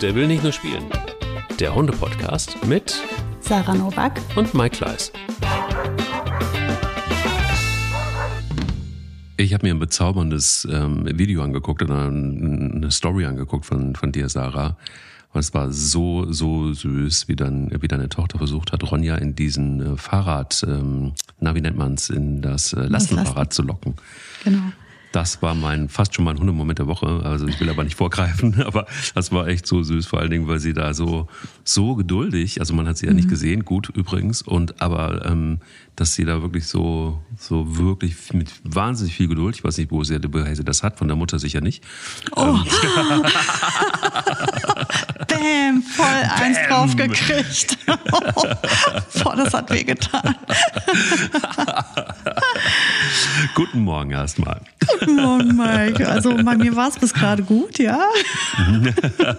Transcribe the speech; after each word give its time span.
Der 0.00 0.14
will 0.14 0.26
nicht 0.26 0.42
nur 0.42 0.52
spielen. 0.52 0.84
Der 1.58 1.74
Hunde-Podcast 1.74 2.64
mit 2.66 2.94
Sarah 3.40 3.74
Novak 3.74 4.18
und 4.34 4.54
Mike 4.54 4.78
Kleiss. 4.78 5.12
Ich 9.36 9.52
habe 9.52 9.66
mir 9.66 9.74
ein 9.74 9.78
bezauberndes 9.78 10.66
ähm, 10.70 11.06
Video 11.18 11.42
angeguckt 11.42 11.82
oder 11.82 12.06
eine 12.06 12.90
Story 12.90 13.26
angeguckt 13.26 13.66
von, 13.66 13.94
von 13.94 14.10
dir, 14.10 14.30
Sarah. 14.30 14.78
Und 15.34 15.40
es 15.40 15.52
war 15.52 15.70
so, 15.70 16.32
so 16.32 16.72
süß, 16.72 17.28
wie 17.28 17.36
dann, 17.36 17.70
wie 17.82 17.88
deine 17.88 18.08
Tochter 18.08 18.38
versucht 18.38 18.72
hat, 18.72 18.90
Ronja 18.90 19.16
in 19.16 19.34
diesen 19.36 19.94
äh, 19.94 19.96
Fahrrad, 19.98 20.64
ähm, 20.66 21.12
na, 21.40 21.54
wie 21.54 21.60
nennt 21.60 21.76
man's, 21.76 22.08
in 22.08 22.40
das 22.40 22.72
äh, 22.72 22.86
Lastenfahrrad 22.86 23.36
Lasten. 23.36 23.52
zu 23.52 23.62
locken. 23.62 23.94
Genau. 24.44 24.72
Das 25.12 25.42
war 25.42 25.54
mein 25.54 25.88
fast 25.88 26.14
schon 26.14 26.24
mein 26.24 26.38
Hundemoment 26.38 26.78
der 26.78 26.86
Woche. 26.86 27.22
Also 27.24 27.46
ich 27.46 27.58
will 27.60 27.68
aber 27.68 27.84
nicht 27.84 27.96
vorgreifen, 27.96 28.62
aber 28.64 28.86
das 29.14 29.32
war 29.32 29.48
echt 29.48 29.66
so 29.66 29.82
süß, 29.82 30.06
vor 30.06 30.20
allen 30.20 30.30
Dingen, 30.30 30.46
weil 30.46 30.60
sie 30.60 30.72
da 30.72 30.94
so 30.94 31.26
so 31.64 31.94
geduldig, 31.94 32.60
also 32.60 32.74
man 32.74 32.86
hat 32.86 32.96
sie 32.98 33.06
ja 33.06 33.12
nicht 33.12 33.26
mhm. 33.26 33.30
gesehen, 33.30 33.64
gut 33.64 33.88
übrigens, 33.88 34.42
und 34.42 34.80
aber 34.80 35.26
ähm, 35.26 35.58
dass 35.96 36.14
sie 36.14 36.24
da 36.24 36.42
wirklich 36.42 36.66
so 36.66 37.20
so 37.36 37.76
wirklich 37.76 38.32
mit 38.32 38.52
wahnsinnig 38.64 39.14
viel 39.14 39.28
Geduld, 39.28 39.56
ich 39.56 39.64
weiß 39.64 39.78
nicht, 39.78 39.90
wo 39.90 40.04
sie, 40.04 40.18
woher 40.30 40.54
sie 40.54 40.64
das 40.64 40.82
hat, 40.82 40.98
von 40.98 41.08
der 41.08 41.16
Mutter 41.16 41.38
sicher 41.38 41.60
nicht. 41.60 41.84
Oh. 42.36 42.42
Ähm, 42.42 42.64
Bam, 45.40 45.82
voll 45.82 46.04
Bam. 46.04 46.42
eins 46.42 46.58
draufgekriegt. 46.68 47.78
Boah, 47.86 49.36
das 49.36 49.54
hat 49.54 49.70
wehgetan. 49.70 50.34
Guten 53.54 53.80
Morgen 53.80 54.10
erstmal. 54.10 54.60
Guten 54.98 55.16
Morgen, 55.16 55.56
Mike. 55.56 56.06
Also 56.06 56.34
bei 56.34 56.56
mir 56.56 56.76
war 56.76 56.88
es 56.88 56.98
bis 56.98 57.14
gerade 57.14 57.42
gut, 57.42 57.78
ja? 57.78 58.00
ja, 58.58 59.36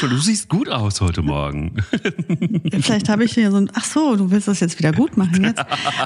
du 0.00 0.16
siehst 0.18 0.48
gut 0.48 0.68
aus 0.68 1.00
heute 1.00 1.22
Morgen. 1.22 1.76
Vielleicht 2.70 3.08
habe 3.08 3.24
ich 3.24 3.32
hier 3.32 3.50
so 3.50 3.56
ein, 3.56 3.70
ach 3.74 3.84
so, 3.84 4.14
du 4.16 4.30
willst 4.30 4.48
das 4.48 4.60
jetzt 4.60 4.78
wieder 4.78 4.92
gut 4.92 5.16
machen 5.16 5.44
jetzt. 5.44 5.60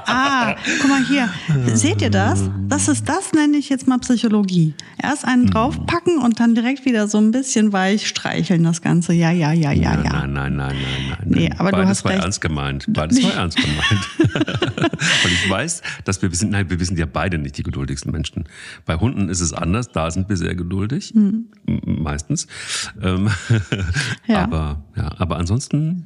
Ah, 0.06 0.54
guck 0.80 0.88
mal 0.88 1.04
hier. 1.04 1.28
Seht 1.74 2.02
ihr 2.02 2.10
das? 2.10 2.50
Das 2.68 2.88
ist, 2.88 3.08
das 3.08 3.32
nenne 3.32 3.56
ich 3.58 3.68
jetzt 3.68 3.86
mal 3.86 3.98
Psychologie. 3.98 4.74
Erst 5.02 5.24
einen 5.24 5.50
draufpacken 5.50 6.18
und 6.18 6.40
dann 6.40 6.54
direkt 6.54 6.84
wieder 6.84 7.08
so 7.08 7.18
ein 7.18 7.30
bisschen 7.30 7.72
weich 7.72 8.06
streicheln 8.06 8.64
das 8.64 8.82
Ganze. 8.86 9.14
Ja, 9.14 9.32
ja, 9.32 9.52
ja, 9.52 9.72
ja, 9.72 10.00
ja. 10.00 10.26
Nein, 10.26 10.32
nein, 10.32 10.56
nein, 10.56 10.76
nein, 10.76 11.06
nein. 11.08 11.18
Nee, 11.24 11.50
aber 11.58 11.72
Beides 11.72 11.82
du 11.82 11.88
hast 11.90 12.04
war 12.04 12.12
ernst 12.12 12.40
gemeint. 12.40 12.86
Beides 12.88 13.20
war 13.24 13.34
ernst 13.36 13.58
gemeint. 13.58 14.08
Und 15.24 15.32
ich 15.32 15.50
weiß, 15.50 15.82
dass 16.04 16.22
wir, 16.22 16.30
wir 16.30 16.36
sind, 16.36 16.52
nein, 16.52 16.70
wir 16.70 16.84
sind 16.84 16.96
ja 16.96 17.06
beide 17.06 17.36
nicht 17.38 17.58
die 17.58 17.64
geduldigsten 17.64 18.12
Menschen. 18.12 18.44
Bei 18.84 18.94
Hunden 18.94 19.28
ist 19.28 19.40
es 19.40 19.52
anders, 19.52 19.90
da 19.90 20.08
sind 20.12 20.28
wir 20.28 20.36
sehr 20.36 20.54
geduldig, 20.54 21.14
mhm. 21.14 21.46
meistens. 21.84 22.46
Ähm, 23.02 23.28
ja. 24.28 24.44
Aber, 24.44 24.84
ja, 24.96 25.10
aber 25.18 25.36
ansonsten 25.36 26.04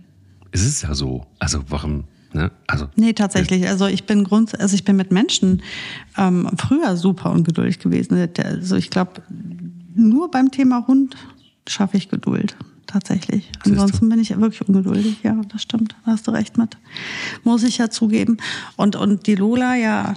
ist 0.51 0.67
es 0.67 0.81
ja 0.81 0.95
so. 0.95 1.27
Also 1.39 1.63
warum, 1.69 2.05
Ne? 2.33 2.53
Also, 2.69 2.87
nee, 2.95 3.13
tatsächlich. 3.13 3.67
Also 3.67 3.89
ich 3.89 4.05
bin 4.05 4.23
grund, 4.23 4.59
also 4.61 4.77
ich 4.77 4.85
bin 4.85 4.95
mit 4.95 5.11
Menschen 5.11 5.63
ähm, 6.17 6.49
früher 6.57 6.97
super 6.97 7.33
ungeduldig 7.33 7.81
gewesen. 7.81 8.29
Also 8.39 8.77
ich 8.77 8.89
glaube, 8.89 9.23
nur 9.97 10.31
beim 10.31 10.53
Thema 10.53 10.87
Hund 10.87 11.17
schaffe 11.67 11.97
ich 11.97 12.09
Geduld. 12.09 12.57
Tatsächlich. 12.91 13.49
Ansonsten 13.65 14.09
bin 14.09 14.19
ich 14.19 14.37
wirklich 14.37 14.67
ungeduldig. 14.67 15.19
Ja, 15.23 15.41
das 15.49 15.63
stimmt. 15.63 15.95
Da 16.05 16.13
hast 16.13 16.27
du 16.27 16.33
recht 16.33 16.59
mit. 16.59 16.77
Muss 17.45 17.63
ich 17.63 17.79
ja 17.79 17.89
zugeben. 17.89 18.39
Und, 18.75 18.97
und 18.97 19.29
die 19.29 19.37
Lola, 19.37 19.77
ja, 19.77 20.15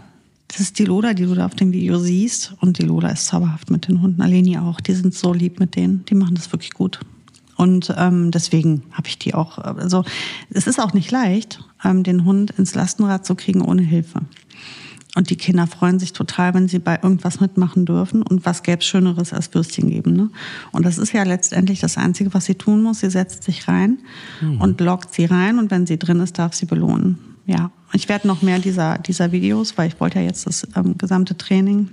das 0.47 0.59
ist 0.59 0.79
die 0.79 0.85
Lola, 0.85 1.13
die 1.13 1.25
du 1.25 1.35
da 1.35 1.45
auf 1.45 1.53
dem 1.53 1.71
Video 1.71 1.99
siehst. 1.99 2.55
Und 2.61 2.79
die 2.79 2.83
Lola 2.83 3.09
ist 3.09 3.27
zauberhaft 3.27 3.69
mit 3.69 3.87
den 3.87 4.01
Hunden. 4.01 4.23
Aleni 4.23 4.57
auch. 4.57 4.81
Die 4.81 4.93
sind 4.93 5.13
so 5.13 5.33
lieb 5.33 5.59
mit 5.59 5.75
denen. 5.75 6.03
Die 6.05 6.15
machen 6.15 6.33
das 6.33 6.51
wirklich 6.51 6.71
gut. 6.71 6.99
Und 7.57 7.93
ähm, 7.95 8.31
deswegen 8.31 8.81
habe 8.91 9.07
ich 9.07 9.19
die 9.19 9.35
auch. 9.35 9.59
Also 9.59 10.03
es 10.49 10.65
ist 10.65 10.79
auch 10.79 10.93
nicht 10.93 11.11
leicht, 11.11 11.63
ähm, 11.83 12.01
den 12.01 12.25
Hund 12.25 12.49
ins 12.57 12.73
Lastenrad 12.73 13.23
zu 13.23 13.35
kriegen 13.35 13.61
ohne 13.61 13.83
Hilfe. 13.83 14.21
Und 15.15 15.29
die 15.29 15.35
Kinder 15.35 15.67
freuen 15.67 15.99
sich 15.99 16.13
total, 16.13 16.55
wenn 16.55 16.67
sie 16.67 16.79
bei 16.79 16.99
irgendwas 17.01 17.39
mitmachen 17.39 17.85
dürfen. 17.85 18.23
Und 18.23 18.45
was 18.45 18.63
gäbe 18.63 18.79
es 18.79 18.85
Schöneres 18.85 19.31
als 19.31 19.53
Würstchen 19.53 19.89
geben? 19.89 20.15
Ne? 20.15 20.29
Und 20.71 20.85
das 20.85 20.97
ist 20.97 21.13
ja 21.13 21.23
letztendlich 21.23 21.79
das 21.79 21.97
Einzige, 21.97 22.33
was 22.33 22.45
sie 22.45 22.55
tun 22.55 22.81
muss. 22.81 23.01
Sie 23.01 23.09
setzt 23.11 23.43
sich 23.43 23.67
rein 23.67 23.99
mhm. 24.41 24.59
und 24.59 24.81
lockt 24.81 25.13
sie 25.13 25.25
rein. 25.25 25.59
Und 25.59 25.69
wenn 25.69 25.85
sie 25.85 25.99
drin 25.99 26.19
ist, 26.19 26.39
darf 26.39 26.53
sie 26.53 26.65
belohnen. 26.65 27.19
Ja, 27.45 27.71
ich 27.91 28.09
werde 28.09 28.27
noch 28.27 28.41
mehr 28.41 28.57
dieser, 28.57 28.97
dieser 28.97 29.31
Videos, 29.31 29.77
weil 29.77 29.89
ich 29.89 29.99
wollte 29.99 30.19
ja 30.19 30.25
jetzt 30.25 30.47
das 30.47 30.67
ähm, 30.75 30.97
gesamte 30.97 31.37
Training 31.37 31.89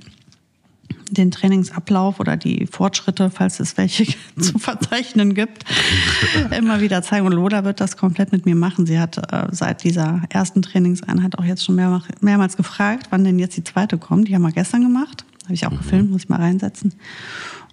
den 1.10 1.30
Trainingsablauf 1.30 2.20
oder 2.20 2.36
die 2.36 2.66
Fortschritte, 2.66 3.30
falls 3.30 3.60
es 3.60 3.76
welche 3.76 4.06
zu 4.38 4.58
verzeichnen 4.58 5.34
gibt, 5.34 5.64
immer 6.56 6.80
wieder 6.80 7.02
zeigen. 7.02 7.26
Und 7.26 7.32
Lola 7.32 7.64
wird 7.64 7.80
das 7.80 7.96
komplett 7.96 8.32
mit 8.32 8.46
mir 8.46 8.54
machen. 8.54 8.86
Sie 8.86 8.98
hat 8.98 9.18
äh, 9.32 9.48
seit 9.50 9.84
dieser 9.84 10.22
ersten 10.30 10.62
Trainingseinheit 10.62 11.38
auch 11.38 11.44
jetzt 11.44 11.64
schon 11.64 11.74
mehr, 11.74 12.02
mehrmals 12.20 12.56
gefragt, 12.56 13.08
wann 13.10 13.24
denn 13.24 13.38
jetzt 13.38 13.56
die 13.56 13.64
zweite 13.64 13.98
kommt. 13.98 14.28
Die 14.28 14.34
haben 14.34 14.42
wir 14.42 14.52
gestern 14.52 14.82
gemacht. 14.82 15.24
Habe 15.44 15.54
ich 15.54 15.66
auch 15.66 15.72
mhm. 15.72 15.78
gefilmt, 15.78 16.10
muss 16.10 16.22
ich 16.24 16.28
mal 16.28 16.40
reinsetzen. 16.40 16.94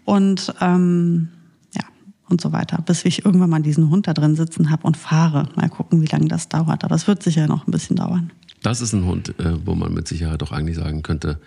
Und 0.05 0.53
ähm, 0.61 1.29
ja, 1.75 1.83
und 2.29 2.41
so 2.41 2.51
weiter, 2.51 2.81
bis 2.81 3.05
ich 3.05 3.25
irgendwann 3.25 3.49
mal 3.49 3.61
diesen 3.61 3.89
Hund 3.89 4.07
da 4.07 4.13
drin 4.13 4.35
sitzen 4.35 4.69
habe 4.69 4.87
und 4.87 4.97
fahre. 4.97 5.49
Mal 5.55 5.69
gucken, 5.69 6.01
wie 6.01 6.07
lange 6.07 6.27
das 6.27 6.49
dauert. 6.49 6.83
Aber 6.83 6.95
es 6.95 7.07
wird 7.07 7.23
sicher 7.23 7.47
noch 7.47 7.67
ein 7.67 7.71
bisschen 7.71 7.97
dauern. 7.97 8.31
Das 8.63 8.81
ist 8.81 8.93
ein 8.93 9.05
Hund, 9.05 9.37
äh, 9.39 9.65
wo 9.65 9.75
man 9.75 9.93
mit 9.93 10.07
Sicherheit 10.07 10.41
auch 10.43 10.51
eigentlich 10.51 10.77
sagen 10.77 11.03
könnte, 11.03 11.39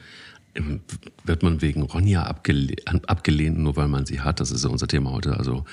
wird 1.24 1.42
man 1.42 1.62
wegen 1.62 1.82
Ronja 1.82 2.24
abgelehnt, 2.24 3.08
abgelehnt, 3.08 3.58
nur 3.58 3.76
weil 3.76 3.88
man 3.88 4.06
sie 4.06 4.20
hat. 4.20 4.40
Das 4.40 4.50
ist 4.50 4.64
ja 4.64 4.70
unser 4.70 4.88
Thema 4.88 5.12
heute. 5.12 5.36
Also 5.36 5.64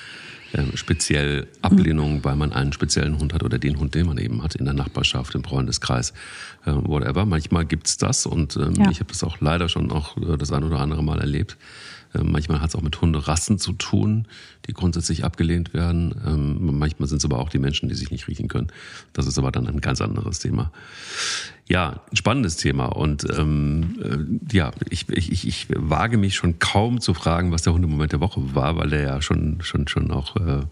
ähm, 0.54 0.76
speziell 0.76 1.46
Ablehnung, 1.62 2.24
weil 2.24 2.36
man 2.36 2.52
einen 2.52 2.72
speziellen 2.72 3.18
Hund 3.18 3.34
hat 3.34 3.42
oder 3.42 3.58
den 3.58 3.78
Hund, 3.78 3.94
den 3.94 4.06
man 4.06 4.18
eben 4.18 4.42
hat 4.42 4.54
in 4.54 4.64
der 4.64 4.74
Nachbarschaft, 4.74 5.34
im 5.34 5.44
Freundeskreis, 5.44 6.12
äh, 6.64 6.72
whatever. 6.72 7.26
Manchmal 7.26 7.66
gibt's 7.66 7.98
das 7.98 8.24
und 8.24 8.56
ähm, 8.56 8.74
ja. 8.74 8.90
ich 8.90 9.00
habe 9.00 9.12
das 9.12 9.22
auch 9.24 9.40
leider 9.40 9.68
schon 9.68 9.90
auch 9.90 10.16
äh, 10.16 10.36
das 10.38 10.52
ein 10.52 10.64
oder 10.64 10.78
andere 10.78 11.02
Mal 11.02 11.20
erlebt. 11.20 11.58
Ähm, 12.14 12.32
manchmal 12.32 12.60
hat 12.60 12.70
es 12.70 12.76
auch 12.76 12.82
mit 12.82 13.00
Hunderassen 13.00 13.58
zu 13.58 13.72
tun, 13.72 14.26
die 14.66 14.72
grundsätzlich 14.72 15.24
abgelehnt 15.24 15.74
werden. 15.74 16.14
Ähm, 16.26 16.78
manchmal 16.78 17.08
sind 17.08 17.18
es 17.18 17.24
aber 17.24 17.38
auch 17.38 17.50
die 17.50 17.58
Menschen, 17.58 17.88
die 17.88 17.94
sich 17.94 18.10
nicht 18.10 18.28
riechen 18.28 18.48
können. 18.48 18.68
Das 19.12 19.26
ist 19.26 19.38
aber 19.38 19.52
dann 19.52 19.66
ein 19.66 19.80
ganz 19.80 20.00
anderes 20.00 20.38
Thema. 20.38 20.72
Ja, 21.68 22.00
ein 22.10 22.16
spannendes 22.16 22.56
Thema. 22.56 22.86
Und 22.86 23.26
ähm, 23.38 24.40
äh, 24.50 24.56
ja, 24.56 24.70
ich, 24.88 25.08
ich, 25.10 25.46
ich 25.46 25.66
wage 25.70 26.16
mich 26.16 26.34
schon 26.34 26.58
kaum 26.58 27.00
zu 27.00 27.12
fragen, 27.12 27.52
was 27.52 27.62
der 27.62 27.74
Hundemoment 27.74 28.12
der 28.12 28.20
Woche 28.20 28.54
war, 28.54 28.76
weil 28.76 28.88
der 28.88 29.02
ja 29.02 29.22
schon, 29.22 29.58
schon, 29.60 29.86
schon 29.86 30.10
auch 30.10 30.36
äh, 30.36 30.62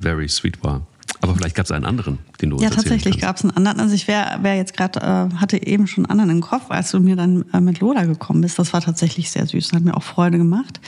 very 0.00 0.28
sweet 0.28 0.64
war. 0.64 0.86
Aber 1.22 1.34
vielleicht 1.34 1.54
gab 1.54 1.66
es 1.66 1.70
einen 1.70 1.84
anderen, 1.84 2.18
den 2.40 2.50
du 2.50 2.58
Ja, 2.58 2.70
tatsächlich 2.70 3.18
gab 3.20 3.36
es 3.36 3.42
einen 3.42 3.50
anderen. 3.56 3.78
Also 3.80 3.94
ich 3.94 4.08
wäre 4.08 4.42
wär 4.42 4.56
jetzt 4.56 4.74
gerade, 4.74 5.00
äh, 5.00 5.36
hatte 5.36 5.64
eben 5.64 5.86
schon 5.86 6.06
einen 6.06 6.10
anderen 6.10 6.30
im 6.30 6.40
Kopf, 6.40 6.70
als 6.70 6.90
du 6.90 6.98
mir 6.98 7.14
dann 7.14 7.44
äh, 7.52 7.60
mit 7.60 7.80
Lola 7.80 8.04
gekommen 8.04 8.40
bist. 8.40 8.58
Das 8.58 8.72
war 8.72 8.80
tatsächlich 8.80 9.30
sehr 9.30 9.46
süß 9.46 9.70
und 9.70 9.76
hat 9.76 9.84
mir 9.84 9.96
auch 9.96 10.02
Freude 10.02 10.38
gemacht. 10.38 10.80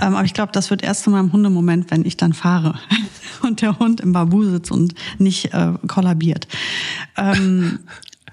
Ähm, 0.00 0.14
aber 0.14 0.24
ich 0.24 0.34
glaube, 0.34 0.52
das 0.52 0.70
wird 0.70 0.82
erst 0.82 1.06
in 1.06 1.12
meinem 1.12 1.32
Hundemoment, 1.32 1.90
wenn 1.90 2.04
ich 2.04 2.16
dann 2.16 2.32
fahre 2.32 2.80
und 3.42 3.62
der 3.62 3.78
Hund 3.78 4.00
im 4.00 4.12
Babu 4.12 4.44
sitzt 4.44 4.72
und 4.72 4.94
nicht 5.18 5.54
äh, 5.54 5.74
kollabiert. 5.86 6.48
Ähm, 7.16 7.78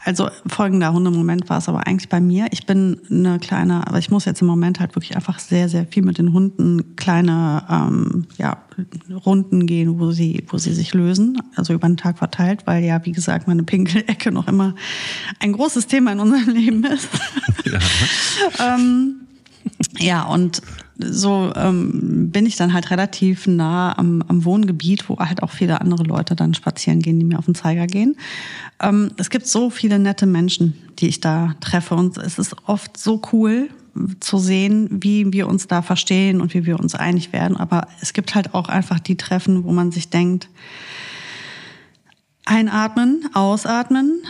also 0.07 0.29
folgender 0.47 0.93
Hundemoment 0.93 1.49
war 1.49 1.57
es 1.57 1.67
aber 1.67 1.85
eigentlich 1.85 2.07
bei 2.07 2.21
mir. 2.21 2.47
Ich 2.51 2.65
bin 2.65 3.01
eine 3.11 3.39
kleine, 3.39 3.85
aber 3.85 3.99
ich 3.99 4.09
muss 4.09 4.23
jetzt 4.23 4.39
im 4.39 4.47
Moment 4.47 4.79
halt 4.79 4.95
wirklich 4.95 5.17
einfach 5.17 5.37
sehr, 5.39 5.67
sehr 5.67 5.85
viel 5.85 6.01
mit 6.01 6.17
den 6.17 6.31
Hunden 6.31 6.95
kleine 6.95 7.63
ähm, 7.69 8.25
ja, 8.37 8.63
Runden 9.25 9.67
gehen, 9.67 9.99
wo 9.99 10.11
sie, 10.11 10.45
wo 10.47 10.57
sie 10.57 10.73
sich 10.73 10.93
lösen, 10.93 11.41
also 11.57 11.73
über 11.73 11.89
den 11.89 11.97
Tag 11.97 12.19
verteilt, 12.19 12.61
weil 12.65 12.85
ja, 12.85 13.05
wie 13.05 13.11
gesagt, 13.11 13.49
meine 13.49 13.63
Pinkelecke 13.63 14.31
noch 14.31 14.47
immer 14.47 14.75
ein 15.41 15.51
großes 15.51 15.87
Thema 15.87 16.13
in 16.13 16.21
unserem 16.21 16.49
Leben 16.55 16.85
ist. 16.85 17.09
Ja, 17.65 18.75
ähm, 18.77 19.15
ja 19.99 20.23
und 20.23 20.61
so 20.99 21.51
ähm, 21.55 22.31
bin 22.31 22.45
ich 22.45 22.55
dann 22.55 22.73
halt 22.73 22.91
relativ 22.91 23.47
nah 23.47 23.97
am, 23.97 24.23
am 24.27 24.45
Wohngebiet, 24.45 25.09
wo 25.09 25.17
halt 25.19 25.43
auch 25.43 25.51
viele 25.51 25.81
andere 25.81 26.03
Leute 26.03 26.35
dann 26.35 26.53
spazieren 26.53 27.01
gehen, 27.01 27.19
die 27.19 27.25
mir 27.25 27.39
auf 27.39 27.45
den 27.45 27.55
Zeiger 27.55 27.87
gehen. 27.87 28.15
Ähm, 28.81 29.11
es 29.17 29.29
gibt 29.29 29.47
so 29.47 29.69
viele 29.69 29.99
nette 29.99 30.25
Menschen, 30.25 30.73
die 30.99 31.07
ich 31.07 31.19
da 31.19 31.55
treffe 31.59 31.95
und 31.95 32.17
es 32.17 32.39
ist 32.39 32.55
oft 32.65 32.97
so 32.97 33.21
cool 33.31 33.69
zu 34.19 34.37
sehen, 34.37 34.87
wie 34.91 35.31
wir 35.33 35.47
uns 35.47 35.67
da 35.67 35.81
verstehen 35.81 36.41
und 36.41 36.53
wie 36.53 36.65
wir 36.65 36.79
uns 36.79 36.95
einig 36.95 37.33
werden. 37.33 37.57
Aber 37.57 37.87
es 38.01 38.13
gibt 38.13 38.35
halt 38.35 38.53
auch 38.53 38.69
einfach 38.69 38.99
die 38.99 39.17
Treffen, 39.17 39.63
wo 39.63 39.71
man 39.71 39.91
sich 39.91 40.09
denkt, 40.09 40.49
einatmen, 42.45 43.29
ausatmen, 43.33 44.21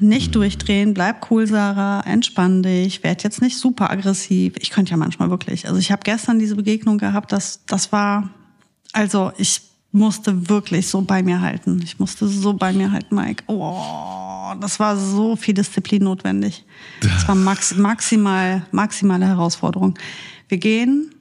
nicht 0.00 0.34
durchdrehen, 0.34 0.94
bleib 0.94 1.30
cool, 1.30 1.46
Sarah, 1.46 2.00
entspann 2.00 2.62
dich, 2.62 3.02
werd 3.02 3.22
jetzt 3.22 3.42
nicht 3.42 3.56
super 3.56 3.90
aggressiv. 3.90 4.54
Ich 4.58 4.70
könnte 4.70 4.90
ja 4.90 4.96
manchmal 4.96 5.30
wirklich. 5.30 5.66
Also 5.66 5.78
ich 5.78 5.92
habe 5.92 6.02
gestern 6.04 6.38
diese 6.38 6.56
Begegnung 6.56 6.98
gehabt, 6.98 7.32
das, 7.32 7.64
das 7.66 7.92
war, 7.92 8.30
also 8.92 9.32
ich 9.38 9.62
musste 9.92 10.48
wirklich 10.48 10.88
so 10.88 11.02
bei 11.02 11.22
mir 11.22 11.40
halten. 11.40 11.80
Ich 11.82 11.98
musste 11.98 12.28
so 12.28 12.54
bei 12.54 12.72
mir 12.72 12.92
halten, 12.92 13.14
Mike. 13.14 13.44
Oh, 13.46 14.52
das 14.60 14.78
war 14.78 14.96
so 14.96 15.36
viel 15.36 15.54
Disziplin 15.54 16.04
notwendig. 16.04 16.64
Das 17.00 17.26
war 17.26 17.34
max, 17.34 17.74
maximal, 17.76 18.66
maximale 18.70 19.26
Herausforderung. 19.26 19.98
Wir 20.48 20.58
gehen 20.58 21.14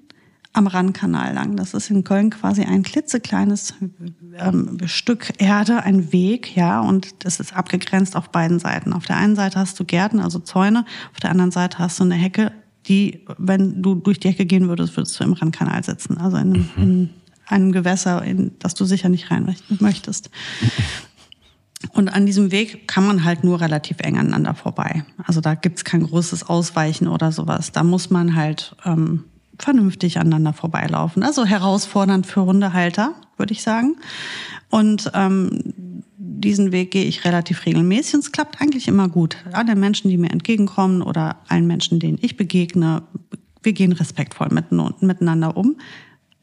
am 0.54 0.68
Rhannkanal 0.68 1.34
lang. 1.34 1.56
Das 1.56 1.74
ist 1.74 1.90
in 1.90 2.04
Köln 2.04 2.32
quasi 2.32 2.64
ein 2.64 2.84
klitzekleines 2.84 3.76
ähm, 4.38 4.78
Stück 4.86 5.34
Erde, 5.38 5.84
ein 5.84 6.12
Weg, 6.12 6.56
ja, 6.56 6.82
und 6.82 7.24
das 7.24 7.40
ist 7.40 7.56
abgegrenzt 7.56 8.16
auf 8.16 8.30
beiden 8.30 8.60
Seiten. 8.60 8.94
Auf 8.94 9.06
der 9.06 9.18
einen 9.18 9.36
Seite 9.36 9.60
hast 9.60 9.80
du 9.80 9.86
Gärten, 9.86 10.20
also 10.20 10.40
Zäune, 10.40 10.86
auf 11.14 11.20
der 11.20 11.32
anderen 11.32 11.52
Seite 11.52 11.78
hast 11.80 12.00
du 12.00 12.04
eine 12.04 12.16
Hecke, 12.16 12.52
die, 12.88 13.26
wenn 13.38 13.82
du 13.82 13.96
durch 13.96 14.20
die 14.20 14.30
Hecke 14.30 14.46
gehen 14.46 14.68
würdest, 14.68 14.98
würdest 14.98 15.20
du 15.20 15.24
im 15.24 15.34
Rhannkanal 15.34 15.84
sitzen, 15.84 16.18
also 16.18 16.38
in, 16.38 16.52
mhm. 16.52 16.70
in 16.78 17.10
einem 17.46 17.72
Gewässer, 17.72 18.24
in 18.24 18.52
das 18.60 18.74
du 18.74 18.86
sicher 18.86 19.10
nicht 19.10 19.30
rein 19.32 19.56
möchtest. 19.80 20.30
Und 21.94 22.10
an 22.10 22.26
diesem 22.26 22.52
Weg 22.52 22.88
kann 22.88 23.08
man 23.08 23.24
halt 23.24 23.44
nur 23.44 23.62
relativ 23.62 24.00
eng 24.02 24.18
aneinander 24.18 24.54
vorbei. 24.54 25.06
Also 25.26 25.40
da 25.40 25.56
gibt's 25.56 25.86
kein 25.86 26.04
großes 26.04 26.44
Ausweichen 26.44 27.08
oder 27.08 27.32
sowas. 27.32 27.72
Da 27.72 27.84
muss 27.84 28.10
man 28.10 28.36
halt 28.36 28.76
ähm, 28.86 29.24
vernünftig 29.64 30.20
aneinander 30.20 30.54
vorbeilaufen. 30.54 31.24
Also 31.24 31.46
herausfordernd 31.46 32.26
für 32.26 32.46
Hundehalter, 32.46 33.14
würde 33.38 33.54
ich 33.54 33.64
sagen. 33.64 33.96
Und 34.70 35.12
ähm, 35.14 36.04
diesen 36.18 36.72
Weg 36.72 36.92
gehe 36.92 37.06
ich 37.06 37.26
relativ 37.26 37.66
regelmäßig 37.66 38.16
und 38.16 38.20
es 38.22 38.32
klappt 38.32 38.62
eigentlich 38.62 38.88
immer 38.88 39.10
gut. 39.10 39.38
Alle 39.52 39.76
Menschen, 39.76 40.10
die 40.10 40.18
mir 40.18 40.30
entgegenkommen 40.30 41.02
oder 41.02 41.38
allen 41.48 41.68
Menschen, 41.68 42.00
denen 42.00 42.20
ich 42.22 42.38
begegne, 42.38 43.04
wir 43.64 43.74
gehen 43.74 43.92
respektvoll 43.92 44.50
miteinander 45.02 45.58
um. 45.58 45.78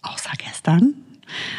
Außer 0.03 0.33
gestern, 0.39 0.95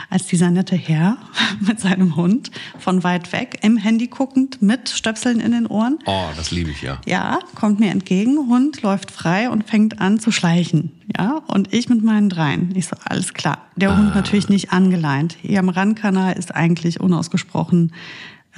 als 0.09 0.27
dieser 0.27 0.51
nette 0.51 0.75
Herr 0.75 1.17
mit 1.59 1.79
seinem 1.79 2.15
Hund 2.15 2.51
von 2.79 3.03
weit 3.03 3.31
weg 3.31 3.59
im 3.61 3.77
Handy 3.77 4.07
guckend 4.07 4.61
mit 4.61 4.89
Stöpseln 4.89 5.39
in 5.39 5.51
den 5.51 5.67
Ohren. 5.67 5.99
Oh, 6.05 6.27
das 6.35 6.51
liebe 6.51 6.71
ich 6.71 6.81
ja. 6.81 6.99
Ja, 7.05 7.39
kommt 7.55 7.79
mir 7.79 7.91
entgegen, 7.91 8.37
Hund 8.49 8.81
läuft 8.81 9.11
frei 9.11 9.49
und 9.49 9.67
fängt 9.67 9.99
an 9.99 10.19
zu 10.19 10.31
schleichen. 10.31 10.91
Ja, 11.17 11.41
und 11.47 11.73
ich 11.73 11.89
mit 11.89 12.03
meinen 12.03 12.29
dreien. 12.29 12.73
Ich 12.75 12.87
so, 12.87 12.95
alles 13.05 13.33
klar. 13.33 13.67
Der 13.75 13.91
ah. 13.91 13.97
Hund 13.97 14.15
natürlich 14.15 14.49
nicht 14.49 14.71
angeleint. 14.71 15.37
Hier 15.41 15.59
am 15.59 15.69
Randkanal 15.69 16.37
ist 16.37 16.53
eigentlich 16.53 16.99
unausgesprochen 16.99 17.91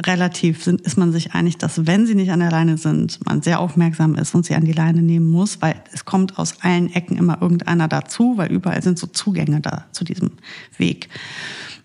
relativ 0.05 0.63
sind, 0.63 0.81
ist 0.81 0.97
man 0.97 1.11
sich 1.11 1.33
einig, 1.33 1.57
dass 1.57 1.85
wenn 1.85 2.05
sie 2.05 2.15
nicht 2.15 2.31
an 2.31 2.39
der 2.39 2.51
Leine 2.51 2.77
sind, 2.77 3.19
man 3.25 3.41
sehr 3.41 3.59
aufmerksam 3.59 4.15
ist 4.15 4.33
und 4.33 4.45
sie 4.45 4.55
an 4.55 4.65
die 4.65 4.73
Leine 4.73 5.01
nehmen 5.01 5.29
muss, 5.29 5.61
weil 5.61 5.75
es 5.93 6.05
kommt 6.05 6.37
aus 6.39 6.61
allen 6.61 6.93
Ecken 6.93 7.17
immer 7.17 7.41
irgendeiner 7.41 7.87
dazu, 7.87 8.37
weil 8.37 8.51
überall 8.51 8.81
sind 8.81 8.97
so 8.97 9.07
Zugänge 9.07 9.59
da 9.61 9.85
zu 9.91 10.03
diesem 10.03 10.31
Weg. 10.77 11.09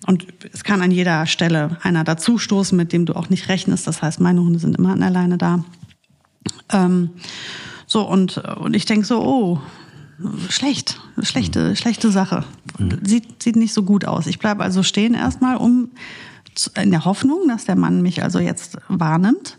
Und 0.06 0.26
es 0.52 0.64
kann 0.64 0.82
an 0.82 0.90
jeder 0.90 1.26
Stelle 1.26 1.78
einer 1.82 2.05
dazustoßen, 2.05 2.76
mit 2.76 2.93
dem 2.93 3.06
du 3.06 3.14
auch 3.14 3.31
nicht 3.31 3.49
rechnest. 3.49 3.87
Das 3.87 4.02
heißt, 4.02 4.20
meine 4.20 4.40
Hunde 4.40 4.58
sind 4.58 4.76
immer 4.76 4.93
an 4.93 5.00
der 5.00 5.10
Leine 5.10 5.38
da. 5.38 5.64
Ähm, 6.70 7.10
so, 7.87 8.06
und, 8.06 8.38
und 8.38 8.75
ich 8.75 8.84
denke 8.84 9.06
so, 9.06 9.22
oh, 9.22 9.60
schlecht, 10.49 11.00
schlechte, 11.22 11.70
mhm. 11.70 11.76
schlechte 11.76 12.10
Sache. 12.10 12.44
Mhm. 12.78 12.99
Sieht, 13.02 13.43
sieht 13.43 13.56
nicht 13.56 13.75
so 13.75 13.82
gut 13.82 14.05
aus. 14.05 14.26
Ich 14.26 14.38
bleibe 14.38 14.62
also 14.62 14.82
stehen 14.82 15.14
erstmal, 15.14 15.56
um 15.56 15.90
in 16.80 16.90
der 16.90 17.04
Hoffnung, 17.04 17.48
dass 17.48 17.64
der 17.64 17.76
Mann 17.76 18.02
mich 18.02 18.22
also 18.22 18.38
jetzt 18.38 18.78
wahrnimmt, 18.88 19.56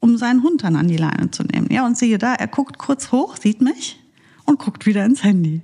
um 0.00 0.16
seinen 0.16 0.42
Hund 0.42 0.64
dann 0.64 0.76
an 0.76 0.88
die 0.88 0.96
Leine 0.96 1.30
zu 1.30 1.42
nehmen. 1.42 1.68
Ja, 1.70 1.86
und 1.86 1.96
siehe 1.96 2.18
da, 2.18 2.34
er 2.34 2.46
guckt 2.46 2.78
kurz 2.78 3.12
hoch, 3.12 3.36
sieht 3.36 3.60
mich 3.60 3.98
und 4.44 4.58
guckt 4.58 4.86
wieder 4.86 5.04
ins 5.04 5.22
Handy. 5.22 5.62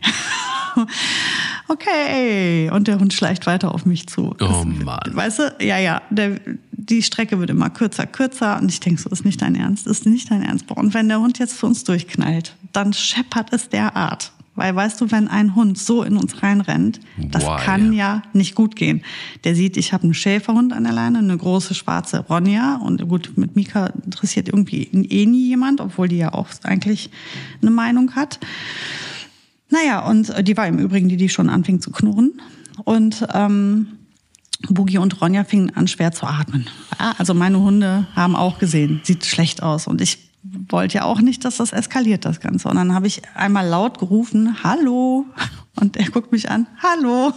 okay, 1.68 2.70
und 2.70 2.88
der 2.88 2.98
Hund 2.98 3.12
schleicht 3.12 3.46
weiter 3.46 3.74
auf 3.74 3.86
mich 3.86 4.06
zu. 4.08 4.34
Oh 4.40 4.64
Mann. 4.64 5.10
Weißt 5.12 5.38
du, 5.38 5.56
ja, 5.60 5.78
ja, 5.78 6.02
der, 6.10 6.40
die 6.72 7.02
Strecke 7.02 7.38
wird 7.38 7.50
immer 7.50 7.70
kürzer, 7.70 8.06
kürzer 8.06 8.60
und 8.60 8.70
ich 8.70 8.80
denke 8.80 9.00
so, 9.00 9.08
ist 9.10 9.24
nicht 9.24 9.40
dein 9.40 9.54
Ernst, 9.54 9.86
ist 9.86 10.04
nicht 10.06 10.30
dein 10.30 10.42
Ernst. 10.42 10.70
Und 10.70 10.92
wenn 10.94 11.08
der 11.08 11.20
Hund 11.20 11.38
jetzt 11.38 11.58
zu 11.58 11.66
uns 11.66 11.84
durchknallt, 11.84 12.56
dann 12.72 12.92
scheppert 12.92 13.52
es 13.52 13.68
derart. 13.70 14.32
Weil 14.56 14.74
weißt 14.74 15.00
du, 15.00 15.10
wenn 15.10 15.26
ein 15.26 15.56
Hund 15.56 15.78
so 15.78 16.04
in 16.04 16.16
uns 16.16 16.42
reinrennt, 16.42 17.00
das 17.18 17.44
Boah, 17.44 17.58
kann 17.58 17.92
ja. 17.92 18.16
ja. 18.16 18.22
nicht 18.32 18.54
gut 18.54 18.76
gehen. 18.76 19.02
Der 19.42 19.56
sieht, 19.56 19.76
ich 19.76 19.92
habe 19.92 20.04
einen 20.04 20.14
Schäferhund 20.14 20.72
an 20.72 20.84
der 20.84 20.92
Leine, 20.92 21.18
eine 21.18 21.36
große 21.36 21.74
schwarze 21.74 22.20
Ronja. 22.20 22.76
Und 22.76 23.06
gut, 23.08 23.32
mit 23.36 23.56
Mika 23.56 23.86
interessiert 23.86 24.48
irgendwie 24.48 24.84
eh 24.84 25.26
nie 25.26 25.48
jemand, 25.48 25.80
obwohl 25.80 26.08
die 26.08 26.18
ja 26.18 26.32
auch 26.32 26.48
eigentlich 26.62 27.10
eine 27.62 27.72
Meinung 27.72 28.14
hat. 28.14 28.38
Naja, 29.70 30.06
und 30.08 30.32
die 30.46 30.56
war 30.56 30.68
im 30.68 30.78
Übrigen 30.78 31.08
die, 31.08 31.16
die 31.16 31.28
schon 31.28 31.50
anfing 31.50 31.80
zu 31.80 31.90
knurren. 31.90 32.40
Und 32.84 33.26
ähm, 33.32 33.88
Boogie 34.68 34.98
und 34.98 35.20
Ronja 35.20 35.42
fingen 35.44 35.74
an, 35.74 35.88
schwer 35.88 36.12
zu 36.12 36.26
atmen. 36.26 36.66
Also 37.18 37.34
meine 37.34 37.60
Hunde 37.60 38.06
haben 38.14 38.36
auch 38.36 38.58
gesehen, 38.58 39.00
sieht 39.02 39.26
schlecht 39.26 39.62
aus. 39.62 39.88
Und 39.88 40.00
ich 40.00 40.23
wollte 40.68 40.94
ja 40.94 41.04
auch 41.04 41.20
nicht, 41.20 41.44
dass 41.44 41.58
das 41.58 41.72
eskaliert, 41.72 42.24
das 42.24 42.40
Ganze. 42.40 42.68
Und 42.68 42.76
dann 42.76 42.94
habe 42.94 43.06
ich 43.06 43.22
einmal 43.34 43.66
laut 43.66 43.98
gerufen, 43.98 44.62
hallo. 44.62 45.26
Und 45.76 45.96
er 45.96 46.10
guckt 46.10 46.32
mich 46.32 46.50
an, 46.50 46.66
hallo. 46.82 47.32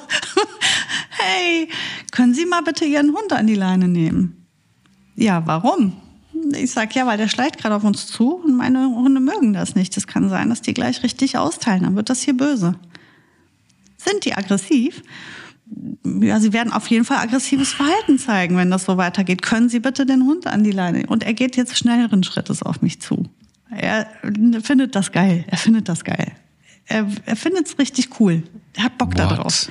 hey, 1.10 1.69
können 2.12 2.34
Sie 2.34 2.46
mal 2.46 2.62
bitte 2.62 2.86
Ihren 2.86 3.14
Hund 3.14 3.34
an 3.34 3.48
die 3.48 3.56
Leine 3.56 3.88
nehmen? 3.88 4.46
Ja, 5.16 5.46
warum? 5.48 5.94
Ich 6.54 6.72
sag 6.72 6.94
ja, 6.96 7.08
weil 7.08 7.18
der 7.18 7.28
schleicht 7.28 7.58
gerade 7.58 7.75
auf 7.75 7.84
uns 7.84 8.08
zu 8.08 8.36
und 8.36 8.56
meine 8.56 8.88
Hunde 8.88 9.20
mögen 9.20 9.54
das 9.54 9.75
nicht. 9.75 9.98
Es 9.98 10.06
kann 10.06 10.30
sein, 10.30 10.50
dass 10.50 10.62
die 10.62 10.74
gleich 10.74 11.04
richtig 11.04 11.38
austeilen, 11.38 11.84
dann 11.84 11.96
wird 11.96 12.10
das 12.10 12.22
hier 12.22 12.38
böse. 12.38 12.75
Sind 13.98 14.25
die 14.25 14.36
aggressiv? 14.36 15.02
Ja, 16.22 16.40
sie 16.40 16.54
werden 16.54 16.72
auf 16.72 16.88
jeden 16.88 17.06
Fall 17.06 17.18
aggressives 17.18 17.74
Verhalten 17.74 18.18
zeigen, 18.18 18.58
wenn 18.58 18.72
das 18.72 18.86
so 18.86 18.98
weitergeht. 18.98 19.42
Können 19.42 19.69
Sie 19.69 19.80
bitte 19.80 20.06
den 20.06 20.24
Hund 20.24 20.48
an 20.48 20.64
die 20.64 20.72
Leine? 20.72 21.06
Und 21.08 21.24
er 21.24 21.34
geht 21.34 21.58
jetzt 21.58 21.78
schnelleren 21.78 22.24
Schrittes 22.24 22.64
auf 22.64 22.81
mich 22.81 23.02
zu. 23.02 23.30
Er 23.69 24.08
findet 24.64 24.96
das 24.96 25.12
geil. 25.12 25.44
Er 25.48 25.58
findet 25.58 25.90
das 25.90 26.04
geil. 26.04 26.31
Er, 26.86 27.06
er 27.25 27.36
findet 27.36 27.68
es 27.68 27.78
richtig 27.80 28.19
cool. 28.19 28.44
Er 28.75 28.86
hat 28.86 28.98
Bock 28.98 29.10
What? 29.10 29.19
darauf. 29.19 29.69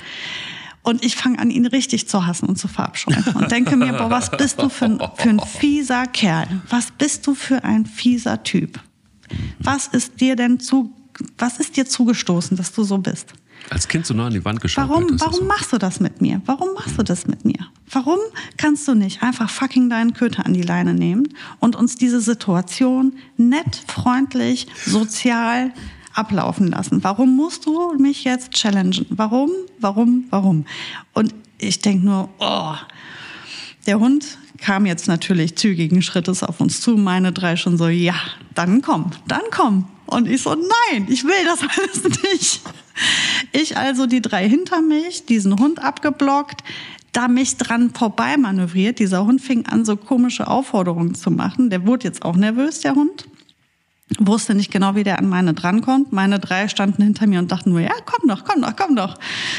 Und 0.83 1.03
ich 1.03 1.15
fange 1.15 1.39
an, 1.39 1.49
ihn 1.49 1.65
richtig 1.65 2.07
zu 2.07 2.25
hassen 2.25 2.47
und 2.47 2.57
zu 2.57 2.67
verabscheuen. 2.67 3.23
Und 3.33 3.51
denke 3.51 3.75
mir, 3.75 3.91
boah, 3.93 4.09
was 4.09 4.31
bist 4.31 4.61
du 4.61 4.69
für 4.69 4.85
ein, 4.85 4.99
für 5.15 5.29
ein 5.29 5.39
fieser 5.39 6.05
Kerl? 6.05 6.47
Was 6.69 6.91
bist 6.91 7.27
du 7.27 7.35
für 7.35 7.63
ein 7.63 7.85
fieser 7.85 8.43
Typ? 8.43 8.79
Was 9.59 9.87
ist 9.87 10.21
dir 10.21 10.35
denn 10.35 10.59
zu, 10.59 10.93
was 11.37 11.59
ist 11.59 11.75
dir 11.75 11.85
zugestoßen, 11.85 12.55
dass 12.55 12.71
du 12.71 12.83
so 12.83 12.99
bist? 12.99 13.33
Als 13.69 13.87
Kind 13.87 14.05
so 14.05 14.13
nah 14.13 14.27
an 14.27 14.33
die 14.33 14.45
Wand 14.45 14.61
geschaut. 14.61 14.87
Warum, 14.89 15.19
warum 15.19 15.33
so. 15.33 15.43
machst 15.43 15.73
du 15.73 15.77
das 15.77 15.99
mit 15.99 16.21
mir? 16.21 16.41
Warum 16.45 16.73
machst 16.73 16.97
du 16.97 17.03
das 17.03 17.27
mit 17.27 17.43
mir? 17.43 17.67
Warum 17.91 18.19
kannst 18.57 18.87
du 18.87 18.95
nicht 18.95 19.23
einfach 19.23 19.49
fucking 19.49 19.89
deinen 19.89 20.13
Köter 20.13 20.45
an 20.45 20.53
die 20.53 20.61
Leine 20.61 20.93
nehmen 20.93 21.27
und 21.59 21.75
uns 21.75 21.95
diese 21.95 22.21
Situation 22.21 23.13
nett, 23.35 23.83
freundlich, 23.87 24.67
sozial 24.85 25.73
ablaufen 26.13 26.67
lassen? 26.67 27.03
Warum 27.03 27.35
musst 27.35 27.65
du 27.65 27.93
mich 27.97 28.23
jetzt 28.23 28.51
challengen? 28.51 29.05
Warum, 29.09 29.51
warum, 29.79 30.25
warum? 30.29 30.65
Und 31.13 31.33
ich 31.57 31.79
denke 31.79 32.05
nur, 32.05 32.29
oh, 32.39 32.75
der 33.85 33.99
Hund 33.99 34.37
kam 34.57 34.85
jetzt 34.85 35.07
natürlich 35.07 35.55
zügigen 35.55 36.01
Schrittes 36.01 36.43
auf 36.43 36.59
uns 36.61 36.81
zu, 36.81 36.97
meine 36.97 37.31
drei 37.31 37.55
schon 37.55 37.77
so, 37.77 37.87
ja, 37.87 38.15
dann 38.53 38.81
komm, 38.81 39.11
dann 39.27 39.41
komm. 39.51 39.87
Und 40.05 40.27
ich 40.27 40.41
so, 40.41 40.55
nein, 40.55 41.07
ich 41.09 41.23
will 41.23 41.45
das 41.45 41.59
alles 41.77 42.23
nicht. 42.23 42.61
Ich 43.51 43.77
also 43.77 44.05
die 44.05 44.21
drei 44.21 44.47
hinter 44.47 44.81
mich, 44.81 45.25
diesen 45.25 45.59
Hund 45.59 45.83
abgeblockt, 45.83 46.63
da 47.11 47.27
mich 47.27 47.57
dran 47.57 47.91
vorbei 47.91 48.37
manövriert. 48.37 48.99
Dieser 48.99 49.25
Hund 49.25 49.41
fing 49.41 49.65
an, 49.65 49.85
so 49.85 49.95
komische 49.95 50.47
Aufforderungen 50.47 51.15
zu 51.15 51.31
machen. 51.31 51.69
Der 51.69 51.85
wurde 51.87 52.07
jetzt 52.07 52.23
auch 52.23 52.35
nervös, 52.35 52.81
der 52.81 52.95
Hund. 52.95 53.25
Wusste 54.19 54.55
nicht 54.55 54.71
genau, 54.71 54.95
wie 54.95 55.03
der 55.03 55.19
an 55.19 55.27
meine 55.27 55.53
drankommt. 55.53 56.13
Meine 56.13 56.39
drei 56.39 56.67
standen 56.69 57.03
hinter 57.03 57.27
mir 57.27 57.39
und 57.39 57.51
dachten 57.51 57.71
nur, 57.71 57.81
ja, 57.81 57.91
komm 58.05 58.29
doch, 58.29 58.45
komm 58.45 58.61
doch, 58.61 58.75
komm 58.75 58.95
doch. 58.95 59.15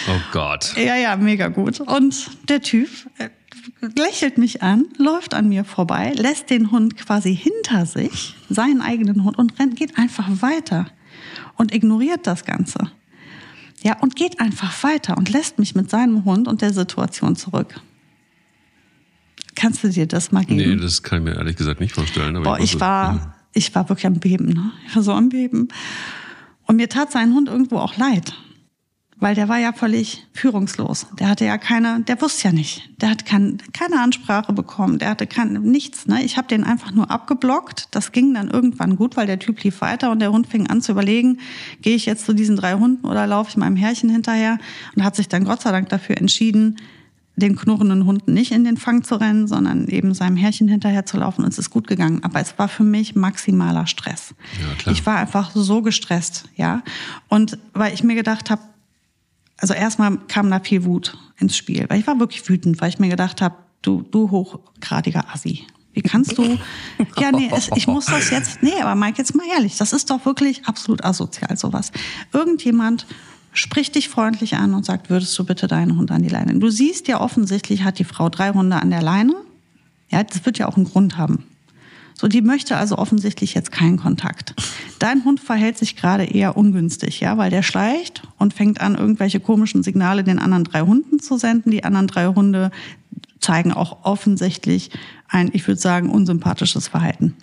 Oh 0.09 0.21
Gott. 0.33 0.75
Ja, 0.77 0.97
ja, 0.97 1.17
mega 1.17 1.49
gut. 1.49 1.81
Und 1.81 2.31
der 2.49 2.63
Typ 2.63 2.89
äh, 3.19 3.29
lächelt 3.97 4.39
mich 4.39 4.63
an, 4.63 4.87
läuft 4.97 5.35
an 5.35 5.49
mir 5.49 5.65
vorbei, 5.65 6.13
lässt 6.17 6.49
den 6.49 6.71
Hund 6.71 6.97
quasi 6.97 7.37
hinter 7.37 7.85
sich, 7.85 8.37
seinen 8.49 8.81
eigenen 8.81 9.25
Hund, 9.25 9.37
und 9.37 9.59
rennt, 9.59 9.77
geht 9.77 9.99
einfach 9.99 10.29
weiter 10.41 10.87
und 11.57 11.75
ignoriert 11.75 12.27
das 12.27 12.45
Ganze. 12.45 12.91
Ja, 13.83 13.99
und 14.01 14.17
geht 14.17 14.41
einfach 14.41 14.83
weiter 14.83 15.17
und 15.17 15.31
lässt 15.31 15.59
mich 15.59 15.75
mit 15.75 15.89
seinem 15.91 16.25
Hund 16.25 16.49
und 16.49 16.63
der 16.63 16.73
Situation 16.73 17.37
zurück. 17.37 17.81
Kannst 19.55 19.83
du 19.83 19.89
dir 19.89 20.07
das 20.07 20.33
mal 20.33 20.45
geben? 20.45 20.77
Nee, 20.77 20.77
das 20.77 21.03
kann 21.03 21.19
ich 21.19 21.25
mir 21.25 21.37
ehrlich 21.37 21.57
gesagt 21.57 21.81
nicht 21.81 21.95
vorstellen. 21.95 22.43
Boah, 22.43 22.59
ich, 22.59 22.75
ich 22.75 22.81
war, 22.81 23.15
ja. 23.15 23.35
ich 23.53 23.75
war 23.75 23.89
wirklich 23.89 24.07
am 24.07 24.21
Beben, 24.21 24.47
ne? 24.47 24.73
Ich 24.87 24.97
war 24.97 25.03
so 25.03 25.13
am 25.13 25.29
Beben. 25.29 25.69
Und 26.67 26.77
mir 26.77 26.89
tat 26.89 27.11
sein 27.13 27.35
Hund 27.35 27.49
irgendwo 27.49 27.79
auch 27.79 27.97
leid. 27.97 28.35
Weil 29.21 29.35
der 29.35 29.49
war 29.49 29.59
ja 29.59 29.73
völlig 29.73 30.27
führungslos. 30.33 31.07
Der 31.19 31.29
hatte 31.29 31.45
ja 31.45 31.59
keine, 31.59 32.01
der 32.03 32.21
wusste 32.23 32.49
ja 32.49 32.53
nicht. 32.53 32.89
Der 33.01 33.11
hat 33.11 33.27
kein, 33.27 33.59
keine 33.73 34.01
Ansprache 34.01 34.53
bekommen. 34.53 35.01
Der 35.01 35.11
hatte 35.11 35.27
kein, 35.27 35.55
nichts. 35.55 36.07
Ne? 36.07 36.23
Ich 36.23 36.37
habe 36.37 36.47
den 36.47 36.63
einfach 36.63 36.93
nur 36.93 37.11
abgeblockt. 37.11 37.89
Das 37.91 38.13
ging 38.13 38.33
dann 38.35 38.49
irgendwann 38.49 38.95
gut, 38.95 39.17
weil 39.17 39.27
der 39.27 39.41
Typ 39.41 39.63
lief 39.65 39.81
weiter 39.81 40.13
und 40.13 40.21
der 40.21 40.31
Hund 40.31 40.47
fing 40.47 40.69
an 40.69 40.81
zu 40.81 40.93
überlegen, 40.93 41.41
gehe 41.83 41.97
ich 41.97 42.07
jetzt 42.07 42.27
zu 42.27 42.33
diesen 42.33 42.55
drei 42.55 42.75
Hunden 42.75 43.07
oder 43.07 43.27
laufe 43.27 43.51
ich 43.51 43.57
meinem 43.57 43.75
Herrchen 43.75 44.09
hinterher? 44.09 44.59
Und 44.95 45.03
hat 45.03 45.17
sich 45.17 45.27
dann 45.27 45.45
Gott 45.45 45.63
sei 45.63 45.73
Dank 45.73 45.89
dafür 45.89 46.17
entschieden, 46.17 46.77
den 47.39 47.57
knurrenden 47.57 48.05
Hunden 48.05 48.35
nicht 48.35 48.53
in 48.53 48.65
den 48.65 48.77
Fang 48.77 49.05
zu 49.05 49.15
rennen, 49.15 49.47
sondern 49.47 49.87
eben 49.87 50.13
seinem 50.15 50.37
Herrchen 50.37 50.69
hinterher 50.69 51.07
zu 51.07 51.19
laufen. 51.19 51.45
Und 51.45 51.51
es 51.51 51.59
ist 51.59 51.71
gut 51.71 51.87
gegangen. 51.87 52.23
Aber 52.23 52.41
es 52.41 52.59
war 52.59 52.69
für 52.69 52.85
mich 52.85 53.15
maximaler 53.15 53.87
Stress. 53.87 54.35
Ja. 54.85 54.93
Ich 54.93 55.07
war 55.07 55.17
einfach 55.17 55.53
so 55.55 55.83
gestresst, 55.83 56.45
ja. 56.57 56.83
Und 57.29 57.59
weil 57.75 57.95
ich 57.95 58.03
mir 58.03 58.15
gedacht 58.15 58.51
habe, 58.51 58.63
also 59.59 59.75
erstmal 59.75 60.17
kam 60.29 60.51
da 60.51 60.61
viel 60.61 60.85
Wut 60.85 61.19
ins 61.39 61.57
Spiel, 61.57 61.87
weil 61.89 62.01
ich 62.01 62.07
war 62.07 62.19
wirklich 62.19 62.49
wütend, 62.49 62.81
weil 62.81 62.89
ich 62.89 62.99
mir 62.99 63.09
gedacht 63.09 63.43
habe, 63.43 63.57
du, 63.83 64.03
du 64.03 64.31
hochgradiger 64.31 65.33
Assi. 65.33 65.67
Wie 65.93 66.03
kannst 66.03 66.39
du? 66.39 66.59
Ja, 67.19 67.33
nee, 67.33 67.51
es, 67.53 67.71
ich 67.75 67.89
muss 67.89 68.07
das 68.07 68.31
jetzt. 68.31 68.63
Nee, 68.63 68.81
aber 68.81 68.95
Mike, 68.95 69.19
jetzt 69.19 69.35
mal 69.35 69.47
ehrlich, 69.53 69.77
das 69.77 69.93
ist 69.93 70.11
doch 70.11 70.25
wirklich 70.25 70.65
absolut 70.67 71.05
asozial, 71.05 71.57
sowas. 71.57 71.91
Irgendjemand 72.33 73.07
spricht 73.53 73.97
dich 73.97 74.09
freundlich 74.09 74.55
an 74.55 74.75
und 74.75 74.85
sagt, 74.85 75.11
würdest 75.11 75.37
du 75.37 75.45
bitte 75.45 75.67
deinen 75.67 75.97
Hund 75.97 76.13
an 76.13 76.23
die 76.23 76.29
Leine? 76.29 76.57
Du 76.59 76.69
siehst 76.69 77.09
ja 77.09 77.21
offensichtlich, 77.21 77.83
hat 77.83 77.99
die 77.99 78.05
Frau 78.05 78.29
drei 78.29 78.51
Hunde 78.51 78.81
an 78.81 78.91
der 78.91 79.03
Leine. 79.03 79.35
Ja, 80.11 80.23
das 80.23 80.47
wird 80.47 80.59
ja 80.59 80.69
auch 80.69 80.77
einen 80.77 80.87
Grund 80.87 81.19
haben. 81.19 81.45
So, 82.15 82.29
die 82.29 82.43
möchte 82.43 82.77
also 82.77 82.97
offensichtlich 82.97 83.55
jetzt 83.55 83.73
keinen 83.73 83.97
Kontakt. 83.97 84.55
Dein 84.99 85.25
Hund 85.25 85.41
verhält 85.41 85.79
sich 85.79 85.97
gerade 85.97 86.25
eher 86.25 86.57
ungünstig, 86.57 87.21
ja, 87.21 87.39
weil 87.39 87.51
der 87.51 87.63
schleicht 87.63 88.23
und 88.37 88.55
fängt 88.55 88.81
an, 88.81 88.97
irgendwelche 88.97 89.39
komischen 89.39 89.83
Signale 89.83 90.25
den 90.25 90.39
anderen 90.39 90.65
drei 90.65 90.81
Hunden 90.81 91.21
zu 91.21 91.39
senden. 91.39 91.71
Die 91.71 91.85
anderen 91.85 92.09
drei 92.09 92.27
Hunde 92.27 92.71
zeigen 93.41 93.73
auch 93.73 94.05
offensichtlich 94.05 94.91
ein, 95.29 95.51
ich 95.53 95.67
würde 95.67 95.81
sagen, 95.81 96.11
unsympathisches 96.11 96.89
Verhalten. 96.89 97.37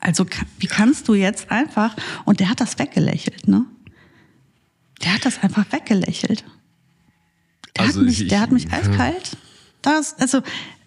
Also, 0.00 0.26
wie 0.58 0.66
kannst 0.66 1.08
du 1.08 1.14
jetzt 1.14 1.50
einfach, 1.50 1.96
und 2.24 2.40
der 2.40 2.50
hat 2.50 2.60
das 2.60 2.78
weggelächelt, 2.78 3.48
ne? 3.48 3.64
Der 5.02 5.14
hat 5.14 5.24
das 5.24 5.42
einfach 5.42 5.64
weggelächelt. 5.72 6.44
Der, 7.76 7.86
also 7.86 8.00
hat, 8.00 8.06
mich, 8.06 8.22
ich, 8.22 8.28
der 8.28 8.40
hat 8.40 8.52
mich 8.52 8.72
eiskalt. 8.72 9.36
Das, 9.82 10.16
also, 10.18 10.42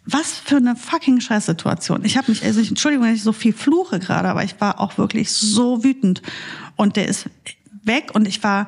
was 0.06 0.32
für 0.32 0.58
eine 0.58 0.76
fucking 0.76 1.22
Scheißsituation. 1.22 2.04
Ich 2.06 2.18
habe 2.18 2.32
mich, 2.32 2.44
also 2.44 2.60
ich, 2.60 2.70
Entschuldigung, 2.70 3.06
wenn 3.06 3.16
ich 3.16 3.24
so 3.24 3.34
viel 3.34 3.54
fluche 3.54 4.00
gerade, 4.00 4.30
aber 4.30 4.44
ich 4.44 4.60
war 4.60 4.80
auch 4.80 4.98
wirklich 4.98 5.32
so 5.32 5.84
wütend. 5.84 6.22
Und 6.76 6.96
der 6.96 7.08
ist 7.08 7.30
weg 7.84 8.12
und 8.14 8.28
ich 8.28 8.44
war, 8.44 8.68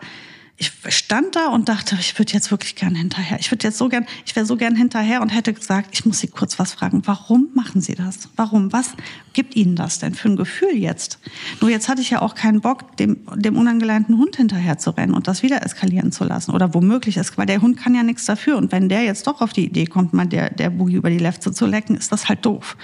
ich 0.55 0.71
stand 0.89 1.35
da 1.35 1.47
und 1.47 1.67
dachte, 1.67 1.97
ich 1.99 2.17
würde 2.19 2.31
jetzt 2.31 2.51
wirklich 2.51 2.75
gern 2.75 2.93
hinterher. 2.93 3.39
Ich 3.39 3.49
würde 3.49 3.67
jetzt 3.67 3.77
so 3.77 3.89
gern, 3.89 4.05
ich 4.23 4.35
wäre 4.35 4.45
so 4.45 4.55
gern 4.55 4.75
hinterher 4.75 5.21
und 5.21 5.29
hätte 5.29 5.51
gesagt, 5.51 5.89
ich 5.93 6.05
muss 6.05 6.19
Sie 6.19 6.27
kurz 6.27 6.59
was 6.59 6.73
fragen. 6.73 7.01
Warum 7.05 7.49
machen 7.55 7.81
Sie 7.81 7.95
das? 7.95 8.29
Warum? 8.35 8.71
Was 8.71 8.91
gibt 9.33 9.55
Ihnen 9.55 9.75
das 9.75 9.97
denn 9.97 10.13
für 10.13 10.29
ein 10.29 10.35
Gefühl 10.35 10.75
jetzt? 10.75 11.19
Nur 11.59 11.71
jetzt 11.71 11.89
hatte 11.89 12.01
ich 12.01 12.11
ja 12.11 12.21
auch 12.21 12.35
keinen 12.35 12.61
Bock, 12.61 12.95
dem, 12.97 13.17
dem 13.35 13.57
unangeleinten 13.57 14.17
Hund 14.17 14.35
hinterher 14.35 14.77
zu 14.77 14.91
rennen 14.91 15.15
und 15.15 15.27
das 15.27 15.41
wieder 15.41 15.63
eskalieren 15.65 16.11
zu 16.11 16.23
lassen. 16.23 16.51
Oder 16.51 16.75
womöglich 16.75 17.17
ist, 17.17 17.35
weil 17.35 17.47
der 17.47 17.61
Hund 17.61 17.77
kann 17.77 17.95
ja 17.95 18.03
nichts 18.03 18.25
dafür. 18.25 18.57
Und 18.57 18.71
wenn 18.71 18.89
der 18.89 19.03
jetzt 19.03 19.25
doch 19.25 19.41
auf 19.41 19.53
die 19.53 19.65
Idee 19.65 19.87
kommt, 19.87 20.13
mal 20.13 20.27
der, 20.27 20.51
der 20.51 20.69
Boogie 20.69 20.95
über 20.95 21.09
die 21.09 21.17
Lefze 21.17 21.51
zu 21.51 21.65
lecken, 21.65 21.95
ist 21.97 22.11
das 22.11 22.29
halt 22.29 22.45
doof. 22.45 22.77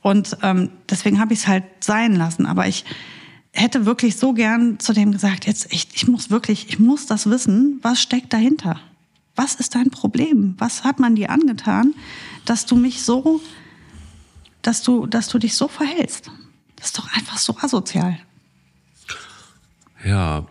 Und 0.00 0.38
ähm, 0.42 0.70
deswegen 0.88 1.20
habe 1.20 1.34
ich 1.34 1.40
es 1.40 1.48
halt 1.48 1.64
sein 1.80 2.16
lassen. 2.16 2.46
Aber 2.46 2.66
ich, 2.66 2.86
hätte 3.58 3.86
wirklich 3.86 4.16
so 4.16 4.32
gern 4.32 4.78
zu 4.78 4.92
dem 4.92 5.12
gesagt, 5.12 5.46
jetzt 5.46 5.72
echt, 5.72 5.94
ich 5.94 6.06
muss 6.06 6.30
wirklich, 6.30 6.68
ich 6.68 6.78
muss 6.78 7.06
das 7.06 7.28
wissen, 7.28 7.78
was 7.82 8.00
steckt 8.00 8.32
dahinter? 8.32 8.80
Was 9.36 9.54
ist 9.54 9.74
dein 9.74 9.90
Problem? 9.90 10.54
Was 10.58 10.84
hat 10.84 10.98
man 10.98 11.14
dir 11.14 11.30
angetan, 11.30 11.94
dass 12.44 12.66
du 12.66 12.76
mich 12.76 13.02
so, 13.02 13.40
dass 14.62 14.82
du, 14.82 15.06
dass 15.06 15.28
du 15.28 15.38
dich 15.38 15.54
so 15.54 15.68
verhältst? 15.68 16.30
Das 16.76 16.86
ist 16.86 16.98
doch 16.98 17.12
einfach 17.14 17.38
so 17.38 17.56
asozial. 17.58 18.18
Ja, 20.04 20.46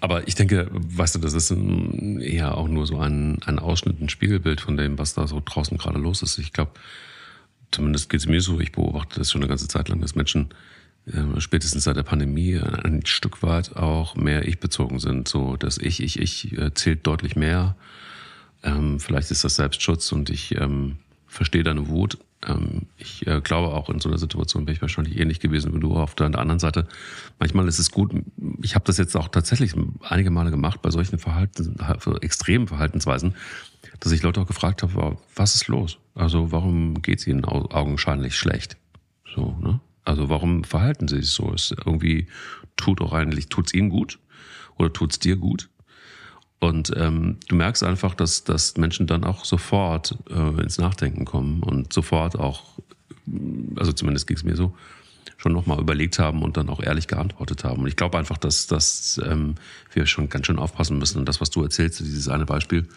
aber 0.00 0.28
ich 0.28 0.36
denke, 0.36 0.68
weißt 0.70 1.16
du, 1.16 1.18
das 1.18 1.34
ist 1.34 1.50
eher 1.50 2.56
auch 2.56 2.68
nur 2.68 2.86
so 2.86 2.98
ein, 2.98 3.38
ein 3.44 3.58
Ausschnitt, 3.58 4.00
ein 4.00 4.08
Spiegelbild 4.08 4.60
von 4.60 4.76
dem, 4.76 4.98
was 4.98 5.14
da 5.14 5.26
so 5.26 5.42
draußen 5.44 5.76
gerade 5.76 5.98
los 5.98 6.22
ist. 6.22 6.38
Ich 6.38 6.52
glaube, 6.52 6.72
zumindest 7.72 8.08
geht 8.08 8.20
es 8.20 8.26
mir 8.26 8.40
so, 8.40 8.60
ich 8.60 8.72
beobachte 8.72 9.18
das 9.18 9.32
schon 9.32 9.42
eine 9.42 9.48
ganze 9.48 9.66
Zeit 9.66 9.88
lang, 9.88 10.00
dass 10.00 10.14
Menschen 10.14 10.50
spätestens 11.38 11.84
seit 11.84 11.96
der 11.96 12.02
Pandemie 12.02 12.58
ein 12.58 13.04
Stück 13.06 13.42
weit 13.42 13.76
auch 13.76 14.16
mehr 14.16 14.46
ich-bezogen 14.46 14.98
sind. 14.98 15.28
So, 15.28 15.56
dass 15.56 15.78
ich, 15.78 16.02
ich, 16.02 16.18
ich 16.18 16.56
äh, 16.58 16.74
zählt 16.74 17.06
deutlich 17.06 17.36
mehr. 17.36 17.76
Ähm, 18.62 19.00
vielleicht 19.00 19.30
ist 19.30 19.44
das 19.44 19.56
Selbstschutz 19.56 20.12
und 20.12 20.30
ich 20.30 20.54
ähm, 20.56 20.96
verstehe 21.26 21.62
deine 21.62 21.88
Wut. 21.88 22.18
Ähm, 22.46 22.86
ich 22.96 23.26
äh, 23.26 23.40
glaube 23.40 23.74
auch 23.74 23.88
in 23.90 24.00
so 24.00 24.08
einer 24.08 24.18
Situation 24.18 24.64
bin 24.64 24.74
ich 24.74 24.82
wahrscheinlich 24.82 25.18
ähnlich 25.18 25.40
gewesen 25.40 25.74
wie 25.74 25.80
du 25.80 25.94
auf 25.96 26.14
der 26.14 26.26
anderen 26.26 26.58
Seite. 26.58 26.86
Manchmal 27.38 27.68
ist 27.68 27.78
es 27.78 27.90
gut, 27.90 28.12
ich 28.62 28.74
habe 28.74 28.84
das 28.84 28.98
jetzt 28.98 29.16
auch 29.16 29.28
tatsächlich 29.28 29.74
einige 30.02 30.30
Male 30.30 30.50
gemacht 30.50 30.82
bei 30.82 30.90
solchen 30.90 31.18
Verhalten, 31.18 31.76
extremen 32.20 32.68
Verhaltensweisen, 32.68 33.34
dass 34.00 34.12
ich 34.12 34.22
Leute 34.22 34.40
auch 34.40 34.46
gefragt 34.46 34.82
habe, 34.82 35.16
was 35.34 35.54
ist 35.54 35.68
los? 35.68 35.98
Also 36.14 36.52
warum 36.52 37.02
geht 37.02 37.20
es 37.20 37.26
ihnen 37.26 37.44
augenscheinlich 37.44 38.36
schlecht? 38.36 38.76
So, 39.34 39.56
ne? 39.60 39.80
Also 40.08 40.30
warum 40.30 40.64
verhalten 40.64 41.06
sie 41.06 41.16
sich 41.16 41.30
so? 41.30 41.52
Es 41.52 41.70
irgendwie 41.70 42.28
tut 42.76 43.02
auch 43.02 43.12
eigentlich, 43.12 43.48
tut's 43.48 43.74
ihnen 43.74 43.90
gut 43.90 44.18
oder 44.76 44.90
tut's 44.90 45.18
dir 45.18 45.36
gut? 45.36 45.68
Und 46.60 46.92
ähm, 46.96 47.36
du 47.46 47.54
merkst 47.54 47.84
einfach, 47.84 48.14
dass, 48.14 48.42
dass 48.42 48.78
Menschen 48.78 49.06
dann 49.06 49.22
auch 49.22 49.44
sofort 49.44 50.16
äh, 50.30 50.62
ins 50.62 50.78
Nachdenken 50.78 51.26
kommen 51.26 51.62
und 51.62 51.92
sofort 51.92 52.38
auch, 52.38 52.78
also 53.76 53.92
zumindest 53.92 54.26
ging 54.26 54.38
es 54.38 54.44
mir 54.44 54.56
so, 54.56 54.74
schon 55.36 55.52
nochmal 55.52 55.78
überlegt 55.78 56.18
haben 56.18 56.42
und 56.42 56.56
dann 56.56 56.70
auch 56.70 56.82
ehrlich 56.82 57.06
geantwortet 57.06 57.62
haben. 57.62 57.82
Und 57.82 57.88
ich 57.88 57.94
glaube 57.94 58.16
einfach, 58.16 58.38
dass, 58.38 58.66
dass 58.66 59.20
ähm, 59.24 59.56
wir 59.92 60.06
schon 60.06 60.30
ganz 60.30 60.46
schön 60.46 60.58
aufpassen 60.58 60.98
müssen. 60.98 61.18
Und 61.18 61.28
das, 61.28 61.42
was 61.42 61.50
du 61.50 61.62
erzählst, 61.62 62.00
dieses 62.00 62.28
eine 62.28 62.46
Beispiel, 62.46 62.88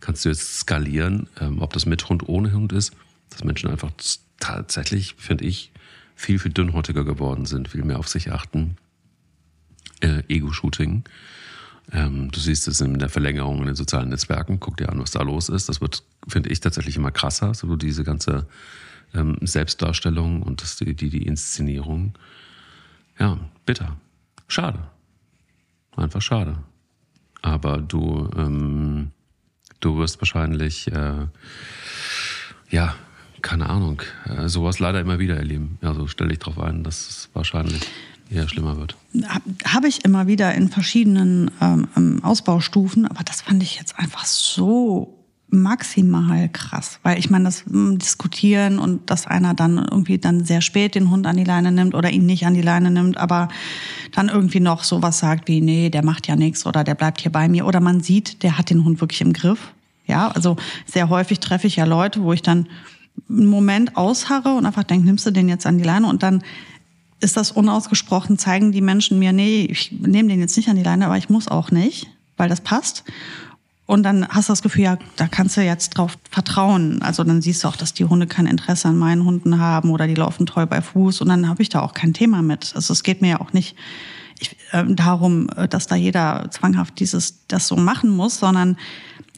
kannst 0.00 0.24
du 0.24 0.28
jetzt 0.28 0.58
skalieren, 0.58 1.28
ähm, 1.40 1.62
ob 1.62 1.72
das 1.72 1.86
mit 1.86 2.08
Hund, 2.10 2.28
ohne 2.28 2.52
Hund 2.52 2.72
ist, 2.72 2.92
dass 3.30 3.42
Menschen 3.42 3.70
einfach 3.70 3.90
tatsächlich, 4.38 5.14
finde 5.18 5.44
ich, 5.46 5.72
viel, 6.18 6.40
viel 6.40 6.52
dünnhäutiger 6.52 7.04
geworden 7.04 7.46
sind, 7.46 7.68
viel 7.68 7.84
mehr 7.84 8.00
auf 8.00 8.08
sich 8.08 8.32
achten. 8.32 8.76
Äh, 10.00 10.24
Ego-Shooting. 10.28 11.04
Ähm, 11.92 12.30
du 12.32 12.40
siehst 12.40 12.66
es 12.66 12.80
in 12.80 12.98
der 12.98 13.08
Verlängerung 13.08 13.60
in 13.60 13.66
den 13.66 13.76
sozialen 13.76 14.08
Netzwerken. 14.08 14.58
Guck 14.58 14.76
dir 14.76 14.88
an, 14.88 15.00
was 15.00 15.12
da 15.12 15.22
los 15.22 15.48
ist. 15.48 15.68
Das 15.68 15.80
wird, 15.80 16.02
finde 16.26 16.50
ich, 16.50 16.58
tatsächlich 16.58 16.96
immer 16.96 17.12
krasser. 17.12 17.54
So 17.54 17.76
diese 17.76 18.02
ganze 18.02 18.48
ähm, 19.14 19.38
Selbstdarstellung 19.42 20.42
und 20.42 20.60
das, 20.60 20.76
die, 20.76 20.94
die, 20.94 21.08
die 21.08 21.22
Inszenierung. 21.22 22.14
Ja, 23.18 23.38
bitter. 23.64 23.96
Schade. 24.48 24.80
Einfach 25.96 26.22
schade. 26.22 26.58
Aber 27.42 27.78
du, 27.78 28.28
ähm, 28.36 29.12
du 29.78 29.98
wirst 29.98 30.20
wahrscheinlich, 30.20 30.90
äh, 30.92 31.26
ja, 32.70 32.96
keine 33.42 33.68
Ahnung, 33.68 34.02
äh, 34.26 34.48
sowas 34.48 34.78
leider 34.78 35.00
immer 35.00 35.18
wieder 35.18 35.36
erleben. 35.36 35.78
Also 35.82 36.06
stelle 36.06 36.32
ich 36.32 36.38
darauf 36.38 36.58
ein, 36.60 36.84
dass 36.84 37.08
es 37.08 37.30
wahrscheinlich 37.34 37.82
eher 38.30 38.48
schlimmer 38.48 38.76
wird. 38.76 38.96
Habe 39.64 39.88
ich 39.88 40.04
immer 40.04 40.26
wieder 40.26 40.54
in 40.54 40.68
verschiedenen 40.68 41.50
ähm, 41.60 41.88
ähm, 41.96 42.24
Ausbaustufen, 42.24 43.06
aber 43.06 43.24
das 43.24 43.42
fand 43.42 43.62
ich 43.62 43.76
jetzt 43.76 43.98
einfach 43.98 44.24
so 44.26 45.14
maximal 45.50 46.50
krass, 46.50 47.00
weil 47.02 47.18
ich 47.18 47.30
meine, 47.30 47.44
das 47.44 47.64
hm, 47.64 47.98
Diskutieren 47.98 48.78
und 48.78 49.08
dass 49.08 49.26
einer 49.26 49.54
dann 49.54 49.78
irgendwie 49.78 50.18
dann 50.18 50.44
sehr 50.44 50.60
spät 50.60 50.94
den 50.94 51.10
Hund 51.10 51.26
an 51.26 51.38
die 51.38 51.44
Leine 51.44 51.72
nimmt 51.72 51.94
oder 51.94 52.10
ihn 52.10 52.26
nicht 52.26 52.44
an 52.44 52.52
die 52.52 52.62
Leine 52.62 52.90
nimmt, 52.90 53.16
aber 53.16 53.48
dann 54.12 54.28
irgendwie 54.28 54.60
noch 54.60 54.84
sowas 54.84 55.20
sagt 55.20 55.48
wie, 55.48 55.62
nee, 55.62 55.88
der 55.88 56.04
macht 56.04 56.26
ja 56.28 56.36
nichts 56.36 56.66
oder 56.66 56.84
der 56.84 56.94
bleibt 56.94 57.22
hier 57.22 57.32
bei 57.32 57.48
mir 57.48 57.66
oder 57.66 57.80
man 57.80 58.00
sieht, 58.00 58.42
der 58.42 58.58
hat 58.58 58.68
den 58.68 58.84
Hund 58.84 59.00
wirklich 59.00 59.22
im 59.22 59.32
Griff. 59.32 59.72
Ja, 60.06 60.28
also 60.28 60.56
sehr 60.86 61.08
häufig 61.08 61.40
treffe 61.40 61.66
ich 61.66 61.76
ja 61.76 61.84
Leute, 61.84 62.22
wo 62.22 62.32
ich 62.32 62.42
dann 62.42 62.66
einen 63.28 63.46
Moment 63.46 63.96
ausharre 63.96 64.54
und 64.54 64.66
einfach 64.66 64.84
denke, 64.84 65.06
nimmst 65.06 65.26
du 65.26 65.30
den 65.30 65.48
jetzt 65.48 65.66
an 65.66 65.78
die 65.78 65.84
Leine 65.84 66.06
und 66.06 66.22
dann 66.22 66.42
ist 67.20 67.36
das 67.36 67.50
unausgesprochen, 67.50 68.38
zeigen 68.38 68.72
die 68.72 68.80
Menschen 68.80 69.18
mir, 69.18 69.32
nee, 69.32 69.66
ich 69.70 69.92
nehme 69.92 70.28
den 70.28 70.40
jetzt 70.40 70.56
nicht 70.56 70.68
an 70.68 70.76
die 70.76 70.82
Leine, 70.82 71.06
aber 71.06 71.18
ich 71.18 71.28
muss 71.28 71.48
auch 71.48 71.70
nicht, 71.70 72.08
weil 72.36 72.48
das 72.48 72.60
passt. 72.60 73.04
Und 73.86 74.02
dann 74.02 74.28
hast 74.28 74.48
du 74.48 74.52
das 74.52 74.62
Gefühl, 74.62 74.84
ja, 74.84 74.98
da 75.16 75.26
kannst 75.28 75.56
du 75.56 75.62
jetzt 75.62 75.90
drauf 75.90 76.18
vertrauen. 76.30 77.00
Also 77.00 77.24
dann 77.24 77.40
siehst 77.40 77.64
du 77.64 77.68
auch, 77.68 77.76
dass 77.76 77.94
die 77.94 78.04
Hunde 78.04 78.26
kein 78.26 78.46
Interesse 78.46 78.88
an 78.88 78.98
meinen 78.98 79.24
Hunden 79.24 79.58
haben 79.58 79.90
oder 79.90 80.06
die 80.06 80.14
laufen 80.14 80.44
treu 80.44 80.66
bei 80.66 80.82
Fuß 80.82 81.22
und 81.22 81.28
dann 81.28 81.48
habe 81.48 81.62
ich 81.62 81.70
da 81.70 81.80
auch 81.80 81.94
kein 81.94 82.12
Thema 82.12 82.42
mit. 82.42 82.72
Also 82.74 82.92
es 82.92 83.02
geht 83.02 83.22
mir 83.22 83.30
ja 83.30 83.40
auch 83.40 83.54
nicht 83.54 83.76
ich, 84.38 84.56
äh, 84.72 84.84
darum, 84.86 85.48
dass 85.70 85.86
da 85.86 85.96
jeder 85.96 86.48
zwanghaft 86.50 87.00
dieses 87.00 87.46
das 87.48 87.66
so 87.66 87.76
machen 87.76 88.10
muss, 88.10 88.38
sondern 88.38 88.76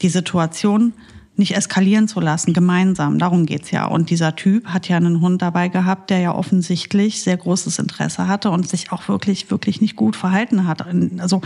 die 0.01 0.09
Situation 0.09 0.93
nicht 1.37 1.55
eskalieren 1.55 2.07
zu 2.07 2.19
lassen, 2.19 2.53
gemeinsam. 2.53 3.17
Darum 3.17 3.45
geht's 3.45 3.71
ja. 3.71 3.85
Und 3.85 4.09
dieser 4.09 4.35
Typ 4.35 4.67
hat 4.67 4.87
ja 4.87 4.97
einen 4.97 5.21
Hund 5.21 5.41
dabei 5.41 5.69
gehabt, 5.69 6.09
der 6.09 6.19
ja 6.19 6.35
offensichtlich 6.35 7.21
sehr 7.21 7.37
großes 7.37 7.79
Interesse 7.79 8.27
hatte 8.27 8.51
und 8.51 8.67
sich 8.67 8.91
auch 8.91 9.07
wirklich, 9.07 9.49
wirklich 9.49 9.81
nicht 9.81 9.95
gut 9.95 10.15
verhalten 10.15 10.67
hat. 10.67 10.85
Also, 11.19 11.41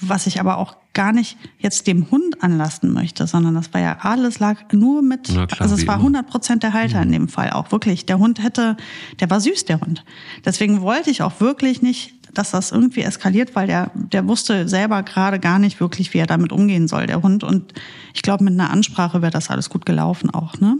was 0.00 0.26
ich 0.26 0.40
aber 0.40 0.58
auch 0.58 0.76
gar 0.92 1.12
nicht 1.12 1.36
jetzt 1.58 1.86
dem 1.86 2.10
Hund 2.10 2.42
anlasten 2.42 2.92
möchte, 2.92 3.26
sondern 3.26 3.54
das 3.54 3.72
war 3.72 3.80
ja 3.80 3.98
alles 4.02 4.38
lag 4.38 4.72
nur 4.72 5.02
mit, 5.02 5.24
klar, 5.24 5.48
also 5.58 5.74
es 5.74 5.86
war 5.86 5.96
100 5.96 6.26
Prozent 6.26 6.62
der 6.62 6.72
Halter 6.72 7.02
in 7.02 7.12
dem 7.12 7.28
Fall 7.28 7.50
auch 7.50 7.72
wirklich. 7.72 8.06
Der 8.06 8.18
Hund 8.18 8.42
hätte, 8.42 8.76
der 9.20 9.30
war 9.30 9.40
süß, 9.40 9.64
der 9.64 9.80
Hund. 9.80 10.04
Deswegen 10.44 10.80
wollte 10.80 11.10
ich 11.10 11.22
auch 11.22 11.40
wirklich 11.40 11.82
nicht 11.82 12.14
dass 12.34 12.50
das 12.50 12.72
irgendwie 12.72 13.02
eskaliert, 13.02 13.54
weil 13.54 13.66
der, 13.66 13.90
der 13.94 14.26
wusste 14.26 14.68
selber 14.68 15.02
gerade 15.02 15.38
gar 15.38 15.58
nicht 15.58 15.80
wirklich, 15.80 16.12
wie 16.14 16.18
er 16.18 16.26
damit 16.26 16.52
umgehen 16.52 16.88
soll, 16.88 17.06
der 17.06 17.22
Hund. 17.22 17.44
Und 17.44 17.74
ich 18.14 18.22
glaube, 18.22 18.44
mit 18.44 18.54
einer 18.54 18.70
Ansprache 18.70 19.22
wäre 19.22 19.32
das 19.32 19.50
alles 19.50 19.70
gut 19.70 19.86
gelaufen 19.86 20.30
auch, 20.30 20.58
ne? 20.60 20.78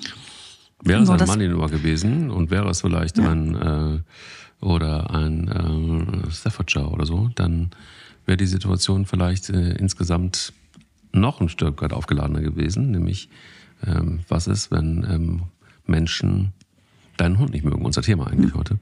Wäre 0.85 1.03
es 1.03 1.11
ein 1.11 1.27
Malinois 1.27 1.71
gewesen 1.71 2.31
und 2.31 2.51
wäre 2.51 2.69
es 2.71 2.83
vielleicht 2.83 3.19
ja. 3.19 3.29
ein 3.31 3.55
äh, 3.57 4.65
oder 4.65 5.11
ein 5.11 5.49
äh, 5.49 6.31
Staffordshire 6.31 6.89
oder 6.89 7.07
so, 7.07 7.31
dann 7.35 7.71
wäre 8.27 8.37
die 8.37 8.47
Situation 8.47 9.07
vielleicht 9.07 9.51
äh, 9.51 9.73
insgesamt 9.73 10.53
noch 11.13 11.41
ein 11.41 11.49
Stück 11.49 11.83
weit 11.83 11.93
aufgeladener 11.93 12.41
gewesen, 12.41 12.91
nämlich 12.91 13.29
ähm, 13.87 14.21
was 14.29 14.47
ist, 14.47 14.71
wenn 14.71 15.07
ähm, 15.09 15.43
Menschen 15.87 16.53
deinen 17.17 17.39
Hund 17.39 17.53
nicht 17.53 17.65
mögen? 17.65 17.85
Unser 17.85 18.03
Thema 18.03 18.27
eigentlich 18.27 18.55
mhm. 18.55 18.59
heute. 18.59 18.79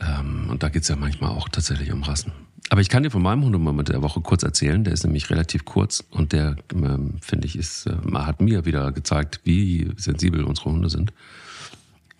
Ähm, 0.00 0.48
und 0.50 0.62
da 0.62 0.68
geht 0.68 0.82
es 0.82 0.88
ja 0.88 0.96
manchmal 0.96 1.30
auch 1.30 1.48
tatsächlich 1.48 1.92
um 1.92 2.02
Rassen. 2.02 2.32
Aber 2.70 2.80
ich 2.80 2.88
kann 2.88 3.02
dir 3.02 3.10
von 3.10 3.22
meinem 3.22 3.44
Hundemoment 3.44 3.88
der 3.88 4.02
Woche 4.02 4.20
kurz 4.20 4.42
erzählen. 4.42 4.84
Der 4.84 4.92
ist 4.92 5.04
nämlich 5.04 5.30
relativ 5.30 5.64
kurz 5.64 6.04
und 6.10 6.32
der, 6.32 6.56
ähm, 6.72 7.14
finde 7.20 7.46
ich, 7.46 7.56
ist, 7.56 7.86
äh, 7.86 7.96
hat 8.14 8.40
mir 8.40 8.66
wieder 8.66 8.92
gezeigt, 8.92 9.40
wie 9.44 9.90
sensibel 9.96 10.44
unsere 10.44 10.70
Hunde 10.70 10.90
sind. 10.90 11.12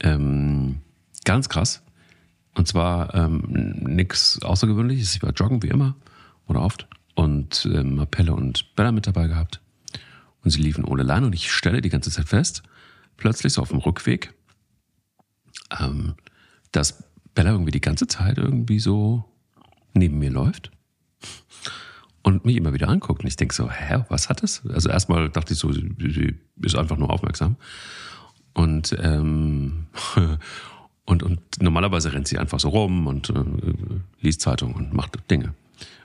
Ähm, 0.01 0.79
ganz 1.25 1.49
krass. 1.49 1.83
Und 2.55 2.67
zwar 2.67 3.15
ähm, 3.15 3.43
nichts 3.81 4.41
Außergewöhnliches. 4.43 5.15
Ich 5.15 5.23
war 5.23 5.33
joggen 5.33 5.63
wie 5.63 5.69
immer 5.69 5.95
oder 6.47 6.63
oft 6.63 6.89
und 7.15 7.69
ähm, 7.73 8.07
Pelle 8.11 8.33
und 8.33 8.75
Bella 8.75 8.91
mit 8.91 9.07
dabei 9.07 9.29
gehabt. 9.29 9.61
Und 10.43 10.51
sie 10.51 10.63
liefen 10.63 10.85
ohne 10.85 11.03
Leine 11.03 11.27
und 11.27 11.35
ich 11.35 11.53
stelle 11.53 11.83
die 11.83 11.91
ganze 11.91 12.11
Zeit 12.11 12.29
fest, 12.29 12.63
plötzlich 13.17 13.53
so 13.53 13.61
auf 13.61 13.69
dem 13.69 13.79
Rückweg, 13.79 14.33
ähm, 15.79 16.15
dass 16.73 17.05
Bella 17.39 17.53
irgendwie 17.53 17.71
die 17.71 17.81
ganze 17.81 18.09
Zeit 18.09 18.37
irgendwie 18.37 18.81
so 18.81 19.23
neben 19.95 20.19
mir 20.19 20.29
läuft 20.33 20.73
und 22.25 22.45
mich 22.45 22.57
immer 22.57 22.73
wieder 22.73 22.89
anguckt. 22.89 23.23
Und 23.23 23.29
ich 23.29 23.37
denke 23.37 23.55
so, 23.55 23.71
hä, 23.71 24.05
was 24.09 24.29
hat 24.29 24.43
das? 24.43 24.67
Also 24.67 24.89
erstmal 24.89 25.29
dachte 25.29 25.53
ich 25.53 25.61
so, 25.61 25.71
sie 25.71 26.35
ist 26.61 26.75
einfach 26.75 26.97
nur 26.97 27.11
aufmerksam. 27.11 27.55
Und, 28.55 28.93
ähm, 29.01 29.87
und, 31.05 31.23
und 31.23 31.41
normalerweise 31.63 32.13
rennt 32.13 32.27
sie 32.27 32.39
einfach 32.39 32.59
so 32.59 32.71
rum 32.71 33.07
und 33.07 33.31
äh, 33.31 33.45
liest 34.21 34.41
Zeitung 34.41 34.75
und 34.75 34.93
macht 34.93 35.17
Dinge. 35.31 35.55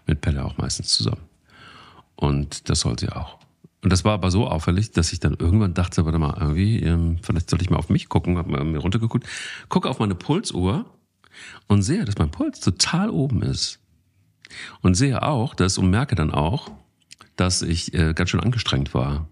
Mit 0.06 0.22
Pelle 0.22 0.46
auch 0.46 0.60
meistens 0.60 0.90
zusammen. 0.90 1.24
Und 2.16 2.70
das 2.70 2.82
soll 2.82 3.00
sie 3.00 3.10
auch. 3.10 3.40
Und 3.82 3.92
das 3.92 4.06
war 4.06 4.14
aber 4.14 4.30
so 4.30 4.48
auffällig, 4.48 4.92
dass 4.92 5.12
ich 5.12 5.20
dann 5.20 5.34
irgendwann 5.40 5.74
dachte, 5.74 6.06
warte 6.06 6.20
mal, 6.20 6.38
irgendwie, 6.40 6.78
ähm, 6.84 7.18
vielleicht 7.24 7.50
sollte 7.50 7.66
ich 7.66 7.72
mal 7.72 7.78
auf 7.78 7.90
mich 7.90 8.08
gucken, 8.08 8.38
hab 8.38 8.46
mir 8.46 8.78
runtergeguckt, 8.78 9.28
gucke 9.68 9.90
auf 9.90 9.98
meine 9.98 10.14
Pulsuhr 10.14 10.86
und 11.68 11.82
sehe, 11.82 12.06
dass 12.06 12.18
mein 12.18 12.32
Puls 12.32 12.60
total 12.60 13.10
oben 13.10 13.42
ist. 13.42 13.80
Und 14.82 14.96
sehe 14.96 15.24
auch, 15.24 15.56
dass 15.56 15.78
und 15.78 15.90
merke 15.90 16.16
dann 16.16 16.32
auch, 16.32 16.72
dass 17.36 17.62
ich 17.62 17.94
äh, 17.94 18.14
ganz 18.14 18.30
schön 18.30 18.40
angestrengt 18.40 18.94
war, 18.94 19.28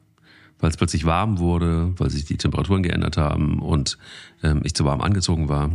weil 0.59 0.69
es 0.69 0.77
plötzlich 0.77 1.05
warm 1.05 1.37
wurde, 1.39 1.93
weil 1.99 2.09
sich 2.09 2.25
die 2.25 2.37
Temperaturen 2.37 2.83
geändert 2.83 3.17
haben 3.17 3.59
und 3.59 3.97
ähm, 4.43 4.61
ich 4.63 4.73
zu 4.73 4.85
warm 4.85 5.01
angezogen 5.01 5.49
war. 5.49 5.71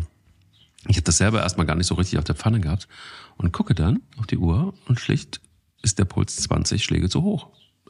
Ich 0.89 0.97
habe 0.97 1.05
das 1.05 1.19
selber 1.19 1.43
erstmal 1.43 1.67
gar 1.67 1.77
nicht 1.77 1.87
so 1.87 1.95
richtig 1.95 2.19
auf 2.19 2.25
der 2.25 2.35
Pfanne 2.35 2.61
gehabt 2.61 2.89
und 3.37 3.53
gucke 3.53 3.75
dann 3.75 4.03
auf 4.19 4.27
die 4.27 4.39
Uhr 4.39 4.75
und 4.87 5.01
schlicht 5.01 5.41
ist 5.83 5.99
der 5.99 6.05
Puls 6.05 6.37
20 6.37 6.83
Schläge 6.83 7.09
zu 7.09 7.23
hoch. 7.23 7.49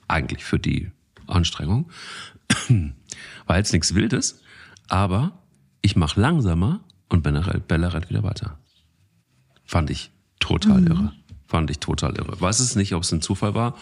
Eigentlich 0.09 0.45
für 0.45 0.59
die 0.59 0.91
Anstrengung. 1.27 1.91
War 3.47 3.57
jetzt 3.57 3.73
nichts 3.73 3.95
Wildes, 3.95 4.41
aber 4.89 5.43
ich 5.83 5.97
mache 5.97 6.21
langsamer 6.21 6.81
und 7.09 7.23
Bella, 7.23 7.41
Bella 7.67 7.89
rennt 7.89 8.11
wieder 8.11 8.23
weiter. 8.23 8.59
Fand 9.65 9.91
ich 9.91 10.11
total 10.39 10.81
mhm. 10.81 10.87
irre. 10.87 11.13
Fand 11.47 11.71
ich 11.71 11.79
total 11.79 12.17
irre. 12.17 12.41
Weiß 12.41 12.61
es 12.61 12.75
nicht, 12.75 12.95
ob 12.95 13.03
es 13.03 13.13
ein 13.13 13.23
Zufall 13.23 13.55
war 13.55 13.77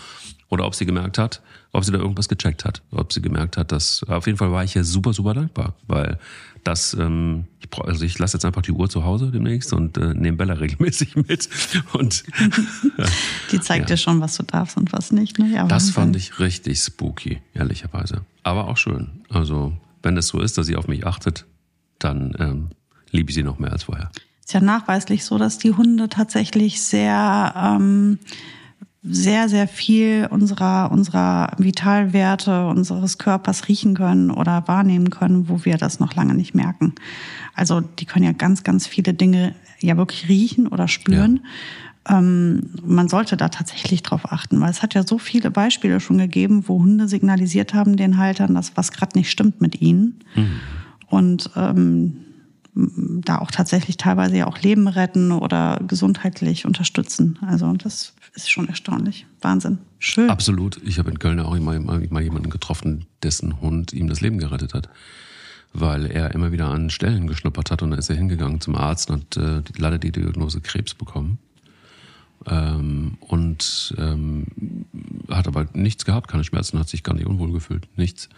oder 0.49 0.67
ob 0.67 0.75
sie 0.75 0.85
gemerkt 0.85 1.17
hat, 1.19 1.43
ob 1.73 1.85
sie 1.85 1.93
da 1.93 1.99
irgendwas 1.99 2.29
gecheckt 2.29 2.65
hat. 2.65 2.83
Ob 2.91 3.13
sie 3.13 3.23
gemerkt 3.23 3.57
hat, 3.57 3.73
dass, 3.73 4.03
auf 4.05 4.27
jeden 4.27 4.39
Fall 4.39 4.53
war 4.53 4.63
ich 4.65 4.75
ja 4.75 4.85
super, 4.85 5.13
super 5.13 5.35
dankbar, 5.35 5.75
weil 5.87 6.19
das, 6.63 6.95
ähm, 6.95 7.47
ich, 7.61 7.71
brauch, 7.71 7.87
also 7.87 8.05
ich 8.05 8.19
lasse 8.19 8.37
jetzt 8.37 8.45
einfach 8.45 8.63
die 8.63 8.73
Uhr 8.73 8.89
zu 8.89 9.05
Hause 9.05 9.31
demnächst 9.31 9.73
und 9.73 9.97
äh, 9.97 10.15
nehme 10.15 10.37
Bella 10.37 10.55
regelmäßig 10.61 11.17
mit. 11.17 11.49
Und 11.93 12.25
die 13.53 13.61
zeigt 13.61 13.91
ja. 13.91 13.97
dir 13.97 13.97
schon, 13.97 14.21
was 14.21 14.37
du 14.37 14.43
darfst 14.43 14.77
und 14.77 14.93
was 14.93 15.11
nicht. 15.11 15.39
Ne? 15.39 15.53
Ja, 15.55 15.67
das 15.67 15.91
fand 15.91 16.17
ich 16.17 16.39
richtig 16.39 16.79
spooky, 16.79 17.41
ehrlicherweise. 17.55 18.25
Aber 18.43 18.69
auch 18.69 18.77
schön. 18.77 19.23
Also, 19.31 19.73
wenn 20.03 20.17
es 20.17 20.29
so 20.29 20.41
ist, 20.41 20.59
dass 20.59 20.67
sie 20.67 20.77
auf 20.77 20.89
mich 20.89 21.07
achtet, 21.07 21.47
dann 21.99 22.35
ähm, 22.39 22.71
liebe 23.15 23.31
ich 23.31 23.35
sie 23.35 23.43
noch 23.43 23.59
mehr 23.59 23.73
als 23.73 23.85
vorher. 23.85 24.11
Ist 24.41 24.53
ja 24.53 24.61
nachweislich 24.61 25.25
so, 25.25 25.39
dass 25.39 25.59
die 25.59 25.73
Hunde 25.73 26.09
tatsächlich 26.09 26.83
sehr, 26.83 27.55
ähm, 27.57 28.19
sehr, 29.03 29.49
sehr 29.49 29.69
viel 29.69 30.29
unserer, 30.31 30.91
unserer 30.91 31.53
Vitalwerte 31.59 32.67
unseres 32.67 33.19
Körpers 33.19 33.69
riechen 33.69 33.95
können 33.95 34.31
oder 34.31 34.67
wahrnehmen 34.67 35.11
können, 35.11 35.49
wo 35.49 35.65
wir 35.65 35.79
das 35.79 36.01
noch 36.01 36.15
lange 36.15 36.35
nicht 36.35 36.55
merken. 36.55 36.95
Also 37.55 37.81
die 37.81 38.07
können 38.07 38.25
ja 38.25 38.33
ganz, 38.33 38.65
ganz 38.65 38.87
viele 38.87 39.15
Dinge 39.15 39.55
ja 39.81 39.97
wirklich 39.97 40.29
riechen 40.29 40.67
oder 40.67 40.89
spüren. 40.89 41.41
Ja. 42.09 42.19
Ähm, 42.19 42.71
man 42.85 43.09
sollte 43.09 43.37
da 43.37 43.49
tatsächlich 43.49 44.03
drauf 44.03 44.31
achten, 44.31 44.61
weil 44.61 44.71
es 44.71 44.83
hat 44.83 44.95
ja 44.95 45.07
so 45.07 45.19
viele 45.19 45.51
Beispiele 45.51 46.01
schon 46.01 46.19
gegeben, 46.19 46.65
wo 46.67 46.79
Hunde 46.79 47.09
signalisiert 47.09 47.73
haben 47.73 47.97
den 47.97 48.19
Haltern, 48.19 48.55
dass 48.55 48.77
was 48.77 48.93
gerade 48.93 49.17
nicht 49.19 49.31
stimmt 49.31 49.61
mit 49.61 49.81
ihnen. 49.81 50.21
Mhm. 50.35 50.61
Und 51.09 51.51
ähm, 51.57 52.17
da 52.75 53.39
auch 53.39 53.51
tatsächlich 53.51 53.97
teilweise 53.97 54.37
ja 54.37 54.47
auch 54.47 54.59
Leben 54.59 54.89
retten 54.89 55.31
oder 55.31 55.81
gesundheitlich 55.87 56.67
unterstützen. 56.67 57.39
Also 57.47 57.73
das 57.75 58.15
ist 58.35 58.51
schon 58.51 58.69
erstaunlich. 58.69 59.27
Wahnsinn. 59.41 59.79
Schön. 60.01 60.29
Absolut. 60.29 60.81
Ich 60.85 60.99
habe 60.99 61.11
in 61.11 61.19
Köln 61.19 61.39
auch 61.39 61.55
immer, 61.55 61.75
immer, 61.75 62.01
immer 62.01 62.21
jemanden 62.21 62.51
getroffen, 62.51 63.07
dessen 63.23 63.61
Hund 63.61 63.93
ihm 63.93 64.09
das 64.09 64.21
Leben 64.21 64.39
gerettet 64.39 64.75
hat. 64.75 64.89
Weil 65.73 66.07
er 66.07 66.35
immer 66.35 66.53
wieder 66.53 66.69
an 66.69 66.91
Stellen 66.91 67.27
geschnuppert 67.27 67.71
hat 67.71 67.83
und 67.83 67.91
dann 67.91 67.99
ist 67.99 68.11
er 68.11 68.17
hingegangen 68.17 68.61
zum 68.61 68.75
Arzt 68.77 69.11
und 69.11 69.37
hat 69.37 69.37
äh, 69.37 69.63
leider 69.77 69.99
die 69.99 70.13
Diagnose 70.13 70.61
Krebs 70.61 70.95
bekommen. 70.95 71.39
Ähm, 72.47 73.17
und 73.21 73.95
ähm, 73.99 74.47
hat 75.31 75.47
aber 75.47 75.67
nichts 75.73 76.05
gehabt, 76.05 76.29
keine 76.29 76.45
Schmerzen, 76.45 76.79
hat 76.79 76.89
sich 76.89 77.03
gar 77.03 77.15
nicht 77.15 77.27
unwohl 77.27 77.53
gefühlt, 77.53 77.89
nichts. 77.97 78.29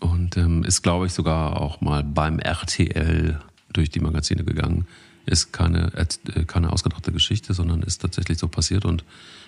Und 0.00 0.36
ähm, 0.36 0.64
ist, 0.64 0.82
glaube 0.82 1.06
ich, 1.06 1.12
sogar 1.12 1.60
auch 1.60 1.80
mal 1.80 2.02
beim 2.02 2.38
RTL 2.38 3.40
durch 3.72 3.90
die 3.90 4.00
Magazine 4.00 4.44
gegangen. 4.44 4.86
Ist 5.26 5.52
keine, 5.52 5.92
äh, 5.94 6.44
keine 6.46 6.72
ausgedachte 6.72 7.12
Geschichte, 7.12 7.52
sondern 7.54 7.82
ist 7.82 8.00
tatsächlich 8.00 8.38
so 8.38 8.48
passiert 8.48 8.84
und 8.84 9.04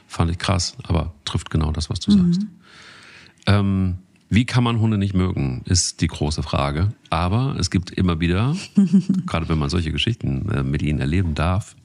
fand 0.06 0.30
ich 0.30 0.38
krass, 0.38 0.76
aber 0.82 1.14
trifft 1.24 1.50
genau 1.50 1.72
das, 1.72 1.88
was 1.88 2.00
du 2.00 2.12
mhm. 2.12 2.32
sagst. 2.32 2.46
Ähm, 3.46 3.98
wie 4.28 4.46
kann 4.46 4.64
man 4.64 4.80
Hunde 4.80 4.98
nicht 4.98 5.14
mögen, 5.14 5.62
ist 5.66 6.00
die 6.00 6.06
große 6.06 6.42
Frage. 6.42 6.92
Aber 7.10 7.56
es 7.58 7.70
gibt 7.70 7.90
immer 7.90 8.20
wieder, 8.20 8.56
gerade 9.26 9.48
wenn 9.48 9.58
man 9.58 9.70
solche 9.70 9.92
Geschichten 9.92 10.48
äh, 10.50 10.62
mit 10.62 10.82
ihnen 10.82 11.00
erleben 11.00 11.34
darf, 11.34 11.76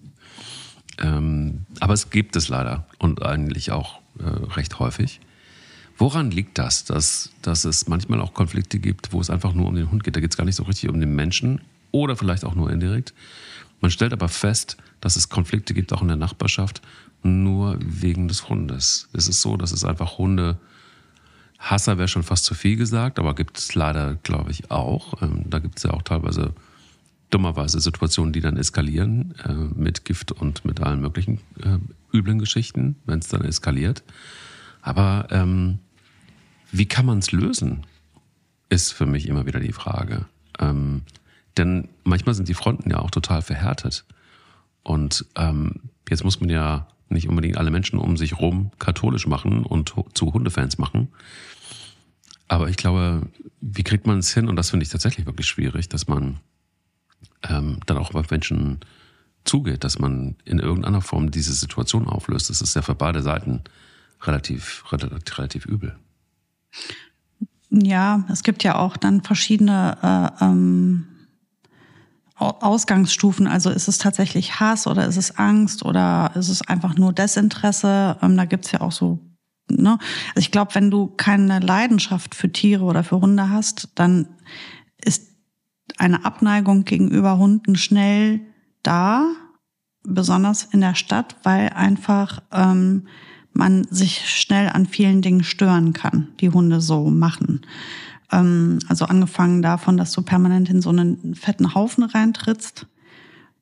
ähm, 0.99 1.65
aber 1.79 1.93
es 1.93 2.09
gibt 2.09 2.35
es 2.35 2.47
leider 2.47 2.87
und 2.99 3.23
eigentlich 3.23 3.71
auch 3.71 3.99
äh, 4.19 4.23
recht 4.23 4.79
häufig, 4.79 5.19
Woran 5.97 6.29
liegt 6.29 6.57
das, 6.57 6.85
dass, 6.85 7.31
dass 7.41 7.65
es 7.65 7.87
manchmal 7.87 8.21
auch 8.21 8.33
Konflikte 8.33 8.79
gibt, 8.79 9.13
wo 9.13 9.19
es 9.19 9.29
einfach 9.29 9.53
nur 9.53 9.67
um 9.67 9.75
den 9.75 9.89
Hund 9.89 10.03
geht? 10.03 10.15
Da 10.15 10.19
geht 10.19 10.31
es 10.31 10.37
gar 10.37 10.45
nicht 10.45 10.55
so 10.55 10.63
richtig 10.63 10.89
um 10.89 10.99
den 10.99 11.15
Menschen 11.15 11.61
oder 11.91 12.15
vielleicht 12.15 12.45
auch 12.45 12.55
nur 12.55 12.71
indirekt. 12.71 13.13
Man 13.81 13.91
stellt 13.91 14.13
aber 14.13 14.29
fest, 14.29 14.77
dass 15.01 15.15
es 15.15 15.29
Konflikte 15.29 15.73
gibt, 15.73 15.93
auch 15.93 16.01
in 16.01 16.07
der 16.07 16.17
Nachbarschaft, 16.17 16.81
nur 17.23 17.77
wegen 17.79 18.27
des 18.27 18.47
Hundes. 18.49 19.09
Es 19.13 19.27
ist 19.27 19.41
so, 19.41 19.57
dass 19.57 19.71
es 19.71 19.83
einfach 19.83 20.17
Hunde, 20.17 20.59
Hasser 21.59 21.97
wäre 21.97 22.07
schon 22.07 22.23
fast 22.23 22.45
zu 22.45 22.53
viel 22.53 22.75
gesagt, 22.75 23.17
aber 23.17 23.33
gibt 23.33 23.57
es 23.57 23.73
leider, 23.73 24.15
glaube 24.15 24.51
ich, 24.51 24.69
auch. 24.69 25.21
Ähm, 25.21 25.45
da 25.49 25.59
gibt 25.59 25.77
es 25.77 25.83
ja 25.83 25.91
auch 25.91 26.03
teilweise 26.03 26.53
dummerweise 27.29 27.79
Situationen, 27.79 28.31
die 28.31 28.41
dann 28.41 28.57
eskalieren 28.57 29.33
äh, 29.43 29.53
mit 29.53 30.05
Gift 30.05 30.31
und 30.31 30.65
mit 30.65 30.81
allen 30.81 31.01
möglichen 31.01 31.39
äh, 31.61 31.79
üblen 32.15 32.39
Geschichten, 32.39 32.95
wenn 33.05 33.19
es 33.19 33.27
dann 33.27 33.41
eskaliert. 33.41 34.03
Aber 34.81 35.27
ähm, 35.31 35.79
wie 36.71 36.85
kann 36.85 37.05
man 37.05 37.19
es 37.19 37.31
lösen? 37.31 37.85
Ist 38.69 38.93
für 38.93 39.05
mich 39.05 39.27
immer 39.27 39.45
wieder 39.45 39.59
die 39.59 39.73
Frage. 39.73 40.25
Ähm, 40.59 41.03
denn 41.57 41.89
manchmal 42.03 42.35
sind 42.35 42.47
die 42.47 42.53
Fronten 42.53 42.89
ja 42.89 42.99
auch 42.99 43.11
total 43.11 43.41
verhärtet. 43.41 44.05
Und 44.83 45.25
ähm, 45.35 45.81
jetzt 46.09 46.23
muss 46.23 46.39
man 46.39 46.49
ja 46.49 46.87
nicht 47.09 47.27
unbedingt 47.27 47.57
alle 47.57 47.71
Menschen 47.71 47.99
um 47.99 48.17
sich 48.17 48.39
rum 48.39 48.71
katholisch 48.79 49.27
machen 49.27 49.63
und 49.63 49.93
zu 50.13 50.33
Hundefans 50.33 50.77
machen. 50.77 51.09
Aber 52.47 52.69
ich 52.69 52.77
glaube, 52.77 53.27
wie 53.61 53.83
kriegt 53.83 54.07
man 54.07 54.19
es 54.19 54.33
hin? 54.33 54.47
Und 54.47 54.55
das 54.55 54.69
finde 54.69 54.83
ich 54.83 54.89
tatsächlich 54.89 55.25
wirklich 55.25 55.47
schwierig, 55.47 55.89
dass 55.89 56.07
man 56.07 56.39
ähm, 57.43 57.79
dann 57.85 57.97
auch 57.97 58.13
auf 58.13 58.29
Menschen 58.29 58.79
zugeht, 59.43 59.83
dass 59.83 59.99
man 59.99 60.35
in 60.45 60.59
irgendeiner 60.59 61.01
Form 61.01 61.31
diese 61.31 61.53
Situation 61.53 62.07
auflöst. 62.07 62.49
Das 62.49 62.61
ist 62.61 62.75
ja 62.75 62.81
für 62.81 62.95
beide 62.95 63.21
Seiten 63.21 63.61
relativ, 64.23 64.83
relativ, 64.91 65.37
relativ 65.37 65.65
übel. 65.65 65.97
Ja, 67.69 68.23
es 68.31 68.43
gibt 68.43 68.63
ja 68.63 68.77
auch 68.77 68.97
dann 68.97 69.21
verschiedene 69.21 70.33
äh, 70.39 70.45
ähm, 70.45 71.07
Ausgangsstufen. 72.35 73.47
Also 73.47 73.69
ist 73.69 73.87
es 73.87 73.97
tatsächlich 73.97 74.59
Hass 74.59 74.87
oder 74.87 75.07
ist 75.07 75.17
es 75.17 75.37
Angst 75.37 75.83
oder 75.83 76.31
ist 76.35 76.49
es 76.49 76.61
einfach 76.61 76.95
nur 76.95 77.11
Desinteresse? 77.13 78.17
Ähm, 78.21 78.37
da 78.37 78.45
gibt's 78.45 78.71
ja 78.71 78.81
auch 78.81 78.91
so. 78.91 79.19
Ne? 79.69 79.97
Also 80.29 80.39
ich 80.39 80.51
glaube, 80.51 80.75
wenn 80.75 80.91
du 80.91 81.07
keine 81.07 81.59
Leidenschaft 81.59 82.35
für 82.35 82.51
Tiere 82.51 82.85
oder 82.85 83.03
für 83.03 83.19
Hunde 83.19 83.49
hast, 83.49 83.89
dann 83.95 84.27
ist 85.03 85.27
eine 85.97 86.25
Abneigung 86.25 86.83
gegenüber 86.83 87.37
Hunden 87.37 87.75
schnell 87.75 88.41
da, 88.83 89.25
besonders 90.03 90.63
in 90.63 90.81
der 90.81 90.95
Stadt, 90.95 91.35
weil 91.43 91.69
einfach 91.69 92.41
ähm, 92.51 93.07
man 93.57 93.85
sich 93.89 94.29
schnell 94.29 94.69
an 94.69 94.85
vielen 94.85 95.21
Dingen 95.21 95.43
stören 95.43 95.93
kann, 95.93 96.29
die 96.39 96.49
Hunde 96.49 96.79
so 96.79 97.09
machen. 97.09 97.61
Ähm, 98.31 98.79
also 98.87 99.05
angefangen 99.05 99.61
davon, 99.61 99.97
dass 99.97 100.11
du 100.11 100.21
permanent 100.21 100.69
in 100.69 100.81
so 100.81 100.89
einen 100.89 101.35
fetten 101.35 101.73
Haufen 101.73 102.03
reintrittst, 102.03 102.85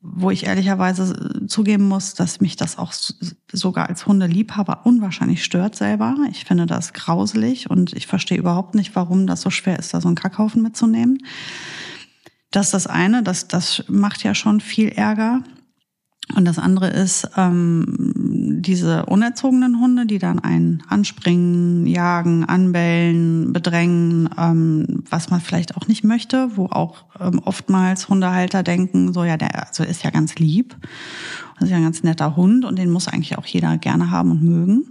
wo 0.02 0.30
ich 0.30 0.46
ehrlicherweise 0.46 1.46
zugeben 1.48 1.88
muss, 1.88 2.14
dass 2.14 2.40
mich 2.40 2.56
das 2.56 2.78
auch 2.78 2.92
sogar 3.52 3.88
als 3.88 4.06
Hundeliebhaber 4.06 4.82
unwahrscheinlich 4.84 5.42
stört 5.42 5.74
selber. 5.74 6.14
Ich 6.30 6.44
finde 6.44 6.66
das 6.66 6.92
grauselig 6.92 7.70
und 7.70 7.92
ich 7.92 8.06
verstehe 8.06 8.38
überhaupt 8.38 8.74
nicht, 8.74 8.94
warum 8.94 9.26
das 9.26 9.40
so 9.40 9.50
schwer 9.50 9.78
ist, 9.78 9.94
da 9.94 10.00
so 10.00 10.08
einen 10.08 10.14
Kackhaufen 10.14 10.62
mitzunehmen. 10.62 11.18
Das 12.50 12.66
ist 12.66 12.74
das 12.74 12.86
eine, 12.86 13.22
das, 13.22 13.48
das 13.48 13.84
macht 13.88 14.22
ja 14.22 14.34
schon 14.34 14.60
viel 14.60 14.88
Ärger. 14.88 15.42
Und 16.34 16.44
das 16.44 16.58
andere 16.58 16.88
ist 16.88 17.28
ähm, 17.36 17.84
diese 18.46 19.06
unerzogenen 19.06 19.80
Hunde, 19.80 20.06
die 20.06 20.18
dann 20.18 20.38
einen 20.38 20.82
anspringen, 20.88 21.86
jagen, 21.86 22.44
anbellen, 22.44 23.52
bedrängen, 23.52 24.30
ähm, 24.38 25.02
was 25.10 25.30
man 25.30 25.40
vielleicht 25.40 25.76
auch 25.76 25.88
nicht 25.88 26.04
möchte, 26.04 26.56
wo 26.56 26.66
auch 26.66 27.04
ähm, 27.20 27.40
oftmals 27.44 28.08
Hundehalter 28.08 28.62
denken, 28.62 29.12
so 29.12 29.24
ja, 29.24 29.36
der 29.36 29.66
also 29.66 29.82
ist 29.82 30.04
ja 30.04 30.10
ganz 30.10 30.36
lieb, 30.36 30.76
das 31.54 31.64
ist 31.64 31.70
ja 31.70 31.76
ein 31.76 31.84
ganz 31.84 32.02
netter 32.02 32.36
Hund 32.36 32.64
und 32.64 32.78
den 32.78 32.90
muss 32.90 33.08
eigentlich 33.08 33.36
auch 33.38 33.46
jeder 33.46 33.76
gerne 33.78 34.10
haben 34.10 34.30
und 34.30 34.42
mögen. 34.42 34.84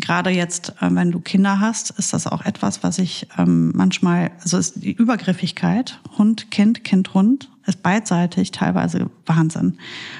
Gerade 0.00 0.30
jetzt, 0.30 0.74
äh, 0.80 0.88
wenn 0.90 1.10
du 1.10 1.20
Kinder 1.20 1.60
hast, 1.60 1.90
ist 1.90 2.12
das 2.12 2.26
auch 2.26 2.44
etwas, 2.44 2.82
was 2.82 2.98
ich 2.98 3.28
ähm, 3.38 3.72
manchmal, 3.74 4.32
also 4.42 4.58
ist 4.58 4.82
die 4.82 4.92
Übergriffigkeit, 4.92 6.00
Hund, 6.18 6.50
Kind, 6.50 6.84
Kind, 6.84 7.14
Hund, 7.14 7.48
ist 7.66 7.82
beidseitig 7.82 8.50
teilweise 8.50 9.10
Wahnsinn. 9.26 9.78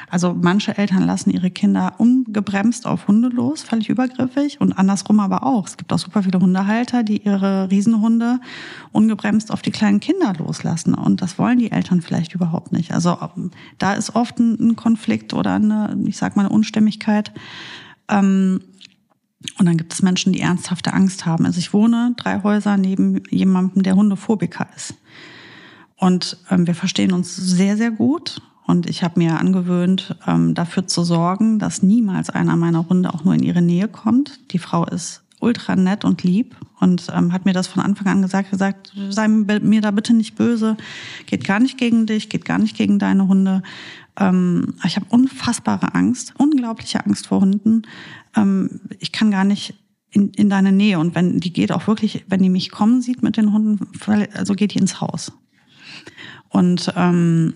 Also 0.09 0.35
manche 0.35 0.77
Eltern 0.77 1.05
lassen 1.05 1.31
ihre 1.31 1.51
Kinder 1.51 1.95
ungebremst 1.99 2.87
auf 2.87 3.09
Hunde 3.09 3.29
los, 3.29 3.63
völlig 3.63 3.89
übergriffig 3.89 4.61
und 4.61 4.73
andersrum 4.73 5.21
aber 5.21 5.45
auch. 5.45 5.67
Es 5.67 5.77
gibt 5.77 5.93
auch 5.93 5.99
super 5.99 6.23
viele 6.23 6.41
Hundehalter, 6.41 7.03
die 7.03 7.19
ihre 7.19 7.71
Riesenhunde 7.71 8.41
ungebremst 8.93 9.51
auf 9.53 9.63
die 9.63 9.71
kleinen 9.71 10.01
Kinder 10.01 10.33
loslassen 10.39 10.95
und 10.95 11.23
das 11.23 11.39
wollen 11.39 11.59
die 11.59 11.71
Eltern 11.71 12.01
vielleicht 12.01 12.35
überhaupt 12.35 12.73
nicht. 12.73 12.93
Also 12.93 13.19
ähm, 13.37 13.51
da 13.79 13.95
ist 13.95 14.15
oft 14.15 14.39
ein 14.39 14.77
Konflikt 14.77 15.35
oder 15.35 15.55
eine, 15.55 15.97
ich 16.07 16.17
sag 16.17 16.37
mal, 16.37 16.47
eine 16.47 16.55
Unstimmigkeit. 16.55 17.33
Ähm, 18.09 18.61
und 19.59 19.67
dann 19.67 19.77
gibt 19.77 19.93
es 19.93 20.03
Menschen, 20.03 20.33
die 20.33 20.41
ernsthafte 20.41 20.93
Angst 20.93 21.27
haben. 21.27 21.45
Also 21.45 21.59
ich 21.59 21.73
wohne 21.73 22.15
drei 22.17 22.43
Häuser 22.43 22.77
neben 22.77 23.23
jemandem, 23.31 23.83
der 23.83 23.95
Hundephobiker 23.95 24.67
ist. 24.75 24.95
Und 26.05 26.37
ähm, 26.51 26.67
wir 26.67 26.75
verstehen 26.75 27.12
uns 27.12 27.35
sehr, 27.35 27.79
sehr 27.79 27.90
gut. 27.90 28.43
Und 28.67 28.88
ich 28.88 29.03
habe 29.03 29.19
mir 29.19 29.38
angewöhnt, 29.38 30.17
ähm, 30.27 30.55
dafür 30.55 30.87
zu 30.87 31.03
sorgen, 31.03 31.59
dass 31.59 31.83
niemals 31.83 32.29
einer 32.29 32.57
meiner 32.57 32.88
Hunde 32.88 33.12
auch 33.12 33.25
nur 33.25 33.35
in 33.35 33.43
ihre 33.43 33.62
Nähe 33.62 33.88
kommt. 33.88 34.53
Die 34.53 34.59
Frau 34.59 34.85
ist 34.85 35.23
ultra 35.40 35.77
nett 35.77 36.05
und 36.05 36.23
lieb 36.23 36.57
und 36.81 37.07
ähm, 37.14 37.33
hat 37.33 37.45
mir 37.45 37.53
das 37.53 37.67
von 37.67 37.83
Anfang 37.83 38.07
an 38.07 38.23
gesagt, 38.23 38.51
gesagt, 38.51 38.93
sei 39.11 39.29
mir 39.29 39.81
da 39.81 39.90
bitte 39.90 40.14
nicht 40.14 40.37
böse, 40.37 40.77
geht 41.27 41.45
gar 41.45 41.61
nicht 41.61 41.77
gegen 41.77 42.07
dich, 42.07 42.29
geht 42.29 42.45
gar 42.45 42.59
nicht 42.59 42.77
gegen 42.77 42.99
deine 42.99 43.29
Hunde. 43.29 43.62
Ähm, 44.19 44.75
ich 44.85 44.97
habe 44.97 45.07
unfassbare 45.11 45.95
Angst, 45.95 46.35
unglaubliche 46.38 47.05
Angst 47.05 47.27
vor 47.27 47.40
Hunden 47.40 47.83
ähm, 48.37 48.81
ich 48.99 49.12
kann 49.12 49.31
gar 49.31 49.45
nicht 49.45 49.75
in, 50.11 50.31
in 50.31 50.49
deine 50.49 50.73
Nähe. 50.73 50.99
Und 50.99 51.14
wenn 51.14 51.40
die 51.40 51.53
geht 51.53 51.73
auch 51.73 51.87
wirklich, 51.87 52.25
wenn 52.29 52.43
die 52.43 52.51
mich 52.51 52.71
kommen 52.71 53.01
sieht 53.01 53.23
mit 53.23 53.37
den 53.37 53.53
Hunden, 53.53 53.88
also 54.35 54.55
geht 54.55 54.75
die 54.75 54.79
ins 54.79 55.01
Haus. 55.01 55.33
Und 56.49 56.93
ähm, 56.97 57.55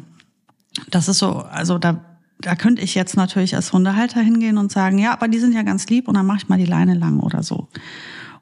das 0.91 1.09
ist 1.09 1.19
so, 1.19 1.39
also 1.39 1.79
da, 1.79 2.05
da 2.41 2.55
könnte 2.55 2.83
ich 2.83 2.95
jetzt 2.95 3.17
natürlich 3.17 3.57
als 3.57 3.73
Hundehalter 3.73 4.21
hingehen 4.21 4.59
und 4.59 4.73
sagen, 4.73 4.99
ja, 4.99 5.13
aber 5.13 5.29
die 5.29 5.39
sind 5.39 5.55
ja 5.55 5.63
ganz 5.63 5.87
lieb 5.89 6.09
und 6.09 6.15
dann 6.15 6.27
mache 6.27 6.39
ich 6.39 6.49
mal 6.49 6.59
die 6.59 6.65
Leine 6.65 6.95
lang 6.95 7.21
oder 7.21 7.43
so. 7.43 7.69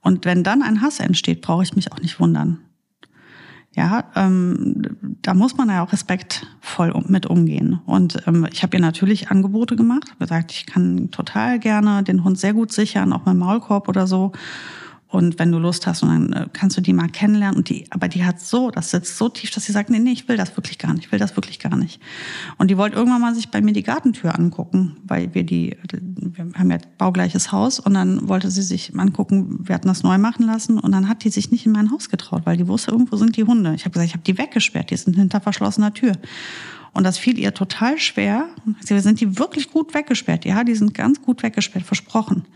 Und 0.01 0.25
wenn 0.25 0.45
dann 0.45 0.63
ein 0.63 0.83
Hass 0.83 1.01
entsteht, 1.01 1.43
brauche 1.43 1.63
ich 1.63 1.75
mich 1.75 1.93
auch 1.93 2.01
nicht 2.01 2.21
wundern. 2.21 2.59
Ja, 3.75 4.05
ähm, 4.15 4.83
da 5.21 5.35
muss 5.35 5.59
man 5.59 5.69
ja 5.69 5.85
auch 5.85 5.93
respektvoll 5.93 6.95
mit 7.09 7.27
umgehen. 7.27 7.81
Und 7.85 8.23
ähm, 8.27 8.47
ich 8.51 8.63
habe 8.63 8.79
ihr 8.79 8.81
natürlich 8.81 9.31
Angebote 9.31 9.77
gemacht, 9.77 10.19
gesagt, 10.19 10.53
ich 10.53 10.65
kann 10.65 11.11
total 11.11 11.59
gerne 11.59 12.03
den 12.03 12.25
Hund 12.25 12.39
sehr 12.39 12.55
gut 12.55 12.73
sichern, 12.73 13.13
auch 13.13 13.27
mit 13.27 13.37
Maulkorb 13.37 13.89
oder 13.89 14.07
so. 14.07 14.33
Und 15.09 15.39
wenn 15.39 15.53
du 15.53 15.59
Lust 15.59 15.87
hast, 15.87 16.03
und 16.03 16.09
dann 16.09 16.33
äh, 16.33 16.47
kannst 16.53 16.77
du 16.77 16.81
die 16.81 16.93
mal 16.93 17.09
kennenlernen. 17.09 17.57
Und 17.57 17.69
die, 17.69 17.87
aber 17.91 18.09
die 18.09 18.25
hat 18.25 18.41
so, 18.41 18.71
das 18.71 18.91
sitzt 18.91 19.17
so 19.17 19.29
tief, 19.29 19.51
dass 19.51 19.65
sie 19.65 19.73
sagt, 19.73 19.89
nee, 19.89 20.01
nee, 20.01 20.11
ich 20.11 20.29
will 20.29 20.37
das 20.37 20.57
wirklich 20.57 20.79
gar 20.79 20.93
nicht, 20.93 21.07
ich 21.07 21.13
will 21.13 21.19
das 21.19 21.37
wirklich 21.37 21.61
gar 21.61 21.77
nicht. 21.77 22.01
Und 22.59 22.71
die 22.71 22.77
wollte 22.77 22.97
irgendwann 22.97 23.21
mal 23.21 23.35
sich 23.35 23.51
bei 23.51 23.61
mir 23.61 23.73
die 23.73 23.85
Gartentür 23.85 24.37
angucken, 24.37 24.97
weil 25.05 25.33
wir 25.33 25.45
die, 25.45 25.77
wir 25.93 26.47
haben 26.59 26.71
ja 26.71 26.79
baugleiches 26.99 27.53
Haus 27.53 27.79
und 27.79 27.95
dann 27.95 28.29
wollte 28.29 28.51
sie 28.51 28.63
sich 28.63 28.99
angucken, 28.99 29.61
wir 29.63 29.77
hatten 29.77 29.89
das 29.89 30.03
neu 30.03 30.19
machen 30.19 30.45
lassen 30.45 30.79
und 30.79 30.91
dann 30.91 31.09
hat 31.09 31.23
die 31.23 31.31
sich 31.31 31.53
nicht 31.53 31.67
in 31.67 31.73
mein 31.73 31.93
Haus 31.93 32.11
getraut, 32.11 32.43
weil 32.45 32.57
die 32.57 32.67
wusste, 32.67 32.91
irgendwo 32.91 33.17
sind 33.17 33.37
die 33.37 33.45
Hunde. 33.45 33.75
Ich 33.75 33.85
habe 33.85 33.93
gesagt, 33.93 34.09
ich 34.09 34.15
habe 34.15 34.25
die 34.25 34.39
weggesperrt, 34.39 34.91
die 34.91 34.97
sind 34.97 35.15
hinter 35.15 35.41
verschlossener 35.41 35.95
Tür. 35.95 36.13
Und 36.93 37.05
das 37.05 37.19
fiel 37.19 37.39
ihr 37.39 37.53
total 37.53 37.99
schwer. 37.99 38.49
Sie 38.81 38.99
sind 39.01 39.21
die 39.21 39.39
wirklich 39.39 39.71
gut 39.71 39.93
weggesperrt? 39.93 40.47
Ja, 40.47 40.65
die 40.65 40.75
sind 40.75 40.95
ganz 40.95 41.21
gut 41.21 41.43
weggesperrt, 41.43 41.85
versprochen. 41.85 42.47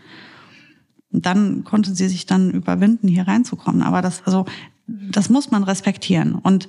Dann 1.11 1.63
konnte 1.63 1.93
sie 1.93 2.07
sich 2.07 2.25
dann 2.25 2.51
überwinden, 2.51 3.07
hier 3.07 3.27
reinzukommen. 3.27 3.81
Aber 3.81 4.01
das, 4.01 4.23
also, 4.25 4.45
das 4.87 5.29
muss 5.29 5.51
man 5.51 5.63
respektieren. 5.63 6.35
Und 6.35 6.67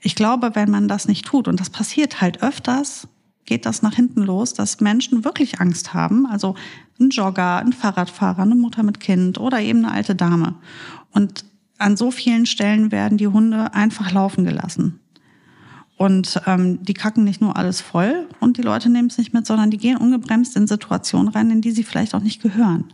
ich 0.00 0.14
glaube, 0.14 0.54
wenn 0.54 0.70
man 0.70 0.88
das 0.88 1.08
nicht 1.08 1.24
tut, 1.26 1.48
und 1.48 1.60
das 1.60 1.70
passiert 1.70 2.20
halt 2.20 2.42
öfters, 2.42 3.08
geht 3.44 3.66
das 3.66 3.82
nach 3.82 3.94
hinten 3.94 4.22
los, 4.22 4.54
dass 4.54 4.80
Menschen 4.80 5.24
wirklich 5.24 5.60
Angst 5.60 5.94
haben. 5.94 6.26
Also 6.26 6.54
ein 6.98 7.10
Jogger, 7.10 7.58
ein 7.58 7.72
Fahrradfahrer, 7.72 8.42
eine 8.42 8.54
Mutter 8.54 8.82
mit 8.82 9.00
Kind 9.00 9.38
oder 9.38 9.60
eben 9.60 9.84
eine 9.84 9.92
alte 9.92 10.14
Dame. 10.14 10.54
Und 11.12 11.44
an 11.78 11.96
so 11.96 12.10
vielen 12.10 12.46
Stellen 12.46 12.92
werden 12.92 13.18
die 13.18 13.28
Hunde 13.28 13.74
einfach 13.74 14.12
laufen 14.12 14.44
gelassen. 14.44 15.00
Und 15.96 16.40
ähm, 16.46 16.82
die 16.82 16.94
kacken 16.94 17.24
nicht 17.24 17.40
nur 17.40 17.56
alles 17.56 17.80
voll 17.80 18.26
und 18.40 18.56
die 18.56 18.62
Leute 18.62 18.90
nehmen 18.90 19.08
es 19.08 19.18
nicht 19.18 19.32
mit, 19.32 19.46
sondern 19.46 19.70
die 19.70 19.78
gehen 19.78 19.96
ungebremst 19.96 20.56
in 20.56 20.66
Situationen 20.66 21.28
rein, 21.28 21.50
in 21.50 21.60
die 21.60 21.70
sie 21.70 21.84
vielleicht 21.84 22.14
auch 22.14 22.20
nicht 22.20 22.42
gehören. 22.42 22.92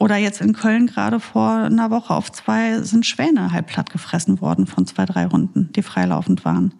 Oder 0.00 0.16
jetzt 0.16 0.40
in 0.40 0.54
Köln 0.54 0.86
gerade 0.86 1.20
vor 1.20 1.50
einer 1.50 1.90
Woche 1.90 2.14
auf 2.14 2.32
zwei 2.32 2.80
sind 2.80 3.04
Schwäne 3.04 3.52
halb 3.52 3.66
platt 3.66 3.90
gefressen 3.90 4.40
worden 4.40 4.66
von 4.66 4.86
zwei, 4.86 5.04
drei 5.04 5.26
Hunden, 5.26 5.68
die 5.76 5.82
freilaufend 5.82 6.46
waren. 6.46 6.72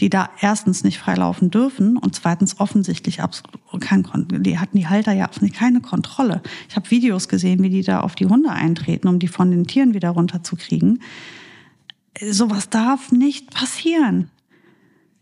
Die 0.00 0.08
da 0.08 0.30
erstens 0.40 0.82
nicht 0.82 0.98
freilaufen 0.98 1.50
dürfen 1.50 1.98
und 1.98 2.14
zweitens 2.14 2.60
offensichtlich 2.60 3.20
absolut 3.20 3.60
kein, 3.78 4.06
die 4.26 4.58
hatten 4.58 4.78
die 4.78 4.88
Halter 4.88 5.12
ja 5.12 5.28
keine 5.54 5.82
Kontrolle. 5.82 6.40
Ich 6.70 6.74
habe 6.74 6.90
Videos 6.90 7.28
gesehen, 7.28 7.62
wie 7.62 7.68
die 7.68 7.82
da 7.82 8.00
auf 8.00 8.14
die 8.14 8.24
Hunde 8.24 8.48
eintreten, 8.48 9.06
um 9.06 9.18
die 9.18 9.28
von 9.28 9.50
den 9.50 9.66
Tieren 9.66 9.92
wieder 9.92 10.08
runterzukriegen. 10.08 11.02
Sowas 12.30 12.70
darf 12.70 13.12
nicht 13.12 13.52
passieren. 13.52 14.30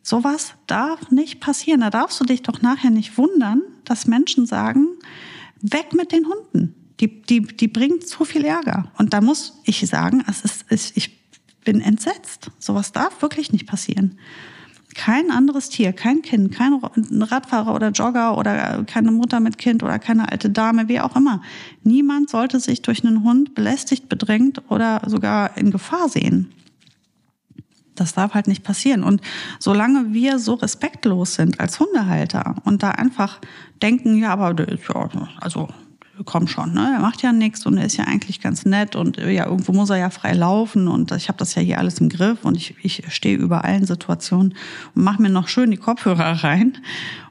Sowas 0.03 0.55
darf 0.69 1.11
nicht 1.11 1.41
passieren. 1.41 1.81
Da 1.81 1.91
darfst 1.91 2.21
du 2.21 2.25
dich 2.25 2.43
doch 2.43 2.63
nachher 2.63 2.91
nicht 2.91 3.19
wundern, 3.19 3.63
dass 3.85 4.07
Menschen 4.07 4.47
sagen, 4.47 4.87
weg 5.63 5.95
mit 5.95 6.13
den 6.13 6.27
Hunden 6.27 6.77
die, 7.01 7.23
die, 7.23 7.41
die 7.41 7.69
bringt 7.69 8.07
so 8.07 8.25
viel 8.25 8.45
Ärger. 8.45 8.91
Und 8.99 9.15
da 9.15 9.21
muss 9.21 9.61
ich 9.65 9.87
sagen, 9.87 10.23
es 10.29 10.43
ist, 10.43 10.65
es, 10.69 10.93
ich 10.95 11.19
bin 11.65 11.81
entsetzt. 11.81 12.51
Sowas 12.59 12.93
darf 12.93 13.23
wirklich 13.23 13.53
nicht 13.53 13.67
passieren. 13.67 14.19
Kein 14.95 15.31
anderes 15.31 15.69
Tier, 15.69 15.93
kein 15.93 16.21
Kind, 16.21 16.53
kein 16.53 16.75
Radfahrer 16.75 17.75
oder 17.75 17.91
Jogger 17.91 18.37
oder 18.37 18.85
keine 18.85 19.13
Mutter 19.13 19.39
mit 19.39 19.57
Kind 19.57 19.83
oder 19.83 19.99
keine 19.99 20.31
alte 20.31 20.51
Dame, 20.51 20.89
wie 20.89 21.01
auch 21.01 21.15
immer. 21.15 21.43
Niemand 21.85 22.29
sollte 22.29 22.59
sich 22.59 22.83
durch 22.83 23.05
einen 23.05 23.23
Hund 23.23 23.55
belästigt, 23.55 24.09
bedrängt 24.09 24.63
oder 24.69 25.01
sogar 25.07 25.57
in 25.57 25.71
Gefahr 25.71 26.09
sehen. 26.09 26.53
Das 27.95 28.15
darf 28.15 28.35
halt 28.35 28.49
nicht 28.49 28.65
passieren. 28.65 29.05
Und 29.05 29.21
solange 29.59 30.13
wir 30.13 30.39
so 30.39 30.55
respektlos 30.55 31.35
sind 31.35 31.61
als 31.61 31.79
Hundehalter 31.79 32.57
und 32.65 32.83
da 32.83 32.91
einfach 32.91 33.41
denken, 33.81 34.17
ja, 34.17 34.31
aber 34.31 34.57
ja, 34.59 35.29
also 35.41 35.69
komm 36.25 36.47
schon, 36.49 36.73
ne? 36.73 36.93
Er 36.95 37.01
macht 37.01 37.23
ja 37.23 37.33
nichts 37.33 37.67
und 37.67 37.77
er 37.77 37.85
ist 37.87 37.97
ja 37.97 38.05
eigentlich 38.05 38.41
ganz 38.41 38.65
nett 38.65 38.97
und 38.97 39.19
äh, 39.19 39.31
ja, 39.31 39.47
irgendwo 39.47 39.73
muss 39.73 39.91
er 39.91 39.97
ja 39.97 40.11
frei 40.11 40.33
laufen 40.33 40.89
und 40.89 41.13
ich 41.13 41.29
habe 41.29 41.39
das 41.39 41.55
ja 41.55 41.63
hier 41.63 41.79
alles 41.79 42.01
im 42.01 42.09
Griff 42.09 42.45
und 42.45 42.57
ich, 42.57 42.75
ich 42.83 43.03
stehe 43.09 43.37
über 43.37 43.65
allen 43.65 43.87
Situationen 43.87 44.55
und 44.95 45.05
mache 45.05 45.23
mir 45.23 45.31
noch 45.31 45.49
schön 45.49 45.71
die 45.71 45.77
Kopfhörer 45.77 46.33
rein 46.45 46.77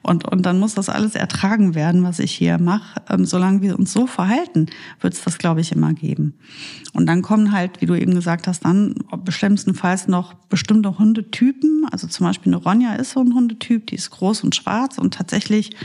und, 0.02 0.28
und 0.28 0.46
dann 0.46 0.60
muss 0.60 0.76
das 0.76 0.90
alles 0.90 1.16
ertragen 1.16 1.76
werden, 1.76 2.04
was 2.04 2.20
ich 2.20 2.32
hier 2.32 2.58
mache. 2.58 3.02
Ähm, 3.10 3.26
solange 3.26 3.62
wir 3.62 3.78
uns 3.78 3.92
so 3.92 4.08
verhalten, 4.08 4.68
wird 5.02 5.14
es 5.14 5.24
das, 5.24 5.38
glaube 5.38 5.62
ich, 5.62 5.72
immer 5.72 5.94
geben. 5.94 6.36
Und 6.94 7.06
dann 7.06 7.22
kommen 7.22 7.52
halt, 7.52 7.82
wie 7.82 7.86
du 7.86 7.96
eben 7.96 8.16
gesagt 8.16 8.48
hast, 8.48 8.66
dann 8.66 8.96
schlimmstenfalls 9.28 10.08
noch 10.08 10.34
bestimmte 10.34 10.98
Hundetypen. 10.98 11.86
Also 11.92 12.08
zum 12.08 12.26
Beispiel 12.26 12.54
eine 12.54 12.64
Ronja 12.64 12.96
ist 12.96 13.12
so 13.12 13.20
ein 13.20 13.34
Hundetyp, 13.34 13.88
die 13.88 13.96
ist 13.96 14.10
groß 14.12 14.44
und 14.44 14.56
schwarz 14.56 14.98
und 14.98 15.14
tatsächlich 15.14 15.76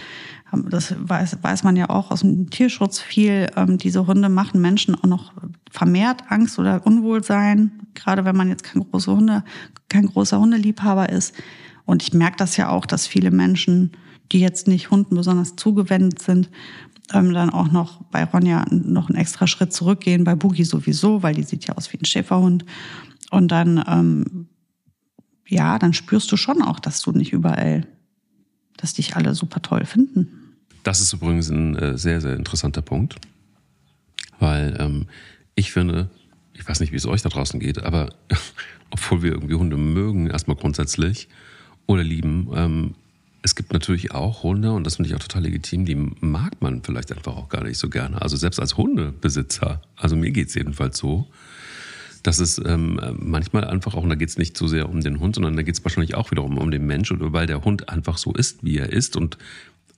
das 0.57 0.95
weiß, 0.99 1.39
weiß 1.43 1.65
man 1.65 1.77
ja 1.77 1.91
auch 1.91 2.11
aus 2.11 2.21
dem 2.21 2.51
Tierschutz 2.51 3.01
viel, 3.01 3.49
ähm, 3.57 3.79
diese 3.79 4.07
Hunde 4.07 4.29
machen 4.29 4.61
Menschen 4.61 4.95
auch 4.95 5.07
noch 5.07 5.33
vermehrt 5.71 6.25
Angst 6.29 6.59
oder 6.59 6.87
Unwohlsein, 6.87 7.73
gerade 7.95 8.25
wenn 8.25 8.37
man 8.37 8.49
jetzt 8.49 8.65
kein 8.65 8.83
großer 8.83 9.15
Hunde, 9.15 9.45
kein 9.89 10.07
großer 10.07 10.39
Hundeliebhaber 10.39 11.09
ist. 11.09 11.35
Und 11.85 12.03
ich 12.03 12.15
merke 12.15 12.37
das 12.37 12.57
ja 12.57 12.69
auch, 12.71 12.87
dass 12.87 13.07
viele 13.07 13.31
Menschen, 13.31 13.93
die 14.33 14.41
jetzt 14.41 14.69
nicht 14.69 14.91
Hunden 14.91 15.17
besonders 15.17 15.57
zugewendet 15.57 16.23
sind, 16.23 16.51
ähm, 17.13 17.33
dann 17.33 17.51
auch 17.51 17.71
noch 17.71 18.03
bei 18.05 18.25
Ronja 18.25 18.65
noch 18.71 19.09
einen 19.09 19.19
extra 19.19 19.47
Schritt 19.47 19.73
zurückgehen, 19.73 20.25
bei 20.25 20.35
Boogie 20.35 20.65
sowieso, 20.65 21.23
weil 21.23 21.35
die 21.35 21.43
sieht 21.43 21.67
ja 21.67 21.75
aus 21.77 21.93
wie 21.93 21.99
ein 21.99 22.05
Schäferhund. 22.07 22.65
Und 23.31 23.49
dann, 23.49 23.85
ähm, 23.87 24.49
ja, 25.47 25.79
dann 25.79 25.93
spürst 25.93 26.31
du 26.33 26.37
schon 26.37 26.63
auch, 26.63 26.81
dass 26.81 27.03
du 27.03 27.13
nicht 27.13 27.33
überall, 27.33 27.87
dass 28.77 28.95
dich 28.95 29.17
alle 29.17 29.35
super 29.35 29.61
toll 29.61 29.85
finden. 29.85 30.44
Das 30.85 31.01
ist 31.01 31.13
übrigens 31.13 31.49
ein 31.49 31.75
äh, 31.77 31.99
sehr, 31.99 32.21
sehr 32.21 32.37
interessanter 32.37 32.83
Punkt, 32.83 33.17
weil 34.39 34.77
ähm, 34.79 35.07
ich 35.57 35.73
finde, 35.73 36.11
ich 36.53 36.69
weiß 36.69 36.81
nicht, 36.81 36.93
wie 36.93 36.97
es 36.97 37.07
euch 37.07 37.23
da 37.23 37.31
draußen 37.31 37.59
geht, 37.59 37.83
aber 37.83 38.15
obwohl 38.91 39.23
wir 39.23 39.33
irgendwie 39.33 39.55
Hunde 39.55 39.77
mögen, 39.77 40.29
erstmal 40.29 40.57
grundsätzlich 40.57 41.29
oder 41.87 42.05
lieben, 42.05 42.51
ähm, 42.55 42.95
es 43.43 43.55
gibt 43.55 43.73
natürlich 43.73 44.13
auch 44.13 44.43
Hunde, 44.43 44.73
und 44.73 44.85
das 44.85 44.97
finde 44.97 45.11
ich 45.11 45.17
auch 45.17 45.21
total 45.21 45.43
legitim, 45.43 45.85
die 45.85 45.97
mag 45.97 46.61
man 46.61 46.83
vielleicht 46.83 47.13
einfach 47.13 47.37
auch 47.37 47.51
gar 47.51 47.65
nicht 47.65 47.77
so 47.77 47.91
gerne. 47.91 48.21
Also 48.23 48.37
selbst 48.37 48.59
als 48.59 48.79
Hundebesitzer, 48.79 49.83
also 49.97 50.17
mir 50.17 50.31
geht 50.31 50.49
es 50.49 50.55
jedenfalls 50.55 50.97
so, 50.97 51.29
dass 52.23 52.39
es 52.39 52.59
ähm, 52.65 52.99
manchmal 53.19 53.65
einfach 53.65 53.95
auch, 53.95 54.03
und 54.03 54.09
da 54.09 54.15
geht 54.15 54.31
es 54.31 54.39
nicht 54.39 54.57
so 54.57 54.67
sehr 54.67 54.89
um 54.89 55.03
den 55.03 55.21
Hund, 55.21 55.35
sondern 55.35 55.57
da 55.57 55.63
geht 55.63 55.75
es 55.75 55.85
wahrscheinlich 55.85 56.15
auch 56.15 56.31
wiederum 56.31 56.57
um 56.57 56.71
den 56.71 56.87
Mensch, 56.87 57.13
oder 57.13 57.35
weil 57.35 57.47
der 57.47 57.65
Hund 57.65 57.91
einfach 57.91 58.17
so 58.17 58.33
ist, 58.33 58.65
wie 58.65 58.79
er 58.79 58.91
ist 58.91 59.15
und 59.15 59.37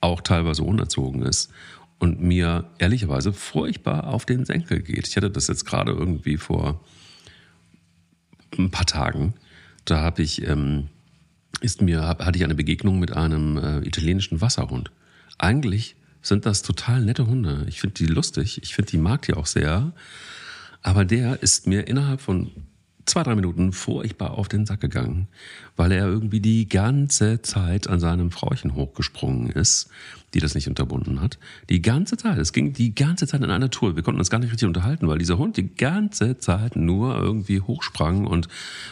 auch 0.01 0.21
teilweise 0.21 0.63
unerzogen 0.63 1.23
ist 1.23 1.51
und 1.99 2.21
mir 2.21 2.69
ehrlicherweise 2.77 3.33
furchtbar 3.33 4.07
auf 4.07 4.25
den 4.25 4.45
Senkel 4.45 4.81
geht. 4.81 5.07
Ich 5.07 5.17
hatte 5.17 5.31
das 5.31 5.47
jetzt 5.47 5.65
gerade 5.65 5.91
irgendwie 5.91 6.37
vor 6.37 6.83
ein 8.57 8.71
paar 8.71 8.85
Tagen. 8.85 9.33
Da 9.85 10.01
habe 10.01 10.21
ich 10.21 10.47
ähm, 10.47 10.89
ist 11.61 11.81
mir, 11.81 12.01
hatte 12.03 12.37
ich 12.37 12.43
eine 12.43 12.55
Begegnung 12.55 12.99
mit 12.99 13.13
einem 13.13 13.57
äh, 13.57 13.79
italienischen 13.79 14.41
Wasserhund. 14.41 14.91
Eigentlich 15.37 15.95
sind 16.21 16.45
das 16.45 16.61
total 16.61 17.01
nette 17.01 17.27
Hunde. 17.27 17.65
Ich 17.67 17.81
finde 17.81 17.95
die 17.95 18.05
lustig. 18.05 18.61
Ich 18.61 18.75
finde 18.75 18.91
die 18.91 18.97
mag 18.97 19.23
die 19.23 19.33
auch 19.33 19.45
sehr. 19.45 19.91
Aber 20.81 21.05
der 21.05 21.41
ist 21.41 21.67
mir 21.67 21.87
innerhalb 21.87 22.21
von 22.21 22.51
zwei, 23.07 23.23
drei 23.23 23.35
Minuten 23.35 23.71
furchtbar 23.71 24.31
auf 24.31 24.47
den 24.47 24.65
Sack 24.65 24.81
gegangen, 24.81 25.27
weil 25.75 25.91
er 25.91 26.05
irgendwie 26.05 26.39
die 26.39 26.67
ganze 26.67 27.41
Zeit 27.41 27.89
an 27.89 27.99
seinem 27.99 28.31
Frauchen 28.31 28.75
hochgesprungen 28.75 29.49
ist, 29.49 29.89
die 30.33 30.39
das 30.39 30.55
nicht 30.55 30.67
unterbunden 30.67 31.21
hat. 31.21 31.39
Die 31.69 31.81
ganze 31.81 32.17
Zeit. 32.17 32.37
Es 32.37 32.53
ging 32.53 32.73
die 32.73 32.93
ganze 32.93 33.25
Zeit 33.25 33.41
in 33.41 33.49
einer 33.49 33.69
Tour. 33.69 33.95
Wir 33.95 34.03
konnten 34.03 34.19
uns 34.19 34.29
gar 34.29 34.39
nicht 34.39 34.51
richtig 34.51 34.67
unterhalten, 34.67 35.07
weil 35.07 35.17
dieser 35.17 35.37
Hund 35.37 35.57
die 35.57 35.73
ganze 35.73 36.37
Zeit 36.37 36.75
nur 36.75 37.15
irgendwie 37.15 37.61
hochsprang 37.61 38.27
und 38.27 38.47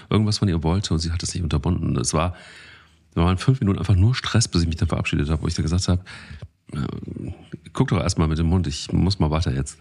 irgendwas 0.09 0.37
von 0.37 0.47
ihr 0.47 0.63
wollte 0.63 0.93
und 0.93 0.99
sie 0.99 1.11
hat 1.11 1.21
es 1.21 1.33
nicht 1.33 1.43
unterbunden. 1.43 1.97
Es 1.97 2.13
war, 2.13 2.35
es 3.11 3.17
waren 3.17 3.37
fünf 3.37 3.59
Minuten 3.59 3.79
einfach 3.79 3.95
nur 3.95 4.15
Stress, 4.15 4.47
bis 4.47 4.61
ich 4.61 4.67
mich 4.67 4.77
dann 4.77 4.87
verabschiedet 4.87 5.29
habe, 5.29 5.43
wo 5.43 5.47
ich 5.47 5.55
dann 5.55 5.63
gesagt 5.63 5.87
habe, 5.89 6.03
äh, 6.71 7.31
guck 7.73 7.89
doch 7.89 7.99
erstmal 7.99 8.27
mit 8.27 8.39
dem 8.39 8.51
Hund, 8.51 8.65
ich 8.67 8.91
muss 8.91 9.19
mal 9.19 9.29
weiter 9.29 9.53
jetzt. 9.53 9.77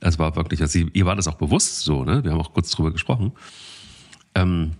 Es 0.00 0.18
war 0.18 0.36
wirklich, 0.36 0.60
also 0.60 0.78
ihr 0.78 1.06
war 1.06 1.16
das 1.16 1.28
auch 1.28 1.36
bewusst 1.36 1.80
so, 1.80 2.04
ne? 2.04 2.22
Wir 2.22 2.32
haben 2.32 2.40
auch 2.40 2.52
kurz 2.52 2.70
drüber 2.70 2.92
gesprochen. 2.92 3.32
Ähm, 4.36 4.72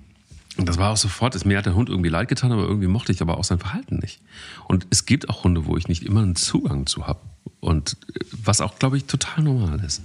das 0.58 0.78
war 0.78 0.90
auch 0.90 0.96
sofort, 0.96 1.44
mir 1.44 1.58
hat 1.58 1.66
der 1.66 1.74
Hund 1.74 1.88
irgendwie 1.88 2.08
leid 2.08 2.28
getan, 2.28 2.52
aber 2.52 2.62
irgendwie 2.62 2.86
mochte 2.86 3.12
ich 3.12 3.20
aber 3.20 3.36
auch 3.36 3.44
sein 3.44 3.58
Verhalten 3.58 3.98
nicht. 3.98 4.20
Und 4.68 4.86
es 4.90 5.04
gibt 5.04 5.28
auch 5.28 5.44
Hunde, 5.44 5.66
wo 5.66 5.76
ich 5.76 5.88
nicht 5.88 6.02
immer 6.02 6.22
einen 6.22 6.36
Zugang 6.36 6.86
zu 6.86 7.06
habe. 7.06 7.20
Und 7.60 7.96
äh, 8.14 8.20
was 8.44 8.60
auch, 8.60 8.78
glaube 8.78 8.96
ich, 8.96 9.04
total 9.04 9.44
normal 9.44 9.82
ist. 9.84 10.02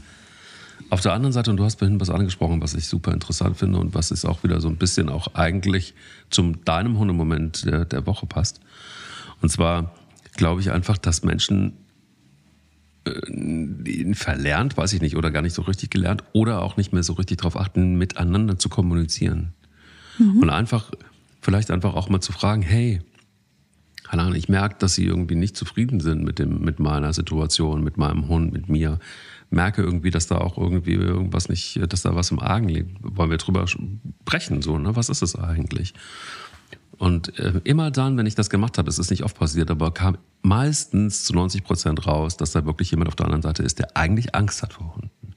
Auf 0.90 1.00
der 1.00 1.14
anderen 1.14 1.32
Seite, 1.32 1.52
und 1.52 1.58
du 1.58 1.64
hast 1.64 1.80
vorhin 1.80 2.00
was 2.02 2.10
angesprochen, 2.10 2.62
was 2.62 2.74
ich 2.74 2.88
super 2.88 3.14
interessant 3.14 3.58
finde 3.58 3.80
und 3.80 3.94
was 3.94 4.12
ist 4.12 4.26
auch 4.26 4.44
wieder 4.44 4.60
so 4.60 4.68
ein 4.68 4.76
bisschen 4.76 5.08
auch 5.08 5.36
eigentlich 5.36 5.94
zum 6.30 6.66
deinem 6.66 6.98
Hundemoment 6.98 7.66
der, 7.66 7.86
der 7.86 8.06
Woche 8.06 8.26
passt. 8.26 8.60
Und 9.42 9.50
zwar 9.50 9.92
glaube 10.36 10.60
ich 10.60 10.72
einfach, 10.72 10.98
dass 10.98 11.24
Menschen 11.24 11.74
äh, 13.06 14.14
verlernt, 14.14 14.78
weiß 14.78 14.94
ich 14.94 15.02
nicht, 15.02 15.16
oder 15.16 15.32
gar 15.32 15.42
nicht 15.42 15.54
so 15.54 15.64
richtig 15.64 15.90
gelernt, 15.90 16.24
oder 16.34 16.62
auch 16.62 16.78
nicht 16.78 16.94
mehr 16.94 17.04
so 17.04 17.14
richtig 17.14 17.38
darauf 17.38 17.58
achten, 17.58 17.96
miteinander 17.96 18.58
zu 18.58 18.70
kommunizieren. 18.70 19.54
Mhm. 20.18 20.40
Und 20.42 20.50
einfach, 20.50 20.92
vielleicht 21.42 21.72
einfach 21.72 21.96
auch 21.96 22.10
mal 22.10 22.22
zu 22.22 22.32
fragen, 22.32 22.62
hey, 22.62 23.02
keine 24.12 24.38
ich 24.38 24.50
merke, 24.50 24.76
dass 24.80 24.96
sie 24.96 25.06
irgendwie 25.06 25.36
nicht 25.36 25.56
zufrieden 25.56 26.02
sind 26.02 26.24
mit, 26.24 26.38
dem, 26.38 26.62
mit 26.62 26.80
meiner 26.80 27.14
Situation, 27.14 27.84
mit 27.84 27.98
meinem 27.98 28.28
Hund, 28.28 28.52
mit 28.52 28.68
mir. 28.68 29.00
Merke 29.50 29.82
irgendwie, 29.82 30.12
dass 30.12 30.28
da 30.28 30.38
auch 30.38 30.58
irgendwie 30.58 30.94
irgendwas 30.94 31.50
nicht, 31.50 31.80
dass 31.92 32.02
da 32.02 32.16
was 32.16 32.32
im 32.32 32.40
Argen 32.40 32.70
liegt. 32.70 32.98
Wollen 33.02 33.30
wir 33.30 33.38
drüber 33.38 33.66
sprechen, 33.68 34.62
so, 34.62 34.78
ne? 34.78 34.96
Was 34.96 35.10
ist 35.10 35.22
es 35.22 35.36
eigentlich? 35.36 35.94
Und 36.98 37.38
äh, 37.40 37.62
immer 37.64 37.90
dann, 37.90 38.18
wenn 38.18 38.26
ich 38.26 38.36
das 38.36 38.50
gemacht 38.50 38.78
habe, 38.78 38.90
es 38.90 39.00
ist 39.00 39.10
nicht 39.10 39.24
oft 39.24 39.38
passiert, 39.38 39.72
aber 39.72 39.92
kam 39.92 40.18
meistens 40.44 41.24
zu 41.24 41.34
90 41.34 41.64
Prozent 41.64 42.06
raus, 42.06 42.38
dass 42.38 42.52
da 42.52 42.66
wirklich 42.66 42.92
jemand 42.92 43.08
auf 43.08 43.16
der 43.16 43.26
anderen 43.26 43.42
Seite 43.42 43.64
ist, 43.64 43.80
der 43.80 43.98
eigentlich 43.98 44.36
Angst 44.36 44.62
hat 44.62 44.74
vor 44.74 44.96
Hunden. 44.96 45.36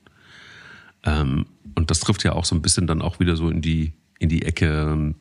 Ähm, 1.04 1.46
und 1.74 1.90
das 1.90 2.00
trifft 2.00 2.24
ja 2.24 2.32
auch 2.32 2.44
so 2.44 2.54
ein 2.54 2.62
bisschen 2.62 2.86
dann 2.86 3.02
auch 3.02 3.20
wieder 3.20 3.36
so 3.36 3.48
in 3.48 3.62
die, 3.62 3.92
in 4.18 4.28
die 4.28 4.42
Ecke 4.42 4.66
ähm, 4.66 5.14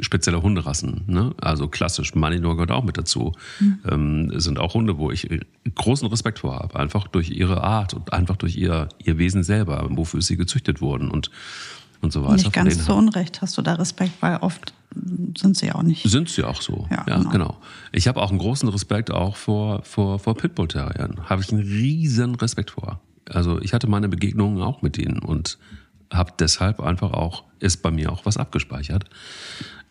spezieller 0.00 0.42
Hunderassen. 0.42 1.04
Ne? 1.06 1.34
Also 1.40 1.68
klassisch, 1.68 2.14
Malinois 2.14 2.54
gehört 2.54 2.70
auch 2.70 2.84
mit 2.84 2.98
dazu. 2.98 3.32
Mhm. 3.60 3.78
Ähm, 3.88 4.40
sind 4.40 4.58
auch 4.58 4.74
Hunde, 4.74 4.98
wo 4.98 5.10
ich 5.10 5.28
großen 5.74 6.08
Respekt 6.08 6.40
vor 6.40 6.56
habe. 6.56 6.78
Einfach 6.78 7.06
durch 7.08 7.30
ihre 7.30 7.62
Art 7.62 7.94
und 7.94 8.12
einfach 8.12 8.36
durch 8.36 8.56
ihr, 8.56 8.88
ihr 9.02 9.18
Wesen 9.18 9.42
selber, 9.42 9.86
wofür 9.90 10.20
sie 10.22 10.36
gezüchtet 10.36 10.80
wurden 10.80 11.10
und, 11.10 11.30
und 12.02 12.12
so 12.12 12.24
weiter. 12.24 12.34
Nicht 12.34 12.52
ganz 12.52 12.84
zu 12.84 12.94
Unrecht 12.94 13.40
hast 13.42 13.56
du 13.56 13.62
da 13.62 13.74
Respekt, 13.74 14.14
weil 14.20 14.36
oft 14.38 14.74
sind 15.36 15.56
sie 15.56 15.72
auch 15.72 15.82
nicht. 15.82 16.08
Sind 16.08 16.28
sie 16.28 16.44
auch 16.44 16.62
so. 16.62 16.86
Ja, 16.90 17.04
ja 17.06 17.16
genau. 17.18 17.30
genau. 17.30 17.56
Ich 17.92 18.08
habe 18.08 18.20
auch 18.20 18.30
einen 18.30 18.38
großen 18.38 18.68
Respekt 18.68 19.10
auch 19.10 19.36
vor, 19.36 19.82
vor, 19.82 20.18
vor 20.18 20.36
Pitbull-Terriern. 20.36 21.28
Habe 21.28 21.42
ich 21.42 21.52
einen 21.52 21.62
riesen 21.62 22.34
Respekt 22.34 22.70
vor. 22.70 23.00
Also 23.28 23.60
ich 23.60 23.74
hatte 23.74 23.88
meine 23.88 24.08
Begegnungen 24.08 24.62
auch 24.62 24.82
mit 24.82 24.96
denen 24.96 25.18
und 25.18 25.58
habe 26.12 26.32
deshalb 26.38 26.80
einfach 26.80 27.12
auch, 27.12 27.44
ist 27.58 27.82
bei 27.82 27.90
mir 27.90 28.12
auch 28.12 28.24
was 28.24 28.36
abgespeichert. 28.36 29.04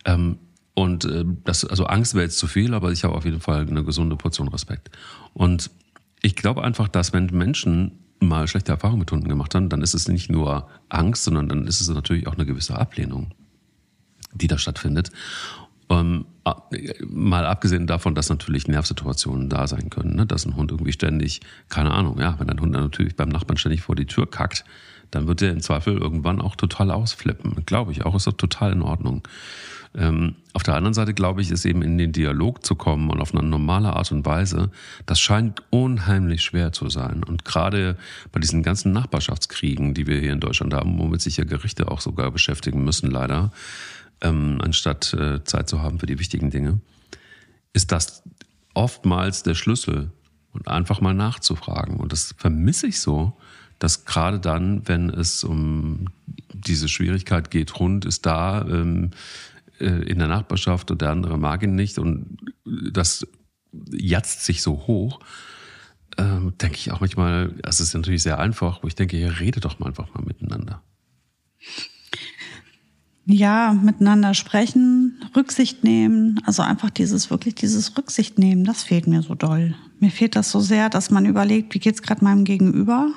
Ähm, 0.04 0.38
und 0.74 1.04
äh, 1.04 1.24
das, 1.44 1.64
also 1.64 1.86
Angst 1.86 2.14
wäre 2.14 2.24
jetzt 2.24 2.38
zu 2.38 2.46
viel, 2.46 2.74
aber 2.74 2.92
ich 2.92 3.04
habe 3.04 3.14
auf 3.14 3.24
jeden 3.24 3.40
Fall 3.40 3.66
eine 3.66 3.84
gesunde 3.84 4.16
Portion 4.16 4.48
Respekt. 4.48 4.90
Und 5.34 5.70
ich 6.22 6.36
glaube 6.36 6.64
einfach, 6.64 6.88
dass 6.88 7.12
wenn 7.12 7.26
Menschen 7.26 7.98
mal 8.20 8.48
schlechte 8.48 8.72
Erfahrungen 8.72 9.00
mit 9.00 9.12
Hunden 9.12 9.28
gemacht 9.28 9.54
haben, 9.54 9.68
dann 9.68 9.82
ist 9.82 9.94
es 9.94 10.08
nicht 10.08 10.30
nur 10.30 10.68
Angst, 10.88 11.24
sondern 11.24 11.48
dann 11.48 11.66
ist 11.66 11.80
es 11.80 11.88
natürlich 11.88 12.26
auch 12.26 12.34
eine 12.34 12.46
gewisse 12.46 12.78
Ablehnung 12.78 13.32
die 14.36 14.48
da 14.48 14.58
stattfindet. 14.58 15.10
Ähm, 15.88 16.26
mal 17.06 17.46
abgesehen 17.46 17.86
davon, 17.86 18.14
dass 18.14 18.28
natürlich 18.28 18.66
Nervsituationen 18.66 19.48
da 19.48 19.66
sein 19.66 19.90
können, 19.90 20.16
ne? 20.16 20.26
dass 20.26 20.44
ein 20.44 20.56
Hund 20.56 20.70
irgendwie 20.70 20.92
ständig, 20.92 21.40
keine 21.68 21.92
Ahnung, 21.92 22.18
ja, 22.18 22.38
wenn 22.38 22.50
ein 22.50 22.60
Hund 22.60 22.72
natürlich 22.72 23.16
beim 23.16 23.28
Nachbarn 23.28 23.56
ständig 23.56 23.82
vor 23.82 23.94
die 23.94 24.06
Tür 24.06 24.28
kackt, 24.28 24.64
dann 25.10 25.28
wird 25.28 25.40
der 25.40 25.52
im 25.52 25.60
Zweifel 25.60 25.96
irgendwann 25.96 26.40
auch 26.40 26.56
total 26.56 26.90
ausflippen. 26.90 27.64
Glaube 27.66 27.92
ich 27.92 28.04
auch, 28.04 28.14
ist 28.16 28.26
doch 28.26 28.32
total 28.32 28.72
in 28.72 28.82
Ordnung. 28.82 29.22
Ähm, 29.94 30.34
auf 30.52 30.62
der 30.62 30.74
anderen 30.74 30.94
Seite 30.94 31.14
glaube 31.14 31.40
ich, 31.40 31.50
ist 31.50 31.64
eben 31.64 31.82
in 31.82 31.96
den 31.96 32.12
Dialog 32.12 32.64
zu 32.64 32.74
kommen 32.74 33.08
und 33.10 33.20
auf 33.20 33.34
eine 33.34 33.46
normale 33.46 33.94
Art 33.94 34.12
und 34.12 34.26
Weise, 34.26 34.70
das 35.06 35.20
scheint 35.20 35.62
unheimlich 35.70 36.42
schwer 36.42 36.72
zu 36.72 36.88
sein. 36.88 37.22
Und 37.24 37.44
gerade 37.44 37.96
bei 38.32 38.40
diesen 38.40 38.62
ganzen 38.62 38.92
Nachbarschaftskriegen, 38.92 39.94
die 39.94 40.06
wir 40.06 40.18
hier 40.18 40.32
in 40.32 40.40
Deutschland 40.40 40.74
haben, 40.74 40.98
womit 40.98 41.20
sich 41.22 41.36
ja 41.38 41.44
Gerichte 41.44 41.90
auch 41.90 42.00
sogar 42.00 42.30
beschäftigen 42.30 42.84
müssen, 42.84 43.10
leider, 43.10 43.52
ähm, 44.20 44.58
anstatt 44.62 45.12
äh, 45.14 45.44
Zeit 45.44 45.68
zu 45.68 45.82
haben 45.82 45.98
für 45.98 46.06
die 46.06 46.18
wichtigen 46.18 46.50
Dinge, 46.50 46.80
ist 47.72 47.92
das 47.92 48.22
oftmals 48.74 49.42
der 49.42 49.54
Schlüssel 49.54 50.10
und 50.52 50.68
einfach 50.68 51.00
mal 51.00 51.14
nachzufragen. 51.14 51.96
Und 51.96 52.12
das 52.12 52.34
vermisse 52.36 52.86
ich 52.86 53.00
so, 53.00 53.36
dass 53.78 54.04
gerade 54.04 54.40
dann, 54.40 54.88
wenn 54.88 55.10
es 55.10 55.44
um 55.44 56.06
diese 56.52 56.88
Schwierigkeit 56.88 57.50
geht, 57.50 57.74
Hund 57.74 58.04
ist 58.04 58.24
da 58.24 58.62
ähm, 58.62 59.10
äh, 59.78 59.86
in 59.86 60.18
der 60.18 60.28
Nachbarschaft 60.28 60.90
und 60.90 61.02
der 61.02 61.10
andere 61.10 61.38
mag 61.38 61.62
ihn 61.62 61.74
nicht 61.74 61.98
und 61.98 62.38
das 62.64 63.26
jatzt 63.90 64.44
sich 64.44 64.62
so 64.62 64.86
hoch, 64.86 65.20
ähm, 66.16 66.54
denke 66.58 66.76
ich 66.76 66.92
auch 66.92 67.00
manchmal, 67.00 67.52
es 67.62 67.80
ist 67.80 67.92
natürlich 67.94 68.22
sehr 68.22 68.38
einfach, 68.38 68.82
wo 68.82 68.88
ich 68.88 68.94
denke, 68.94 69.18
ihr 69.18 69.38
redet 69.38 69.64
doch 69.66 69.78
mal 69.78 69.88
einfach 69.88 70.12
mal 70.14 70.24
miteinander. 70.24 70.82
Ja, 73.28 73.72
miteinander 73.72 74.34
sprechen, 74.34 75.20
Rücksicht 75.34 75.82
nehmen, 75.82 76.40
also 76.46 76.62
einfach 76.62 76.90
dieses, 76.90 77.28
wirklich 77.28 77.56
dieses 77.56 77.96
Rücksicht 77.98 78.38
nehmen, 78.38 78.62
das 78.64 78.84
fehlt 78.84 79.08
mir 79.08 79.22
so 79.22 79.34
doll. 79.34 79.74
Mir 79.98 80.12
fehlt 80.12 80.36
das 80.36 80.52
so 80.52 80.60
sehr, 80.60 80.88
dass 80.88 81.10
man 81.10 81.26
überlegt, 81.26 81.74
wie 81.74 81.80
geht's 81.80 82.02
gerade 82.02 82.22
meinem 82.22 82.44
Gegenüber? 82.44 83.08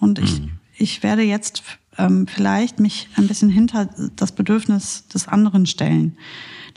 Und 0.00 0.18
ich, 0.18 0.40
mhm. 0.40 0.50
ich 0.76 1.04
werde 1.04 1.22
jetzt 1.22 1.62
ähm, 1.98 2.26
vielleicht 2.26 2.80
mich 2.80 3.08
ein 3.16 3.26
bisschen 3.26 3.50
hinter 3.50 3.88
das 4.16 4.32
Bedürfnis 4.32 5.06
des 5.08 5.28
anderen 5.28 5.66
stellen. 5.66 6.16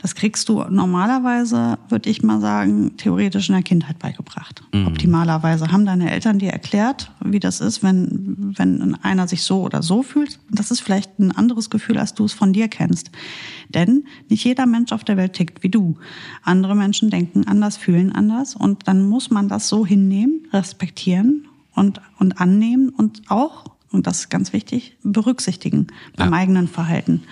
Das 0.00 0.14
kriegst 0.14 0.48
du 0.48 0.62
normalerweise, 0.70 1.76
würde 1.88 2.08
ich 2.08 2.22
mal 2.22 2.40
sagen, 2.40 2.96
theoretisch 2.98 3.48
in 3.48 3.56
der 3.56 3.64
Kindheit 3.64 3.98
beigebracht. 3.98 4.62
Mhm. 4.72 4.86
Optimalerweise 4.86 5.72
haben 5.72 5.84
deine 5.84 6.12
Eltern 6.12 6.38
dir 6.38 6.52
erklärt, 6.52 7.10
wie 7.24 7.40
das 7.40 7.60
ist, 7.60 7.82
wenn, 7.82 8.54
wenn 8.56 8.94
einer 9.02 9.26
sich 9.26 9.42
so 9.42 9.62
oder 9.62 9.82
so 9.82 10.04
fühlt. 10.04 10.38
Das 10.50 10.70
ist 10.70 10.80
vielleicht 10.80 11.18
ein 11.18 11.32
anderes 11.32 11.68
Gefühl, 11.68 11.98
als 11.98 12.14
du 12.14 12.24
es 12.24 12.32
von 12.32 12.52
dir 12.52 12.68
kennst. 12.68 13.10
Denn 13.70 14.04
nicht 14.28 14.44
jeder 14.44 14.66
Mensch 14.66 14.92
auf 14.92 15.02
der 15.02 15.16
Welt 15.16 15.32
tickt 15.32 15.64
wie 15.64 15.68
du. 15.68 15.96
Andere 16.44 16.76
Menschen 16.76 17.10
denken 17.10 17.48
anders, 17.48 17.76
fühlen 17.76 18.12
anders 18.12 18.54
und 18.54 18.86
dann 18.86 19.08
muss 19.08 19.30
man 19.30 19.48
das 19.48 19.68
so 19.68 19.84
hinnehmen, 19.84 20.46
respektieren 20.52 21.48
und, 21.74 22.00
und 22.18 22.40
annehmen 22.40 22.90
und 22.90 23.22
auch, 23.28 23.64
und 23.90 24.06
das 24.06 24.20
ist 24.20 24.28
ganz 24.28 24.52
wichtig, 24.52 24.96
berücksichtigen 25.02 25.88
beim 26.16 26.32
ja. 26.32 26.38
eigenen 26.38 26.68
Verhalten. 26.68 27.22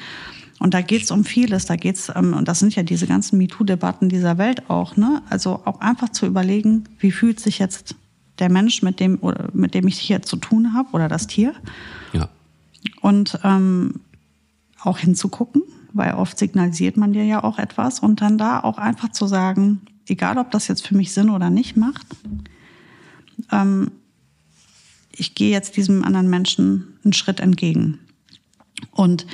Und 0.58 0.72
da 0.72 0.80
geht 0.80 1.02
es 1.02 1.10
um 1.10 1.24
vieles. 1.24 1.66
Da 1.66 1.76
geht's, 1.76 2.10
ähm, 2.14 2.32
und 2.32 2.48
das 2.48 2.60
sind 2.60 2.74
ja 2.74 2.82
diese 2.82 3.06
ganzen 3.06 3.38
MeToo-Debatten 3.38 4.08
dieser 4.08 4.38
Welt 4.38 4.70
auch, 4.70 4.96
ne? 4.96 5.22
Also 5.28 5.60
auch 5.64 5.80
einfach 5.80 6.08
zu 6.10 6.26
überlegen, 6.26 6.84
wie 6.98 7.12
fühlt 7.12 7.40
sich 7.40 7.58
jetzt 7.58 7.94
der 8.38 8.50
Mensch, 8.50 8.82
mit 8.82 9.00
dem, 9.00 9.18
oder 9.20 9.48
mit 9.52 9.74
dem 9.74 9.86
ich 9.86 9.98
hier 9.98 10.22
zu 10.22 10.36
tun 10.36 10.72
habe, 10.72 10.88
oder 10.92 11.08
das 11.08 11.26
Tier. 11.26 11.54
Ja. 12.12 12.28
Und 13.02 13.38
ähm, 13.44 14.00
auch 14.80 14.98
hinzugucken, 14.98 15.62
weil 15.92 16.14
oft 16.14 16.38
signalisiert 16.38 16.96
man 16.96 17.12
dir 17.12 17.24
ja 17.24 17.44
auch 17.44 17.58
etwas. 17.58 18.00
Und 18.00 18.22
dann 18.22 18.38
da 18.38 18.60
auch 18.60 18.78
einfach 18.78 19.10
zu 19.10 19.26
sagen, 19.26 19.82
egal 20.08 20.38
ob 20.38 20.50
das 20.50 20.68
jetzt 20.68 20.86
für 20.86 20.96
mich 20.96 21.12
Sinn 21.12 21.28
oder 21.28 21.50
nicht 21.50 21.76
macht, 21.76 22.06
ähm, 23.52 23.90
ich 25.16 25.34
gehe 25.34 25.50
jetzt 25.50 25.76
diesem 25.76 26.04
anderen 26.04 26.28
Menschen 26.28 26.98
einen 27.04 27.12
Schritt 27.12 27.40
entgegen. 27.40 27.98
Und 28.92 29.26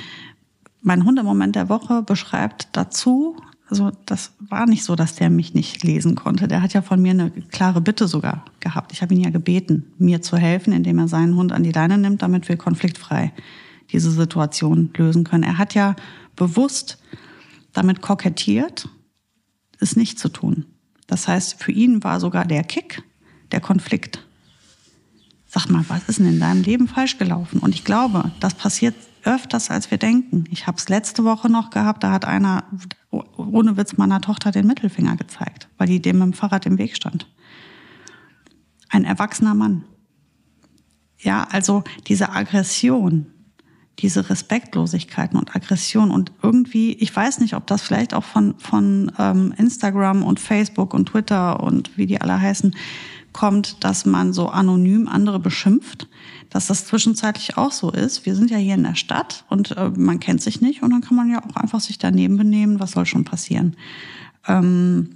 mein 0.81 1.05
Hundemoment 1.05 1.55
der 1.55 1.69
Woche 1.69 2.01
beschreibt 2.01 2.69
dazu, 2.73 3.37
also 3.69 3.91
das 4.05 4.33
war 4.39 4.65
nicht 4.65 4.83
so, 4.83 4.95
dass 4.95 5.15
der 5.15 5.29
mich 5.29 5.53
nicht 5.53 5.83
lesen 5.83 6.15
konnte. 6.15 6.47
Der 6.47 6.61
hat 6.61 6.73
ja 6.73 6.81
von 6.81 7.01
mir 7.01 7.11
eine 7.11 7.31
klare 7.31 7.81
Bitte 7.81 8.07
sogar 8.07 8.45
gehabt. 8.59 8.91
Ich 8.91 9.01
habe 9.01 9.13
ihn 9.13 9.21
ja 9.21 9.29
gebeten, 9.29 9.93
mir 9.97 10.21
zu 10.21 10.37
helfen, 10.37 10.73
indem 10.73 10.99
er 10.99 11.07
seinen 11.07 11.35
Hund 11.35 11.51
an 11.51 11.63
die 11.63 11.71
Leine 11.71 11.97
nimmt, 11.97 12.21
damit 12.21 12.49
wir 12.49 12.57
konfliktfrei 12.57 13.33
diese 13.91 14.11
Situation 14.11 14.89
lösen 14.95 15.23
können. 15.23 15.43
Er 15.43 15.57
hat 15.57 15.73
ja 15.73 15.95
bewusst 16.35 16.99
damit 17.71 18.01
kokettiert, 18.01 18.89
es 19.79 19.95
nicht 19.95 20.19
zu 20.19 20.29
tun. 20.29 20.65
Das 21.07 21.27
heißt, 21.27 21.61
für 21.61 21.71
ihn 21.71 22.03
war 22.03 22.19
sogar 22.19 22.45
der 22.45 22.63
Kick 22.63 23.03
der 23.51 23.59
Konflikt. 23.59 24.25
Sag 25.53 25.69
mal, 25.69 25.85
was 25.87 26.09
ist 26.09 26.17
denn 26.17 26.25
in 26.25 26.39
deinem 26.39 26.63
Leben 26.63 26.87
falsch 26.87 27.19
gelaufen? 27.19 27.59
Und 27.59 27.75
ich 27.75 27.83
glaube, 27.83 28.31
das 28.39 28.55
passiert 28.55 28.95
öfters, 29.23 29.69
als 29.69 29.91
wir 29.91 29.99
denken. 29.99 30.45
Ich 30.49 30.65
habe 30.65 30.77
es 30.77 30.89
letzte 30.89 31.23
Woche 31.25 31.47
noch 31.47 31.69
gehabt, 31.69 32.03
da 32.03 32.11
hat 32.11 32.25
einer 32.25 32.63
ohne 33.11 33.77
Witz 33.77 33.95
meiner 33.95 34.19
Tochter 34.19 34.49
den 34.49 34.65
Mittelfinger 34.65 35.15
gezeigt, 35.15 35.69
weil 35.77 35.85
die 35.85 36.01
dem 36.01 36.19
dem 36.21 36.33
Fahrrad 36.33 36.65
im 36.65 36.79
Weg 36.79 36.95
stand. 36.95 37.27
Ein 38.89 39.05
erwachsener 39.05 39.53
Mann. 39.53 39.83
Ja, 41.19 41.47
also 41.51 41.83
diese 42.07 42.31
Aggression, 42.31 43.27
diese 43.99 44.31
Respektlosigkeiten 44.31 45.37
und 45.37 45.55
Aggression 45.55 46.09
und 46.09 46.31
irgendwie, 46.41 46.93
ich 46.93 47.15
weiß 47.15 47.41
nicht, 47.41 47.53
ob 47.53 47.67
das 47.67 47.83
vielleicht 47.83 48.15
auch 48.15 48.23
von, 48.23 48.57
von 48.57 49.11
ähm, 49.19 49.53
Instagram 49.55 50.23
und 50.23 50.39
Facebook 50.39 50.95
und 50.95 51.09
Twitter 51.09 51.61
und 51.61 51.95
wie 51.95 52.07
die 52.07 52.19
alle 52.19 52.41
heißen, 52.41 52.75
kommt, 53.33 53.83
dass 53.83 54.05
man 54.05 54.31
so 54.31 54.49
anonym 54.49 55.07
andere 55.07 55.39
beschimpft, 55.39 56.07
dass 56.49 56.67
das 56.67 56.85
zwischenzeitlich 56.85 57.57
auch 57.57 57.71
so 57.71 57.91
ist. 57.91 58.25
Wir 58.25 58.35
sind 58.35 58.51
ja 58.51 58.57
hier 58.57 58.75
in 58.75 58.83
der 58.83 58.95
Stadt 58.95 59.43
und 59.49 59.75
äh, 59.75 59.89
man 59.89 60.19
kennt 60.19 60.41
sich 60.41 60.61
nicht 60.61 60.83
und 60.83 60.91
dann 60.91 61.01
kann 61.01 61.17
man 61.17 61.29
ja 61.29 61.43
auch 61.43 61.55
einfach 61.55 61.79
sich 61.79 61.97
daneben 61.97 62.37
benehmen. 62.37 62.79
Was 62.79 62.91
soll 62.91 63.05
schon 63.05 63.25
passieren? 63.25 63.75
Ähm, 64.47 65.09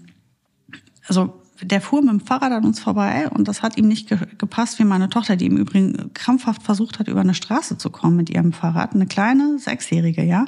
also 1.07 1.33
der 1.61 1.81
fuhr 1.81 2.01
mit 2.01 2.11
dem 2.11 2.19
Fahrrad 2.19 2.51
an 2.51 2.65
uns 2.65 2.79
vorbei 2.79 3.29
und 3.29 3.47
das 3.47 3.61
hat 3.61 3.77
ihm 3.77 3.87
nicht 3.87 4.09
ge 4.09 4.19
gepasst, 4.37 4.79
wie 4.79 4.83
meine 4.83 5.09
Tochter, 5.09 5.35
die 5.35 5.47
im 5.47 5.57
Übrigen 5.57 6.11
krampfhaft 6.13 6.63
versucht 6.63 6.99
hat, 6.99 7.07
über 7.07 7.21
eine 7.21 7.33
Straße 7.33 7.77
zu 7.77 7.89
kommen 7.89 8.15
mit 8.15 8.29
ihrem 8.29 8.53
Fahrrad. 8.53 8.93
Eine 8.93 9.07
kleine 9.07 9.57
Sechsjährige, 9.59 10.23
ja. 10.23 10.45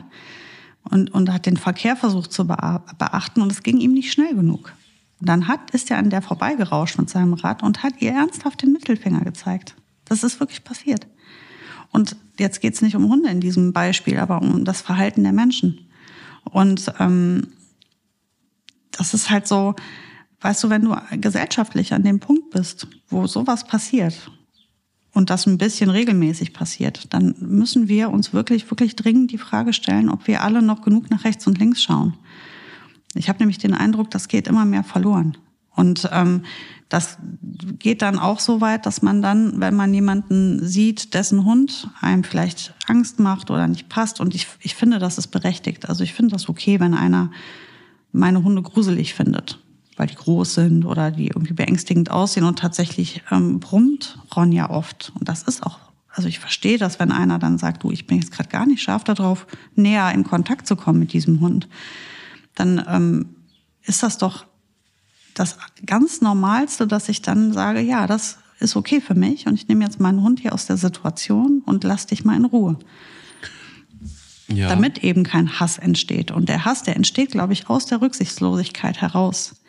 Und, 0.83 1.13
und 1.13 1.31
hat 1.31 1.45
den 1.45 1.57
Verkehr 1.57 1.95
versucht 1.95 2.31
zu 2.31 2.47
beachten 2.47 3.41
und 3.41 3.51
es 3.51 3.63
ging 3.63 3.79
ihm 3.79 3.93
nicht 3.93 4.11
schnell 4.11 4.33
genug. 4.33 4.73
Und 5.19 5.27
dann 5.27 5.47
hat, 5.47 5.71
ist 5.71 5.91
er 5.91 5.97
an 5.97 6.09
der 6.09 6.21
vorbeigerauscht 6.21 6.97
mit 6.97 7.09
seinem 7.09 7.33
Rad 7.33 7.63
und 7.63 7.83
hat 7.83 8.01
ihr 8.01 8.11
ernsthaft 8.11 8.61
den 8.61 8.71
Mittelfinger 8.71 9.21
gezeigt. 9.21 9.75
Das 10.05 10.23
ist 10.23 10.39
wirklich 10.39 10.63
passiert. 10.63 11.07
Und 11.91 12.15
jetzt 12.37 12.61
geht 12.61 12.73
es 12.73 12.81
nicht 12.81 12.95
um 12.95 13.09
Hunde 13.09 13.29
in 13.29 13.41
diesem 13.41 13.73
Beispiel, 13.73 14.17
aber 14.17 14.41
um 14.41 14.63
das 14.63 14.81
Verhalten 14.81 15.23
der 15.23 15.33
Menschen. 15.33 15.87
Und 16.45 16.93
ähm, 16.99 17.47
das 18.91 19.13
ist 19.13 19.29
halt 19.29 19.47
so, 19.47 19.75
weißt 20.41 20.63
du, 20.63 20.69
wenn 20.69 20.83
du 20.83 20.95
gesellschaftlich 21.11 21.93
an 21.93 22.03
dem 22.03 22.19
Punkt 22.19 22.51
bist, 22.51 22.87
wo 23.09 23.27
sowas 23.27 23.65
passiert 23.67 24.31
und 25.13 25.29
das 25.29 25.47
ein 25.47 25.57
bisschen 25.57 25.89
regelmäßig 25.89 26.53
passiert, 26.53 27.13
dann 27.13 27.35
müssen 27.39 27.87
wir 27.87 28.09
uns 28.09 28.33
wirklich, 28.33 28.69
wirklich 28.69 28.95
dringend 28.95 29.31
die 29.31 29.37
Frage 29.37 29.73
stellen, 29.73 30.09
ob 30.09 30.27
wir 30.27 30.43
alle 30.43 30.61
noch 30.61 30.81
genug 30.81 31.09
nach 31.09 31.25
rechts 31.25 31.45
und 31.47 31.57
links 31.57 31.81
schauen. 31.81 32.13
Ich 33.15 33.29
habe 33.29 33.39
nämlich 33.39 33.57
den 33.57 33.73
Eindruck, 33.73 34.11
das 34.11 34.27
geht 34.27 34.47
immer 34.47 34.65
mehr 34.65 34.83
verloren. 34.83 35.37
Und 35.75 36.09
ähm, 36.11 36.43
das 36.89 37.17
geht 37.77 38.01
dann 38.01 38.19
auch 38.19 38.39
so 38.39 38.61
weit, 38.61 38.85
dass 38.85 39.01
man 39.01 39.21
dann, 39.21 39.61
wenn 39.61 39.75
man 39.75 39.93
jemanden 39.93 40.65
sieht, 40.65 41.13
dessen 41.13 41.45
Hund 41.45 41.89
einem 42.01 42.23
vielleicht 42.23 42.73
Angst 42.87 43.19
macht 43.19 43.51
oder 43.51 43.67
nicht 43.67 43.89
passt, 43.89 44.19
und 44.19 44.35
ich, 44.35 44.47
ich 44.59 44.75
finde, 44.75 44.99
das 44.99 45.17
ist 45.17 45.27
berechtigt. 45.27 45.87
Also 45.87 46.03
ich 46.03 46.13
finde 46.13 46.31
das 46.31 46.49
okay, 46.49 46.79
wenn 46.79 46.93
einer 46.93 47.31
meine 48.11 48.43
Hunde 48.43 48.63
gruselig 48.63 49.13
findet, 49.13 49.59
weil 49.95 50.07
die 50.07 50.15
groß 50.15 50.55
sind 50.55 50.83
oder 50.83 51.11
die 51.11 51.27
irgendwie 51.27 51.53
beängstigend 51.53 52.09
aussehen 52.09 52.45
und 52.45 52.59
tatsächlich 52.59 53.21
ähm, 53.31 53.59
brummt 53.59 54.19
Ronja 54.35 54.69
oft. 54.71 55.11
Und 55.17 55.29
das 55.29 55.43
ist 55.43 55.63
auch, 55.63 55.79
also 56.11 56.27
ich 56.27 56.39
verstehe 56.39 56.79
das, 56.79 56.99
wenn 56.99 57.11
einer 57.11 57.37
dann 57.37 57.59
sagt, 57.59 57.83
du, 57.83 57.91
ich 57.91 58.07
bin 58.07 58.17
jetzt 58.17 58.31
gerade 58.31 58.49
gar 58.49 58.65
nicht 58.65 58.81
scharf 58.81 59.03
darauf, 59.03 59.45
näher 59.75 60.11
in 60.11 60.23
Kontakt 60.23 60.65
zu 60.65 60.75
kommen 60.75 60.99
mit 60.99 61.13
diesem 61.13 61.39
Hund 61.39 61.69
dann 62.59 62.83
ähm, 62.87 63.35
ist 63.83 64.03
das 64.03 64.17
doch 64.17 64.45
das 65.33 65.57
ganz 65.85 66.21
Normalste, 66.21 66.85
dass 66.87 67.09
ich 67.09 67.21
dann 67.21 67.53
sage, 67.53 67.79
ja, 67.79 68.07
das 68.07 68.39
ist 68.59 68.75
okay 68.75 68.99
für 68.99 69.15
mich 69.15 69.47
und 69.47 69.55
ich 69.55 69.67
nehme 69.67 69.85
jetzt 69.85 69.99
meinen 69.99 70.21
Hund 70.21 70.39
hier 70.39 70.53
aus 70.53 70.65
der 70.65 70.77
Situation 70.77 71.61
und 71.65 71.83
lass 71.83 72.07
dich 72.07 72.25
mal 72.25 72.35
in 72.35 72.45
Ruhe. 72.45 72.77
Ja. 74.47 74.67
Damit 74.67 75.03
eben 75.03 75.23
kein 75.23 75.59
Hass 75.59 75.77
entsteht. 75.77 76.31
Und 76.31 76.49
der 76.49 76.65
Hass, 76.65 76.81
der 76.81 76.95
entsteht, 76.95 77.31
glaube 77.31 77.53
ich, 77.53 77.69
aus 77.69 77.85
der 77.85 78.01
Rücksichtslosigkeit 78.01 78.99
heraus. 78.99 79.61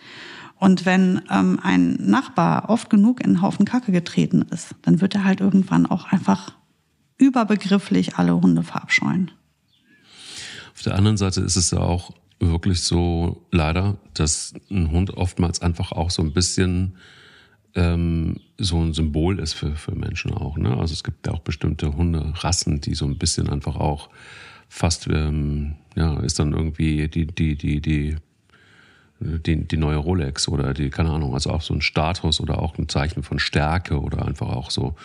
Und 0.59 0.87
wenn 0.87 1.23
ähm, 1.31 1.61
ein 1.63 1.97
Nachbar 2.01 2.69
oft 2.71 2.91
genug 2.91 3.21
in 3.21 3.27
einen 3.27 3.43
Haufen 3.43 3.67
Kacke 3.67 3.93
getreten 3.93 4.43
ist, 4.51 4.75
dann 4.83 5.01
wird 5.01 5.15
er 5.15 5.25
halt 5.25 5.41
irgendwann 5.41 5.87
auch 5.87 6.07
einfach 6.07 6.53
überbegrifflich 7.19 8.17
alle 8.17 8.41
Hunde 8.41 8.63
verabscheuen. 8.63 9.31
Auf 10.75 10.83
der 10.83 10.95
anderen 10.97 11.19
Seite 11.19 11.43
ist 11.43 11.57
es 11.57 11.71
ja 11.71 11.81
auch 11.81 12.15
wirklich 12.41 12.83
so 12.83 13.47
leider, 13.51 13.99
dass 14.15 14.55
ein 14.71 14.91
Hund 14.91 15.17
oftmals 15.17 15.61
einfach 15.61 15.93
auch 15.93 16.11
so 16.11 16.23
ein 16.23 16.33
bisschen 16.33 16.97
ähm, 17.75 18.41
so 18.59 18.81
ein 18.81 18.95
Symbol 18.95 19.39
ist 19.39 19.53
für, 19.53 19.77
für 19.77 19.95
Menschen 19.95 20.33
auch. 20.33 20.57
Ne? 20.57 20.77
Also 20.77 20.93
es 20.95 21.05
gibt 21.05 21.27
ja 21.27 21.35
auch 21.35 21.41
bestimmte 21.41 21.95
Hunderassen, 21.95 22.81
die 22.81 22.95
so 22.95 23.05
ein 23.05 23.19
bisschen 23.19 23.49
einfach 23.49 23.77
auch 23.77 24.09
fast, 24.69 25.07
ähm, 25.09 25.77
ja, 25.95 26.19
ist 26.21 26.39
dann 26.39 26.53
irgendwie 26.53 27.09
die, 27.09 27.27
die, 27.27 27.57
die, 27.57 27.81
die, 27.81 28.17
die, 29.21 29.67
die 29.67 29.77
neue 29.77 29.99
Rolex 29.99 30.49
oder 30.49 30.73
die, 30.73 30.91
keine 30.91 31.11
Ahnung, 31.11 31.35
also 31.35 31.51
auch 31.51 31.63
so 31.63 31.75
ein 31.75 31.83
Status 31.83 32.41
oder 32.41 32.61
auch 32.61 32.79
ein 32.79 32.89
Zeichen 32.89 33.23
von 33.23 33.39
Stärke 33.39 34.01
oder 34.01 34.27
einfach 34.27 34.49
auch 34.49 34.71
so, 34.71 34.97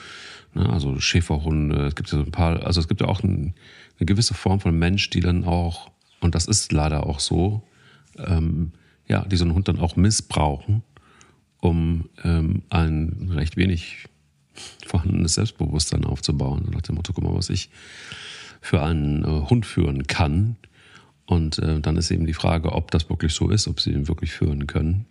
ne? 0.54 0.70
also 0.70 1.00
Schäferhunde, 1.00 1.88
es 1.88 1.96
gibt 1.96 2.12
ja 2.12 2.20
so 2.20 2.24
ein 2.24 2.32
paar, 2.32 2.64
also 2.66 2.80
es 2.80 2.88
gibt 2.88 3.02
ja 3.02 3.08
auch 3.08 3.24
ein, 3.24 3.56
eine 4.00 4.06
gewisse 4.06 4.34
Form 4.34 4.60
von 4.60 4.78
Mensch, 4.78 5.10
die 5.10 5.20
dann 5.20 5.44
auch 5.44 5.92
und 6.26 6.36
das 6.36 6.48
ist 6.48 6.72
leider 6.72 7.06
auch 7.06 7.20
so, 7.20 7.62
ähm, 8.18 8.72
ja, 9.08 9.24
die 9.26 9.38
so 9.38 9.46
einen 9.46 9.54
Hund 9.54 9.68
dann 9.68 9.80
auch 9.80 9.96
missbrauchen, 9.96 10.82
um 11.62 12.10
ähm, 12.24 12.64
ein 12.70 13.30
recht 13.32 13.58
wenig 13.58 14.08
vorhandenes 14.88 15.36
Selbstbewusstsein 15.36 16.04
aufzubauen. 16.04 16.70
Nach 16.74 16.82
dem 16.82 16.96
Motto, 16.96 17.14
guck 17.14 17.24
mal, 17.24 17.36
was 17.36 17.52
ich 17.52 17.70
für 18.60 18.82
einen 18.82 19.24
äh, 19.24 19.50
Hund 19.50 19.68
führen 19.68 20.08
kann. 20.08 20.56
Und 21.28 21.60
äh, 21.60 21.80
dann 21.80 21.96
ist 21.96 22.10
eben 22.10 22.26
die 22.26 22.34
Frage, 22.34 22.72
ob 22.72 22.90
das 22.90 23.08
wirklich 23.08 23.34
so 23.34 23.50
ist, 23.50 23.68
ob 23.68 23.80
sie 23.80 23.92
ihn 23.92 24.08
wirklich 24.08 24.32
führen 24.32 24.66
können. 24.66 25.06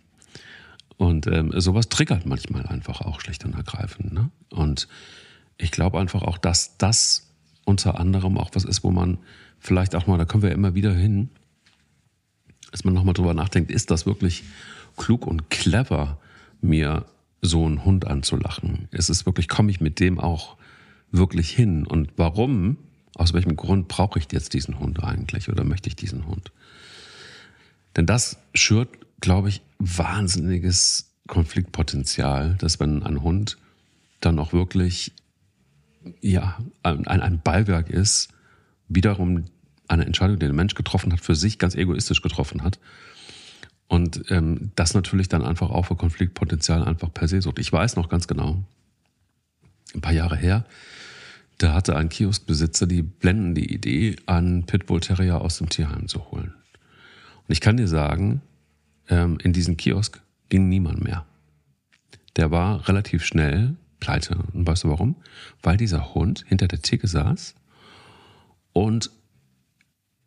Und 0.97 1.27
ähm, 1.27 1.53
sowas 1.55 1.87
triggert 1.87 2.25
manchmal 2.25 2.65
einfach 2.67 3.01
auch 3.01 3.21
schlicht 3.21 3.45
und 3.45 3.53
ergreifend. 3.53 4.13
Ne? 4.13 4.31
Und 4.49 4.89
ich 5.57 5.71
glaube 5.71 5.97
einfach 5.97 6.23
auch, 6.23 6.37
dass 6.37 6.77
das 6.77 7.31
unter 7.63 7.99
anderem 7.99 8.37
auch 8.37 8.51
was 8.53 8.65
ist, 8.65 8.83
wo 8.83 8.91
man 8.91 9.17
vielleicht 9.59 9.95
auch 9.95 10.07
mal, 10.07 10.17
da 10.17 10.25
kommen 10.25 10.43
wir 10.43 10.49
ja 10.49 10.55
immer 10.55 10.75
wieder 10.75 10.93
hin, 10.93 11.29
dass 12.71 12.83
man 12.83 12.93
nochmal 12.93 13.13
drüber 13.13 13.33
nachdenkt, 13.33 13.71
ist 13.71 13.91
das 13.91 14.05
wirklich 14.05 14.43
klug 14.97 15.25
und 15.27 15.49
clever, 15.49 16.19
mir 16.61 17.05
so 17.41 17.65
einen 17.65 17.85
Hund 17.85 18.07
anzulachen? 18.07 18.87
Ist 18.91 19.09
es 19.09 19.25
wirklich, 19.25 19.47
komme 19.47 19.71
ich 19.71 19.79
mit 19.79 19.99
dem 19.99 20.19
auch 20.19 20.57
wirklich 21.11 21.51
hin? 21.51 21.85
Und 21.85 22.11
warum 22.17 22.77
Aus 23.17 23.33
welchem 23.33 23.55
Grund 23.55 23.87
brauche 23.87 24.19
ich 24.19 24.27
jetzt 24.33 24.53
diesen 24.53 24.77
Hund 24.79 25.01
eigentlich 25.01 25.47
oder 25.47 25.63
möchte 25.63 25.87
ich 25.87 25.95
diesen 25.95 26.27
Hund? 26.27 26.51
Denn 27.95 28.05
das 28.05 28.37
schürt, 28.53 28.89
glaube 29.21 29.47
ich, 29.47 29.61
wahnsinniges 29.79 31.13
Konfliktpotenzial, 31.27 32.55
dass 32.59 32.79
wenn 32.81 33.03
ein 33.03 33.21
Hund 33.21 33.57
dann 34.19 34.37
auch 34.37 34.51
wirklich 34.51 35.13
ja, 36.19 36.59
ein, 36.83 37.07
ein 37.07 37.39
Beiwerk 37.41 37.89
ist, 37.89 38.29
wiederum 38.87 39.45
eine 39.87 40.05
Entscheidung, 40.05 40.39
die 40.39 40.45
der 40.45 40.53
Mensch 40.53 40.75
getroffen 40.75 41.13
hat, 41.13 41.19
für 41.19 41.35
sich 41.35 41.59
ganz 41.59 41.75
egoistisch 41.75 42.21
getroffen 42.21 42.63
hat. 42.63 42.79
Und 43.87 44.31
ähm, 44.31 44.71
das 44.75 44.93
natürlich 44.93 45.29
dann 45.29 45.43
einfach 45.43 45.69
auch 45.69 45.83
für 45.83 45.95
Konfliktpotenzial 45.95 46.83
einfach 46.83 47.13
per 47.13 47.27
se 47.27 47.41
sucht. 47.41 47.59
Ich 47.59 47.71
weiß 47.71 47.95
noch 47.95 48.09
ganz 48.09 48.27
genau, 48.27 48.63
ein 49.93 50.01
paar 50.01 50.13
Jahre 50.13 50.35
her, 50.35 50.65
da 51.57 51.73
hatte 51.73 51.95
ein 51.95 52.09
Kioskbesitzer 52.09 52.87
die 52.87 53.01
blendende 53.01 53.61
Idee, 53.61 54.17
einen 54.25 54.65
Pitbull 54.65 54.99
Terrier 54.99 55.41
aus 55.41 55.57
dem 55.57 55.69
Tierheim 55.69 56.07
zu 56.07 56.31
holen. 56.31 56.53
Und 57.47 57.51
ich 57.51 57.61
kann 57.61 57.77
dir 57.77 57.87
sagen, 57.87 58.41
ähm, 59.07 59.37
in 59.41 59.53
diesen 59.53 59.77
Kiosk 59.77 60.21
ging 60.49 60.67
niemand 60.67 61.03
mehr. 61.03 61.25
Der 62.35 62.51
war 62.51 62.87
relativ 62.89 63.23
schnell 63.23 63.75
pleite. 63.99 64.37
Und 64.53 64.67
weißt 64.67 64.83
du 64.83 64.89
warum? 64.89 65.15
Weil 65.61 65.77
dieser 65.77 66.13
Hund 66.13 66.43
hinter 66.47 66.67
der 66.67 66.81
Theke 66.81 67.07
saß 67.07 67.55
und 68.75 69.09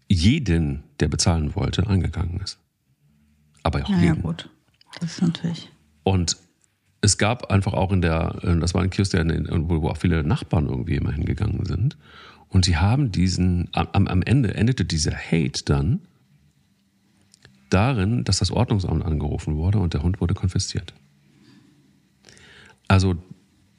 jeden, 0.09 0.83
der 1.01 1.09
bezahlen 1.09 1.55
wollte, 1.55 1.87
angegangen 1.87 2.41
ist. 2.41 2.59
Aber 3.63 3.85
auch 3.85 3.91
Ja, 3.91 3.97
ja, 3.97 4.03
jeden. 4.05 4.23
gut. 4.23 4.49
Das 4.99 5.13
ist 5.13 5.23
natürlich. 5.23 5.69
Und 6.03 6.39
es 7.03 7.19
gab 7.19 7.51
einfach 7.51 7.75
auch 7.75 7.93
in 7.93 8.01
der, 8.01 8.39
äh, 8.43 8.59
das 8.59 8.73
war 8.73 8.83
ein 8.83 8.89
Kiosk, 8.89 9.11
der 9.13 9.27
wo 9.27 9.89
auch 9.91 9.99
viele 9.99 10.25
Nachbarn 10.25 10.67
irgendwie 10.67 10.97
immer 10.97 11.13
hingegangen 11.13 11.67
sind. 11.67 11.99
Und 12.49 12.65
sie 12.65 12.79
haben 12.79 13.13
diesen, 13.13 13.69
am, 13.73 14.07
am 14.07 14.23
Ende 14.23 14.55
endete 14.55 14.87
dieser 14.87 15.15
Hate 15.15 15.65
dann 15.67 16.01
darin, 17.69 18.25
dass 18.25 18.39
das 18.39 18.51
Ordnungsamt 18.51 19.05
angerufen 19.05 19.57
wurde 19.57 19.79
und 19.79 19.93
der 19.93 20.03
Hund 20.03 20.23
wurde 20.23 20.33
konfisziert. 20.33 20.95
Also 22.89 23.17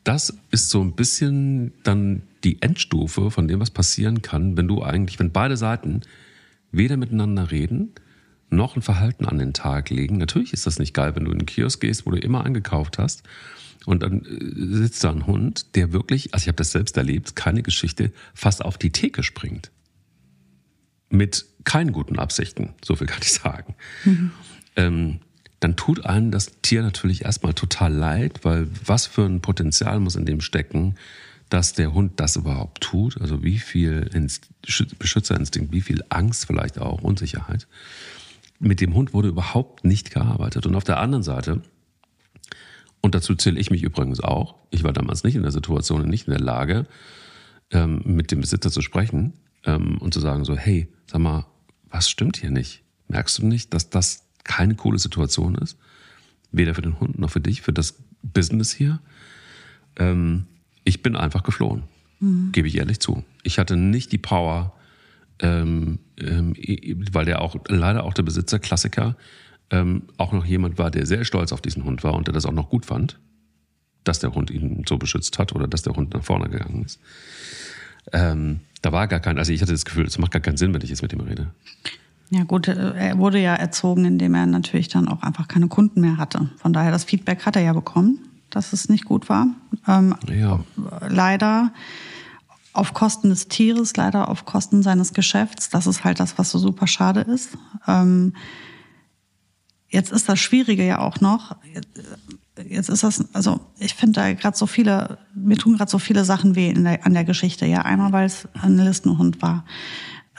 das 0.10 0.34
ist 0.50 0.72
so 0.72 0.82
ein 0.82 0.94
bisschen 0.94 1.72
dann 1.84 2.24
die 2.44 2.64
Endstufe 2.64 3.30
von 3.30 3.48
dem, 3.48 3.60
was 3.60 3.70
passieren 3.70 4.24
kann, 4.24 4.58
wenn 4.58 4.68
du 4.68 4.82
eigentlich, 4.82 5.20
wenn 5.20 5.32
beide 5.32 5.56
Seiten 5.56 6.02
weder 6.72 6.98
miteinander 6.98 7.52
reden, 7.52 7.92
noch 8.50 8.76
ein 8.76 8.82
Verhalten 8.82 9.28
an 9.28 9.38
den 9.38 9.54
Tag 9.54 9.92
legen. 9.92 10.18
Natürlich 10.18 10.52
ist 10.52 10.66
das 10.66 10.80
nicht 10.80 10.96
geil, 10.96 11.16
wenn 11.16 11.26
du 11.26 11.32
in 11.32 11.38
den 11.38 11.46
Kiosk 11.46 11.82
gehst, 11.82 12.08
wo 12.08 12.10
du 12.10 12.18
immer 12.18 12.44
eingekauft 12.44 12.98
hast 12.98 13.22
und 13.86 14.02
dann 14.02 14.26
äh, 14.26 14.78
sitzt 14.78 15.04
da 15.04 15.12
ein 15.12 15.28
Hund, 15.28 15.76
der 15.76 15.94
wirklich, 15.94 16.34
also 16.34 16.46
ich 16.46 16.48
habe 16.48 16.56
das 16.56 16.72
selbst 16.72 16.98
erlebt, 16.98 17.36
keine 17.36 17.62
Geschichte, 17.62 18.12
fast 18.34 18.66
auf 18.66 18.80
die 18.80 18.90
Theke 18.90 19.22
springt. 19.22 19.70
Mit 21.12 21.46
keinen 21.66 21.92
guten 21.92 22.18
Absichten, 22.18 22.74
so 22.84 22.96
viel 22.96 23.06
kann 23.06 23.22
ich 23.22 23.34
sagen. 23.34 23.76
Ähm, 24.76 25.20
dann 25.60 25.76
tut 25.76 26.06
einem 26.06 26.32
das 26.32 26.62
Tier 26.62 26.82
natürlich 26.82 27.26
erstmal 27.26 27.54
total 27.54 27.94
leid, 27.94 28.44
weil 28.44 28.68
was 28.86 29.08
für 29.08 29.26
ein 29.26 29.42
Potenzial 29.42 30.00
muss 30.00 30.16
in 30.16 30.26
dem 30.26 30.42
stecken, 30.42 30.96
dass 31.50 31.74
der 31.74 31.94
Hund 31.94 32.14
das 32.18 32.36
überhaupt 32.36 32.82
tut? 32.82 33.20
Also 33.20 33.44
wie 33.44 33.60
viel 33.60 34.10
Inst 34.14 34.50
Schü- 34.66 34.98
Beschützerinstinkt, 34.98 35.72
wie 35.74 35.82
viel 35.82 36.04
Angst 36.10 36.46
vielleicht 36.46 36.80
auch, 36.80 37.02
Unsicherheit. 37.02 37.68
Mit 38.60 38.82
dem 38.82 38.94
Hund 38.94 39.14
wurde 39.14 39.30
überhaupt 39.30 39.84
nicht 39.84 40.12
gearbeitet. 40.12 40.66
Und 40.66 40.76
auf 40.76 40.84
der 40.84 41.00
anderen 41.00 41.24
Seite, 41.24 41.62
und 43.02 43.16
dazu 43.16 43.36
zähle 43.36 43.60
ich 43.60 43.72
mich 43.72 43.84
übrigens 43.84 44.20
auch, 44.20 44.56
ich 44.70 44.84
war 44.84 44.94
damals 44.94 45.24
nicht 45.24 45.36
in 45.36 45.44
der 45.44 45.52
Situation 45.52 46.02
und 46.02 46.10
nicht 46.10 46.28
in 46.28 46.34
der 46.34 46.42
Lage, 46.42 46.86
ähm, 47.72 48.02
mit 48.06 48.32
dem 48.32 48.42
Besitzer 48.42 48.72
zu 48.72 48.82
sprechen 48.82 49.34
ähm, 49.66 49.98
und 49.98 50.14
zu 50.14 50.20
sagen 50.20 50.46
so, 50.46 50.56
hey, 50.56 50.88
sag 51.08 51.22
mal, 51.22 51.46
was 51.90 52.10
stimmt 52.10 52.38
hier 52.38 52.52
nicht? 52.52 52.84
Merkst 53.08 53.40
du 53.40 53.46
nicht, 53.46 53.74
dass 53.74 53.90
das 53.90 54.29
keine 54.50 54.76
coole 54.76 54.98
Situation 54.98 55.56
ist? 55.56 55.78
Weder 56.52 56.74
für 56.74 56.82
den 56.82 57.00
Hund 57.00 57.20
noch 57.20 57.30
für 57.30 57.40
dich, 57.40 57.62
für 57.62 57.72
das 57.72 57.96
Business 58.24 58.74
hier. 58.74 59.00
Ähm, 59.96 60.48
ich 60.84 61.04
bin 61.04 61.16
einfach 61.16 61.44
geflohen, 61.44 61.84
gebe 62.52 62.68
ich 62.68 62.78
ehrlich 62.78 63.00
zu. 63.00 63.24
Ich 63.44 63.60
hatte 63.60 63.78
nicht 63.78 64.12
die 64.12 64.18
Power, 64.18 64.74
ähm, 65.40 66.00
ähm, 66.18 66.56
weil 67.12 67.26
der 67.26 67.42
auch 67.42 67.56
leider 67.68 68.04
auch 68.04 68.14
der 68.14 68.24
Besitzer, 68.24 68.58
Klassiker, 68.58 69.16
ähm, 69.70 70.04
auch 70.18 70.34
noch 70.34 70.46
jemand 70.46 70.80
war, 70.80 70.90
der 70.90 71.06
sehr 71.06 71.24
stolz 71.26 71.52
auf 71.52 71.62
diesen 71.62 71.84
Hund 71.86 72.04
war 72.04 72.16
und 72.16 72.28
der 72.28 72.34
das 72.34 72.48
auch 72.48 72.52
noch 72.52 72.70
gut 72.70 72.88
fand, 72.88 73.20
dass 74.04 74.20
der 74.20 74.34
Hund 74.34 74.50
ihn 74.50 74.84
so 74.90 74.98
beschützt 74.98 75.38
hat 75.38 75.54
oder 75.54 75.68
dass 75.68 75.84
der 75.84 75.94
Hund 75.96 76.14
nach 76.14 76.24
vorne 76.24 76.50
gegangen 76.50 76.84
ist. 76.84 77.00
Ähm, 78.12 78.62
da 78.82 78.92
war 78.92 79.08
gar 79.08 79.20
kein, 79.20 79.38
also 79.38 79.52
ich 79.52 79.62
hatte 79.62 79.74
das 79.74 79.86
Gefühl, 79.86 80.08
es 80.08 80.18
macht 80.18 80.32
gar 80.32 80.42
keinen 80.42 80.58
Sinn, 80.58 80.74
wenn 80.74 80.82
ich 80.82 80.90
jetzt 80.90 81.04
mit 81.04 81.14
ihm 81.14 81.20
rede. 81.20 81.52
Ja 82.32 82.44
gut, 82.44 82.68
äh, 82.68 82.94
er 82.94 83.18
wurde 83.18 83.40
ja 83.40 83.56
erzogen, 83.56 84.06
indem 84.06 84.36
er 84.36 84.46
natürlich 84.46 84.88
dann 84.88 85.08
auch 85.08 85.24
einfach 85.24 85.48
keine 85.48 85.68
Kunden 85.68 86.02
mehr 86.02 86.18
hatte. 86.18 86.50
Von 86.58 86.74
daher, 86.74 86.92
das 86.92 87.04
Feedback 87.04 87.46
hat 87.46 87.56
er 87.56 87.64
ja 87.64 87.74
bekommen, 87.74 88.20
dass 88.50 88.74
es 88.74 88.90
nicht 88.90 89.06
gut 89.06 89.30
war. 89.30 89.48
Ähm, 89.88 90.16
Ja, 90.28 90.60
leider 91.08 91.72
auf 92.74 92.94
Kosten 92.94 93.30
des 93.30 93.48
Tieres, 93.48 93.96
leider 93.98 94.30
auf 94.30 94.46
Kosten 94.46 94.84
seines 94.84 95.14
Geschäfts. 95.14 95.70
Das 95.70 95.88
ist 95.88 96.04
halt 96.04 96.20
das, 96.20 96.38
was 96.38 96.52
so 96.52 96.60
super 96.60 96.88
schade 96.88 97.22
ist. 97.22 97.58
Ähm, 97.88 98.34
jetzt 99.90 100.12
ist 100.12 100.30
das 100.30 100.40
Schwierige 100.40 100.86
ja 100.86 101.00
auch 101.00 101.20
noch. 101.20 101.56
Jetzt 102.68 102.90
ist 102.90 103.04
das, 103.04 103.26
also 103.34 103.60
ich 103.80 103.96
finde 103.96 104.22
da 104.22 104.34
gerade 104.34 104.56
so 104.56 104.68
viele, 104.68 105.18
mir 105.34 105.58
tun 105.58 105.78
gerade 105.78 105.90
so 105.90 105.98
viele 105.98 106.26
Sachen 106.26 106.56
weh 106.56 106.70
in 106.70 106.84
der, 106.84 107.06
an 107.06 107.14
der 107.14 107.24
Geschichte. 107.24 107.66
Ja, 107.66 107.82
einmal, 107.82 108.12
weil 108.12 108.28
es 108.28 108.48
ein 108.62 108.78
Listenhund 108.78 109.42
war. 109.42 109.66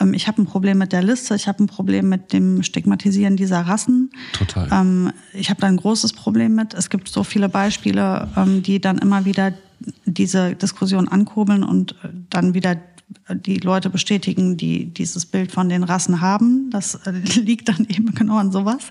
Ähm, 0.00 0.14
ich 0.14 0.26
habe 0.26 0.42
ein 0.42 0.46
Problem 0.46 0.78
mit 0.78 0.92
der 0.92 1.02
Liste, 1.02 1.34
ich 1.34 1.46
habe 1.46 1.62
ein 1.62 1.66
Problem 1.66 2.08
mit 2.08 2.32
dem 2.32 2.62
Stigmatisieren 2.62 3.36
dieser 3.36 3.60
Rassen. 3.60 4.10
Total. 4.32 4.68
Ähm, 4.72 5.12
ich 5.32 5.50
habe 5.50 5.60
da 5.60 5.66
ein 5.66 5.76
großes 5.76 6.12
Problem 6.12 6.54
mit. 6.54 6.74
Es 6.74 6.90
gibt 6.90 7.08
so 7.08 7.22
viele 7.24 7.48
Beispiele, 7.48 8.28
ähm, 8.36 8.62
die 8.62 8.80
dann 8.80 8.98
immer 8.98 9.24
wieder 9.24 9.52
diese 10.04 10.54
Diskussion 10.54 11.08
ankurbeln 11.08 11.62
und 11.62 11.92
äh, 12.02 12.08
dann 12.28 12.54
wieder 12.54 12.76
die 13.32 13.56
Leute 13.56 13.90
bestätigen, 13.90 14.56
die 14.56 14.86
dieses 14.86 15.26
Bild 15.26 15.50
von 15.50 15.68
den 15.68 15.82
Rassen 15.82 16.20
haben. 16.20 16.70
Das 16.70 16.94
äh, 17.06 17.10
liegt 17.40 17.68
dann 17.68 17.86
eben 17.88 18.14
genau 18.14 18.36
an 18.36 18.52
sowas, 18.52 18.90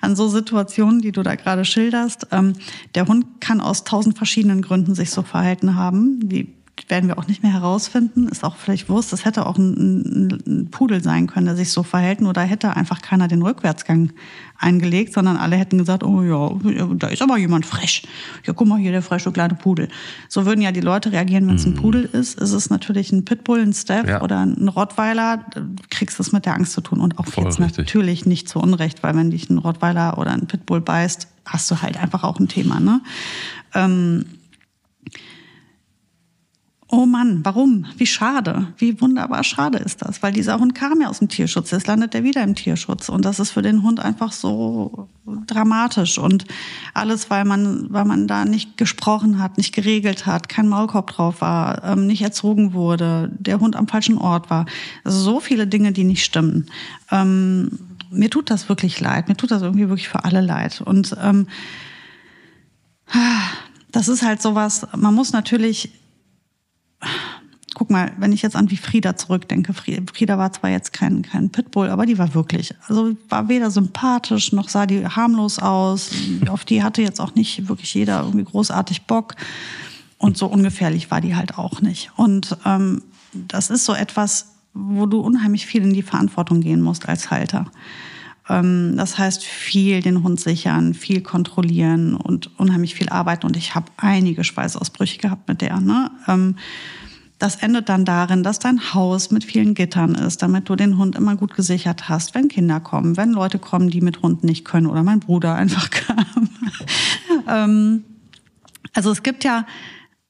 an 0.00 0.16
so 0.16 0.28
Situationen, 0.28 1.00
die 1.00 1.12
du 1.12 1.22
da 1.22 1.34
gerade 1.34 1.64
schilderst. 1.64 2.28
Ähm, 2.30 2.54
der 2.94 3.06
Hund 3.06 3.40
kann 3.40 3.60
aus 3.60 3.84
tausend 3.84 4.16
verschiedenen 4.16 4.62
Gründen 4.62 4.94
sich 4.94 5.10
so 5.10 5.22
verhalten 5.22 5.74
haben. 5.74 6.28
Die 6.28 6.54
werden 6.88 7.08
wir 7.08 7.18
auch 7.18 7.26
nicht 7.26 7.42
mehr 7.42 7.52
herausfinden. 7.52 8.28
Ist 8.28 8.44
auch 8.44 8.56
vielleicht 8.56 8.88
Wurst. 8.88 9.12
Das 9.12 9.24
hätte 9.24 9.46
auch 9.46 9.58
ein, 9.58 9.74
ein, 9.74 10.42
ein 10.46 10.70
Pudel 10.70 11.02
sein 11.02 11.26
können, 11.26 11.46
der 11.46 11.56
sich 11.56 11.70
so 11.70 11.82
verhält. 11.82 12.22
Oder 12.22 12.42
hätte 12.42 12.76
einfach 12.76 13.02
keiner 13.02 13.28
den 13.28 13.42
Rückwärtsgang 13.42 14.10
eingelegt, 14.58 15.14
sondern 15.14 15.36
alle 15.36 15.56
hätten 15.56 15.78
gesagt, 15.78 16.04
oh 16.04 16.22
ja, 16.22 16.50
da 16.96 17.08
ist 17.08 17.22
aber 17.22 17.38
jemand 17.38 17.64
frech. 17.66 18.06
Ja, 18.44 18.52
guck 18.52 18.68
mal 18.68 18.78
hier, 18.78 18.92
der 18.92 19.02
freche 19.02 19.32
kleine 19.32 19.54
Pudel. 19.54 19.88
So 20.28 20.44
würden 20.46 20.60
ja 20.60 20.70
die 20.72 20.80
Leute 20.80 21.12
reagieren, 21.12 21.46
wenn 21.48 21.56
es 21.56 21.64
ein 21.64 21.74
Pudel 21.74 22.04
ist. 22.12 22.38
Ist 22.38 22.52
es 22.52 22.68
natürlich 22.70 23.10
ein 23.12 23.24
Pitbull, 23.24 23.60
ein 23.60 23.72
Staff 23.72 24.06
Ja. 24.08 24.22
oder 24.22 24.40
ein 24.40 24.68
Rottweiler, 24.68 25.44
kriegst 25.90 26.18
du 26.18 26.22
es 26.22 26.32
mit 26.32 26.44
der 26.46 26.54
Angst 26.54 26.72
zu 26.72 26.80
tun. 26.82 27.00
Und 27.00 27.18
auch 27.18 27.26
Voll 27.26 27.44
jetzt 27.44 27.58
richtig. 27.60 27.78
natürlich 27.78 28.26
nicht 28.26 28.48
zu 28.48 28.58
Unrecht, 28.60 29.02
weil 29.02 29.14
wenn 29.16 29.30
dich 29.30 29.48
ein 29.50 29.58
Rottweiler 29.58 30.18
oder 30.18 30.32
ein 30.32 30.46
Pitbull 30.46 30.80
beißt, 30.80 31.26
hast 31.46 31.70
du 31.70 31.80
halt 31.82 31.96
einfach 31.96 32.22
auch 32.22 32.38
ein 32.38 32.48
Thema. 32.48 32.80
Ne? 32.80 33.00
Ähm, 33.74 34.26
Oh 36.92 37.06
Mann, 37.06 37.44
warum? 37.44 37.86
Wie 37.98 38.06
schade. 38.06 38.66
Wie 38.76 39.00
wunderbar 39.00 39.44
schade 39.44 39.78
ist 39.78 40.02
das. 40.02 40.24
Weil 40.24 40.32
dieser 40.32 40.58
Hund 40.58 40.74
kam 40.74 41.00
ja 41.00 41.08
aus 41.08 41.20
dem 41.20 41.28
Tierschutz. 41.28 41.70
Jetzt 41.70 41.86
landet 41.86 42.16
er 42.16 42.24
wieder 42.24 42.42
im 42.42 42.56
Tierschutz. 42.56 43.08
Und 43.08 43.24
das 43.24 43.38
ist 43.38 43.52
für 43.52 43.62
den 43.62 43.84
Hund 43.84 44.00
einfach 44.00 44.32
so 44.32 45.08
dramatisch. 45.46 46.18
Und 46.18 46.46
alles, 46.92 47.30
weil 47.30 47.44
man, 47.44 47.86
weil 47.92 48.04
man 48.04 48.26
da 48.26 48.44
nicht 48.44 48.76
gesprochen 48.76 49.40
hat, 49.40 49.56
nicht 49.56 49.72
geregelt 49.72 50.26
hat, 50.26 50.48
kein 50.48 50.66
Maulkorb 50.66 51.12
drauf 51.12 51.40
war, 51.40 51.84
ähm, 51.84 52.08
nicht 52.08 52.22
erzogen 52.22 52.72
wurde, 52.72 53.30
der 53.38 53.60
Hund 53.60 53.76
am 53.76 53.86
falschen 53.86 54.18
Ort 54.18 54.50
war. 54.50 54.66
Also 55.04 55.20
so 55.20 55.38
viele 55.38 55.68
Dinge, 55.68 55.92
die 55.92 56.02
nicht 56.02 56.24
stimmen. 56.24 56.66
Ähm, 57.12 57.70
mir 58.10 58.30
tut 58.30 58.50
das 58.50 58.68
wirklich 58.68 58.98
leid. 58.98 59.28
Mir 59.28 59.36
tut 59.36 59.52
das 59.52 59.62
irgendwie 59.62 59.88
wirklich 59.88 60.08
für 60.08 60.24
alle 60.24 60.40
leid. 60.40 60.80
Und 60.80 61.16
ähm, 61.22 61.46
das 63.92 64.08
ist 64.08 64.22
halt 64.22 64.42
sowas, 64.42 64.88
man 64.96 65.14
muss 65.14 65.32
natürlich 65.32 65.92
guck 67.74 67.90
mal, 67.90 68.12
wenn 68.18 68.32
ich 68.32 68.42
jetzt 68.42 68.56
an 68.56 68.70
wie 68.70 68.76
Frieda 68.76 69.16
zurückdenke, 69.16 69.72
Fri- 69.72 70.02
Frieda 70.12 70.36
war 70.36 70.52
zwar 70.52 70.70
jetzt 70.70 70.92
kein, 70.92 71.22
kein 71.22 71.50
Pitbull, 71.50 71.88
aber 71.88 72.04
die 72.04 72.18
war 72.18 72.34
wirklich, 72.34 72.74
also 72.88 73.16
war 73.28 73.48
weder 73.48 73.70
sympathisch, 73.70 74.52
noch 74.52 74.68
sah 74.68 74.86
die 74.86 75.06
harmlos 75.06 75.58
aus. 75.58 76.10
Auf 76.48 76.64
die 76.64 76.82
hatte 76.82 77.00
jetzt 77.00 77.20
auch 77.20 77.34
nicht 77.34 77.68
wirklich 77.68 77.94
jeder 77.94 78.22
irgendwie 78.22 78.44
großartig 78.44 79.02
Bock. 79.02 79.34
Und 80.18 80.36
so 80.36 80.46
ungefährlich 80.46 81.10
war 81.10 81.20
die 81.20 81.34
halt 81.36 81.56
auch 81.56 81.80
nicht. 81.80 82.10
Und 82.16 82.56
ähm, 82.66 83.02
das 83.32 83.70
ist 83.70 83.84
so 83.86 83.94
etwas, 83.94 84.52
wo 84.74 85.06
du 85.06 85.20
unheimlich 85.20 85.64
viel 85.64 85.82
in 85.82 85.94
die 85.94 86.02
Verantwortung 86.02 86.60
gehen 86.60 86.82
musst 86.82 87.08
als 87.08 87.30
Halter. 87.30 87.70
Ähm, 88.50 88.94
das 88.96 89.16
heißt, 89.16 89.44
viel 89.44 90.02
den 90.02 90.22
Hund 90.22 90.40
sichern, 90.40 90.92
viel 90.92 91.22
kontrollieren 91.22 92.14
und 92.14 92.50
unheimlich 92.58 92.94
viel 92.94 93.08
arbeiten. 93.08 93.46
Und 93.46 93.56
ich 93.56 93.74
habe 93.74 93.86
einige 93.96 94.44
Schweißausbrüche 94.44 95.18
gehabt 95.18 95.48
mit 95.48 95.62
der. 95.62 95.80
Ne? 95.80 96.10
Ähm, 96.28 96.56
Das 97.38 97.56
endet 97.56 97.88
dann 97.88 98.04
darin, 98.04 98.42
dass 98.42 98.58
dein 98.58 98.92
Haus 98.92 99.30
mit 99.30 99.44
vielen 99.44 99.72
Gittern 99.72 100.14
ist, 100.14 100.42
damit 100.42 100.68
du 100.68 100.76
den 100.76 100.98
Hund 100.98 101.16
immer 101.16 101.36
gut 101.36 101.54
gesichert 101.54 102.10
hast, 102.10 102.34
wenn 102.34 102.48
Kinder 102.48 102.80
kommen, 102.80 103.16
wenn 103.16 103.32
Leute 103.32 103.58
kommen, 103.58 103.88
die 103.88 104.02
mit 104.02 104.20
Hunden 104.20 104.44
nicht 104.46 104.66
können 104.66 104.86
oder 104.86 105.02
mein 105.02 105.20
Bruder 105.20 105.54
einfach 105.54 105.88
kam. 106.06 106.50
ähm, 107.48 108.04
also 108.92 109.10
es 109.10 109.22
gibt 109.22 109.42
ja 109.44 109.64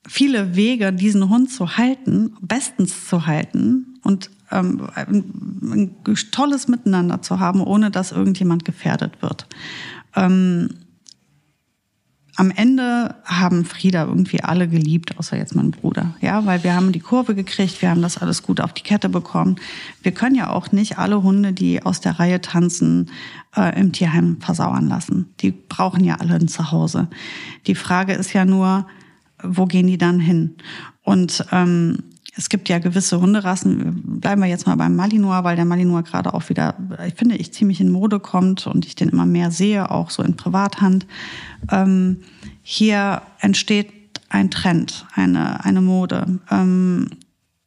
viele 0.06 0.54
Wege, 0.54 0.92
diesen 0.92 1.28
Hund 1.28 1.50
zu 1.50 1.76
halten, 1.76 2.36
bestens 2.42 3.08
zu 3.08 3.26
halten 3.26 3.98
und 4.04 4.30
ähm, 4.50 4.88
ein, 4.94 5.24
ein 5.62 6.14
tolles 6.32 6.68
Miteinander 6.68 7.22
zu 7.22 7.40
haben, 7.40 7.60
ohne 7.60 7.90
dass 7.90 8.12
irgendjemand 8.12 8.64
gefährdet 8.64 9.22
wird. 9.22 9.46
Ähm, 10.16 10.70
am 12.36 12.50
Ende 12.50 13.16
haben 13.24 13.66
Frieda 13.66 14.06
irgendwie 14.06 14.42
alle 14.42 14.66
geliebt, 14.66 15.18
außer 15.18 15.36
jetzt 15.36 15.54
mein 15.54 15.72
Bruder. 15.72 16.14
Ja, 16.22 16.46
weil 16.46 16.64
wir 16.64 16.74
haben 16.74 16.90
die 16.90 17.00
Kurve 17.00 17.34
gekriegt, 17.34 17.82
wir 17.82 17.90
haben 17.90 18.00
das 18.00 18.16
alles 18.16 18.42
gut 18.42 18.62
auf 18.62 18.72
die 18.72 18.82
Kette 18.82 19.10
bekommen. 19.10 19.56
Wir 20.02 20.12
können 20.12 20.34
ja 20.34 20.48
auch 20.48 20.72
nicht 20.72 20.96
alle 20.96 21.22
Hunde, 21.22 21.52
die 21.52 21.82
aus 21.82 22.00
der 22.00 22.18
Reihe 22.18 22.40
tanzen, 22.40 23.10
äh, 23.54 23.78
im 23.78 23.92
Tierheim 23.92 24.38
versauern 24.40 24.88
lassen. 24.88 25.34
Die 25.40 25.50
brauchen 25.50 26.02
ja 26.02 26.14
alle 26.14 26.34
ein 26.34 26.48
Zuhause. 26.48 27.08
Die 27.66 27.74
Frage 27.74 28.14
ist 28.14 28.32
ja 28.32 28.46
nur, 28.46 28.86
wo 29.42 29.66
gehen 29.66 29.86
die 29.86 29.98
dann 29.98 30.18
hin? 30.18 30.56
Und 31.02 31.44
ähm, 31.52 32.04
es 32.36 32.48
gibt 32.48 32.68
ja 32.68 32.78
gewisse 32.78 33.20
Hunderassen, 33.20 34.20
bleiben 34.20 34.40
wir 34.42 34.48
jetzt 34.48 34.66
mal 34.66 34.76
beim 34.76 34.94
Malinois, 34.94 35.44
weil 35.44 35.56
der 35.56 35.64
Malinois 35.64 36.02
gerade 36.02 36.32
auch 36.32 36.48
wieder, 36.48 36.74
ich 37.06 37.14
finde 37.14 37.36
ich, 37.36 37.52
ziemlich 37.52 37.80
in 37.80 37.90
Mode 37.90 38.20
kommt 38.20 38.66
und 38.66 38.86
ich 38.86 38.94
den 38.94 39.08
immer 39.08 39.26
mehr 39.26 39.50
sehe, 39.50 39.90
auch 39.90 40.10
so 40.10 40.22
in 40.22 40.36
Privathand. 40.36 41.06
Ähm, 41.70 42.18
hier 42.62 43.22
entsteht 43.40 43.92
ein 44.28 44.50
Trend, 44.50 45.06
eine, 45.14 45.64
eine 45.64 45.80
Mode. 45.80 46.40
Ähm, 46.50 47.10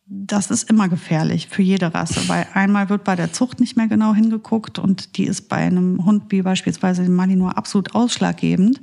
das 0.05 0.51
ist 0.51 0.69
immer 0.69 0.89
gefährlich 0.89 1.47
für 1.47 1.63
jede 1.63 1.93
Rasse, 1.93 2.27
weil 2.27 2.45
einmal 2.53 2.89
wird 2.89 3.03
bei 3.03 3.15
der 3.15 3.33
Zucht 3.33 3.59
nicht 3.59 3.75
mehr 3.75 3.87
genau 3.87 4.13
hingeguckt 4.13 4.77
und 4.77 5.17
die 5.17 5.25
ist 5.25 5.49
bei 5.49 5.57
einem 5.57 6.05
Hund 6.05 6.25
wie 6.29 6.41
beispielsweise 6.41 7.03
dem 7.03 7.15
Malinois 7.15 7.51
absolut 7.51 7.95
ausschlaggebend. 7.95 8.79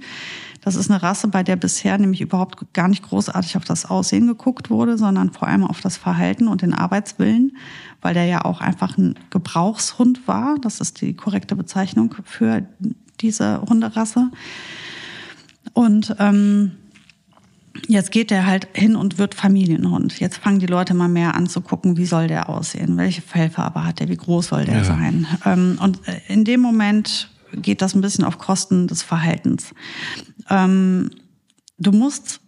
Das 0.61 0.77
ist 0.77 0.91
eine 0.91 1.03
Rasse, 1.03 1.29
bei 1.29 1.43
der 1.43 1.57
bisher 1.57 1.97
nämlich 1.97 2.21
überhaupt 2.21 2.73
gar 2.75 2.89
nicht 2.89 3.03
großartig 3.03 3.57
auf 3.57 3.65
das 3.65 3.87
Aussehen 3.87 4.27
geguckt 4.27 4.69
wurde, 4.71 4.99
sondern 4.99 5.31
vor 5.31 5.49
allem 5.49 5.65
auf 5.65 5.81
das 5.81 5.97
Verhalten 5.97 6.49
und 6.49 6.63
den 6.63 6.75
Arbeitswillen, 6.75 7.57
weil 8.03 8.15
der 8.15 8.27
ja 8.27 8.45
auch 8.45 8.61
einfach 8.61 8.99
ein 8.99 9.19
Gebrauchshund 9.31 10.29
war. 10.29 10.57
Das 10.61 10.81
ist 10.81 11.01
die 11.01 11.15
korrekte 11.15 11.57
Bezeichnung 11.57 12.15
für 12.25 12.67
diese 13.21 13.63
Hunderasse. 13.63 14.31
Und 15.73 16.15
ähm, 16.19 16.73
Jetzt 17.87 18.11
geht 18.11 18.31
der 18.31 18.47
halt 18.47 18.69
hin 18.73 18.97
und 18.97 19.19
wird 19.19 19.35
Familienhund. 19.35 20.19
Jetzt 20.19 20.39
fangen 20.39 20.59
die 20.59 20.67
Leute 20.67 20.93
mal 20.93 21.09
mehr 21.09 21.35
an 21.35 21.47
zu 21.47 21.61
gucken, 21.61 21.97
wie 21.97 22.05
soll 22.05 22.27
der 22.27 22.49
aussehen, 22.49 22.97
welche 22.97 23.23
Fellfarbe 23.23 23.85
hat 23.85 24.01
der, 24.01 24.09
wie 24.09 24.17
groß 24.17 24.49
soll 24.49 24.65
der 24.65 24.79
ja. 24.79 24.85
sein. 24.85 25.27
Ähm, 25.45 25.79
und 25.81 26.01
in 26.29 26.45
dem 26.45 26.61
Moment 26.61 27.31
geht 27.53 27.83
das 27.83 27.95
ein 27.95 28.01
bisschen 28.01 28.25
auf 28.25 28.39
Kosten 28.39 28.87
des 28.87 29.03
Verhaltens. 29.03 29.75
Ähm, 30.49 31.11
du 31.79 31.93
musst 31.93 32.41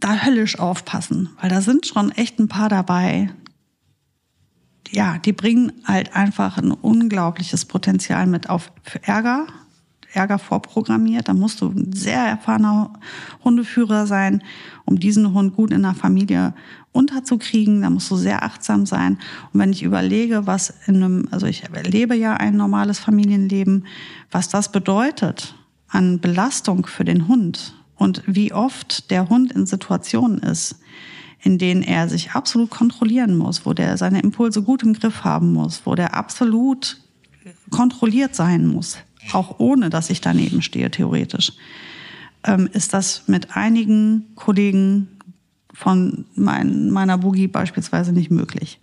da 0.00 0.24
höllisch 0.24 0.58
aufpassen, 0.58 1.30
weil 1.40 1.50
da 1.50 1.60
sind 1.60 1.86
schon 1.86 2.10
echt 2.12 2.38
ein 2.38 2.48
paar 2.48 2.68
dabei. 2.68 3.30
Ja, 4.90 5.18
die 5.18 5.32
bringen 5.32 5.72
halt 5.84 6.14
einfach 6.14 6.58
ein 6.58 6.72
unglaubliches 6.72 7.64
Potenzial 7.64 8.26
mit 8.26 8.50
auf 8.50 8.72
Ärger, 9.02 9.46
Ärger 10.12 10.38
vorprogrammiert. 10.38 11.28
Da 11.28 11.34
musst 11.34 11.60
du 11.60 11.68
ein 11.68 11.92
sehr 11.92 12.20
erfahrener 12.20 12.92
Hundeführer 13.44 14.06
sein, 14.06 14.42
um 14.84 14.98
diesen 14.98 15.32
Hund 15.32 15.54
gut 15.54 15.72
in 15.72 15.82
der 15.82 15.94
Familie 15.94 16.54
unterzukriegen. 16.92 17.82
Da 17.82 17.90
musst 17.90 18.10
du 18.10 18.16
sehr 18.16 18.44
achtsam 18.44 18.86
sein. 18.86 19.18
Und 19.52 19.60
wenn 19.60 19.72
ich 19.72 19.82
überlege, 19.82 20.46
was 20.46 20.74
in 20.86 20.96
einem, 20.96 21.28
also 21.30 21.46
ich 21.46 21.64
lebe 21.84 22.14
ja 22.14 22.34
ein 22.34 22.56
normales 22.56 22.98
Familienleben, 22.98 23.86
was 24.30 24.48
das 24.48 24.70
bedeutet 24.70 25.54
an 25.88 26.20
Belastung 26.20 26.86
für 26.86 27.04
den 27.04 27.28
Hund 27.28 27.74
und 27.96 28.22
wie 28.26 28.52
oft 28.52 29.10
der 29.10 29.28
Hund 29.28 29.52
in 29.52 29.66
Situationen 29.66 30.38
ist, 30.38 30.76
in 31.42 31.58
denen 31.58 31.82
er 31.82 32.08
sich 32.08 32.32
absolut 32.32 32.70
kontrollieren 32.70 33.36
muss, 33.36 33.66
wo 33.66 33.74
der 33.74 33.96
seine 33.96 34.20
Impulse 34.20 34.62
gut 34.62 34.82
im 34.82 34.92
Griff 34.92 35.24
haben 35.24 35.52
muss, 35.52 35.82
wo 35.84 35.94
der 35.94 36.14
absolut 36.14 36.98
kontrolliert 37.70 38.34
sein 38.34 38.66
muss, 38.66 38.98
auch 39.32 39.58
ohne 39.58 39.90
dass 39.90 40.10
ich 40.10 40.20
daneben 40.20 40.62
stehe, 40.62 40.90
theoretisch, 40.90 41.52
ähm, 42.44 42.68
ist 42.72 42.92
das 42.92 43.28
mit 43.28 43.56
einigen 43.56 44.34
Kollegen 44.34 45.08
von 45.72 46.24
mein, 46.34 46.90
meiner 46.90 47.18
Boogie 47.18 47.46
beispielsweise 47.46 48.12
nicht 48.12 48.30
möglich. 48.30 48.80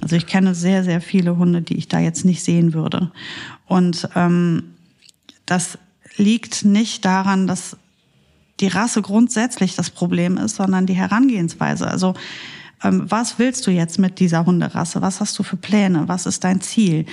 Also 0.00 0.16
ich 0.16 0.26
kenne 0.26 0.54
sehr, 0.54 0.82
sehr 0.82 1.00
viele 1.00 1.36
Hunde, 1.36 1.62
die 1.62 1.76
ich 1.76 1.88
da 1.88 2.00
jetzt 2.00 2.24
nicht 2.24 2.42
sehen 2.42 2.74
würde. 2.74 3.12
Und 3.66 4.08
ähm, 4.14 4.74
das 5.46 5.78
liegt 6.16 6.64
nicht 6.64 7.04
daran, 7.04 7.46
dass 7.46 7.76
die 8.60 8.68
Rasse 8.68 9.02
grundsätzlich 9.02 9.76
das 9.76 9.90
Problem 9.90 10.36
ist, 10.36 10.56
sondern 10.56 10.86
die 10.86 10.94
Herangehensweise. 10.94 11.86
Also 11.86 12.14
ähm, 12.84 13.10
was 13.10 13.38
willst 13.38 13.66
du 13.66 13.70
jetzt 13.70 13.98
mit 13.98 14.18
dieser 14.18 14.46
Hunderasse? 14.46 15.02
Was 15.02 15.20
hast 15.20 15.38
du 15.38 15.42
für 15.42 15.56
Pläne? 15.56 16.08
Was 16.08 16.26
ist 16.26 16.44
dein 16.44 16.60
Ziel? 16.60 17.06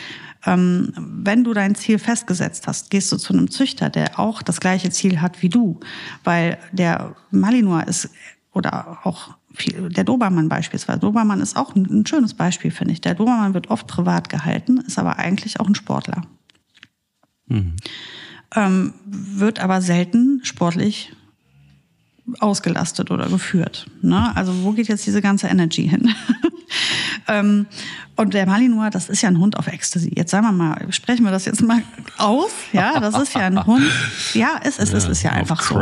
Ähm, 0.46 0.94
wenn 0.96 1.44
du 1.44 1.54
dein 1.54 1.76
Ziel 1.76 2.00
festgesetzt 2.00 2.68
hast, 2.68 2.90
gehst 2.90 3.12
du 3.12 3.18
zu 3.18 3.34
einem 3.34 3.52
Züchter, 3.52 3.90
der 3.90 4.20
auch 4.20 4.42
das 4.42 4.60
gleiche 4.60 4.90
Ziel 4.90 5.22
hat 5.22 5.42
wie 5.42 5.50
du, 5.50 5.80
weil 6.24 6.58
der 6.72 7.16
Malinois 7.32 7.84
ist 7.84 8.10
oder 8.54 9.00
auch 9.04 9.36
viel, 9.54 9.90
der 9.90 10.04
Dobermann 10.04 10.50
beispielsweise. 10.50 11.00
Dobermann 11.00 11.42
ist 11.42 11.58
auch 11.58 11.76
ein, 11.76 11.86
ein 11.86 12.06
schönes 12.06 12.34
Beispiel, 12.34 12.72
finde 12.72 12.94
ich. 12.94 13.02
Der 13.02 13.16
Dobermann 13.16 13.54
wird 13.54 13.70
oft 13.70 13.88
privat 13.88 14.30
gehalten, 14.30 14.78
ist 14.80 14.98
aber 14.98 15.18
eigentlich 15.18 15.60
auch 15.60 15.68
ein 15.68 15.76
Sportler. 15.76 16.22
Mhm. 17.48 17.76
Ähm, 18.56 18.94
wird 19.06 19.60
aber 19.60 19.82
selten 19.82 20.42
sportlich 20.44 21.14
ausgelastet 22.40 23.12
oder 23.12 23.28
geführt. 23.28 23.88
Ne? 24.02 24.32
Also 24.36 24.64
wo 24.64 24.72
geht 24.72 24.88
jetzt 24.88 25.06
diese 25.06 25.22
ganze 25.22 25.48
Energy 25.48 25.88
hin? 25.88 26.14
ähm, 27.28 27.68
und 28.16 28.34
der 28.34 28.46
Malinois, 28.46 28.90
das 28.90 29.10
ist 29.10 29.22
ja 29.22 29.30
ein 29.30 29.40
Hund 29.40 29.58
auf 29.58 29.68
Ecstasy. 29.68 30.12
Jetzt 30.16 30.32
sagen 30.32 30.46
wir 30.46 30.52
mal, 30.52 30.92
sprechen 30.92 31.24
wir 31.24 31.32
das 31.32 31.46
jetzt 31.46 31.62
mal 31.62 31.82
aus. 32.18 32.52
Ja, 32.74 33.00
das 33.00 33.18
ist 33.18 33.34
ja 33.34 33.42
ein 33.42 33.66
Hund. 33.66 33.86
Ja, 34.34 34.60
es 34.64 34.78
ist, 34.78 34.94
es 34.94 35.06
ist 35.06 35.24
ja 35.24 35.32
einfach 35.32 35.62
so. 35.62 35.82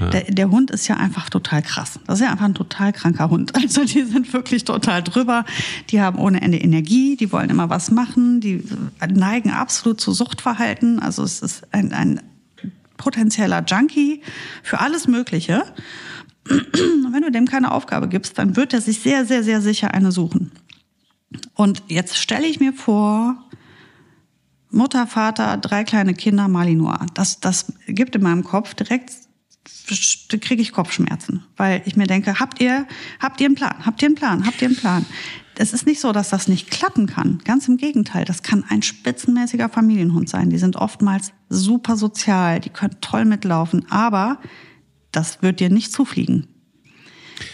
Der, 0.00 0.24
der, 0.24 0.50
Hund 0.50 0.70
ist 0.70 0.88
ja 0.88 0.96
einfach 0.96 1.30
total 1.30 1.62
krass. 1.62 2.00
Das 2.06 2.18
ist 2.18 2.24
ja 2.24 2.32
einfach 2.32 2.46
ein 2.46 2.54
total 2.54 2.92
kranker 2.92 3.30
Hund. 3.30 3.52
Also 3.62 3.84
die 3.84 4.02
sind 4.02 4.32
wirklich 4.32 4.64
total 4.64 5.02
drüber. 5.02 5.44
Die 5.90 6.00
haben 6.00 6.18
ohne 6.18 6.42
Ende 6.42 6.58
Energie, 6.58 7.16
die 7.16 7.30
wollen 7.30 7.50
immer 7.50 7.70
was 7.70 7.90
machen, 7.90 8.40
die 8.40 8.64
neigen 9.08 9.50
absolut 9.50 10.00
zu 10.00 10.12
Suchtverhalten. 10.12 10.98
Also 10.98 11.22
es 11.22 11.40
ist 11.40 11.72
ein, 11.72 11.92
ein 11.92 12.20
potenzieller 13.02 13.64
Junkie 13.66 14.22
für 14.62 14.78
alles 14.80 15.08
Mögliche. 15.08 15.64
Und 16.48 17.12
wenn 17.12 17.22
du 17.22 17.32
dem 17.32 17.46
keine 17.46 17.72
Aufgabe 17.72 18.08
gibst, 18.08 18.38
dann 18.38 18.54
wird 18.54 18.72
er 18.72 18.80
sich 18.80 19.00
sehr, 19.00 19.24
sehr, 19.24 19.42
sehr 19.42 19.60
sicher 19.60 19.92
eine 19.92 20.12
suchen. 20.12 20.52
Und 21.54 21.82
jetzt 21.88 22.16
stelle 22.16 22.46
ich 22.46 22.60
mir 22.60 22.72
vor, 22.72 23.36
Mutter, 24.70 25.06
Vater, 25.06 25.56
drei 25.56 25.82
kleine 25.82 26.14
Kinder, 26.14 26.46
Malinois. 26.46 27.06
Das, 27.14 27.40
das 27.40 27.72
gibt 27.86 28.14
in 28.14 28.22
meinem 28.22 28.44
Kopf 28.44 28.74
direkt, 28.74 29.12
kriege 30.40 30.62
ich 30.62 30.72
Kopfschmerzen, 30.72 31.44
weil 31.56 31.82
ich 31.84 31.96
mir 31.96 32.06
denke, 32.06 32.38
habt 32.38 32.60
ihr, 32.60 32.86
habt 33.20 33.40
ihr 33.40 33.46
einen 33.46 33.54
Plan? 33.56 33.84
Habt 33.84 34.00
ihr 34.02 34.06
einen 34.06 34.14
Plan? 34.14 34.46
Habt 34.46 34.62
ihr 34.62 34.68
einen 34.68 34.76
Plan? 34.76 35.04
Es 35.56 35.72
ist 35.72 35.86
nicht 35.86 36.00
so, 36.00 36.12
dass 36.12 36.30
das 36.30 36.48
nicht 36.48 36.70
klappen 36.70 37.06
kann. 37.06 37.38
Ganz 37.44 37.68
im 37.68 37.76
Gegenteil. 37.76 38.24
Das 38.24 38.42
kann 38.42 38.64
ein 38.68 38.82
spitzenmäßiger 38.82 39.68
Familienhund 39.68 40.28
sein. 40.28 40.50
Die 40.50 40.58
sind 40.58 40.76
oftmals 40.76 41.32
super 41.48 41.96
sozial. 41.96 42.60
Die 42.60 42.70
können 42.70 42.96
toll 43.00 43.24
mitlaufen. 43.24 43.90
Aber 43.90 44.38
das 45.10 45.42
wird 45.42 45.60
dir 45.60 45.68
nicht 45.68 45.92
zufliegen. 45.92 46.48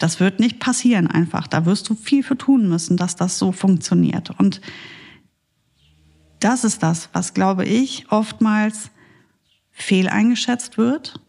Das 0.01 0.21
wird 0.21 0.39
nicht 0.39 0.61
passieren 0.61 1.09
einfach. 1.09 1.47
Da 1.49 1.67
wirst 1.67 1.89
du 1.89 1.95
viel 1.95 2.23
für 2.23 2.39
tun 2.39 2.69
müssen, 2.69 2.97
dass 2.97 3.17
das 3.17 3.39
so 3.39 3.53
funktioniert. 3.53 4.31
Und 4.39 4.61
das 6.41 6.65
ist 6.65 6.83
das, 6.83 7.09
was, 7.13 7.35
glaube 7.35 7.65
ich, 7.65 8.11
oftmals 8.11 8.91
fehleingeschätzt 9.73 10.79
wird, 10.79 11.21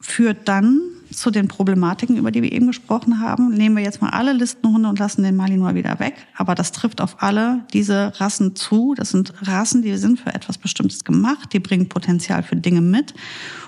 führt 0.00 0.48
dann 0.48 0.80
zu 1.16 1.30
den 1.30 1.48
Problematiken, 1.48 2.16
über 2.16 2.30
die 2.30 2.42
wir 2.42 2.52
eben 2.52 2.66
gesprochen 2.66 3.20
haben. 3.20 3.50
Nehmen 3.54 3.76
wir 3.76 3.82
jetzt 3.82 4.02
mal 4.02 4.10
alle 4.10 4.32
Listenhunde 4.32 4.88
und 4.88 4.98
lassen 4.98 5.22
den 5.22 5.36
Malinois 5.36 5.74
wieder 5.74 5.98
weg. 5.98 6.14
Aber 6.36 6.54
das 6.54 6.72
trifft 6.72 7.00
auf 7.00 7.22
alle 7.22 7.64
diese 7.72 8.12
Rassen 8.20 8.56
zu. 8.56 8.94
Das 8.96 9.10
sind 9.10 9.32
Rassen, 9.42 9.82
die 9.82 9.96
sind 9.96 10.20
für 10.20 10.34
etwas 10.34 10.58
Bestimmtes 10.58 11.04
gemacht. 11.04 11.52
Die 11.52 11.60
bringen 11.60 11.88
Potenzial 11.88 12.42
für 12.42 12.56
Dinge 12.56 12.80
mit. 12.80 13.14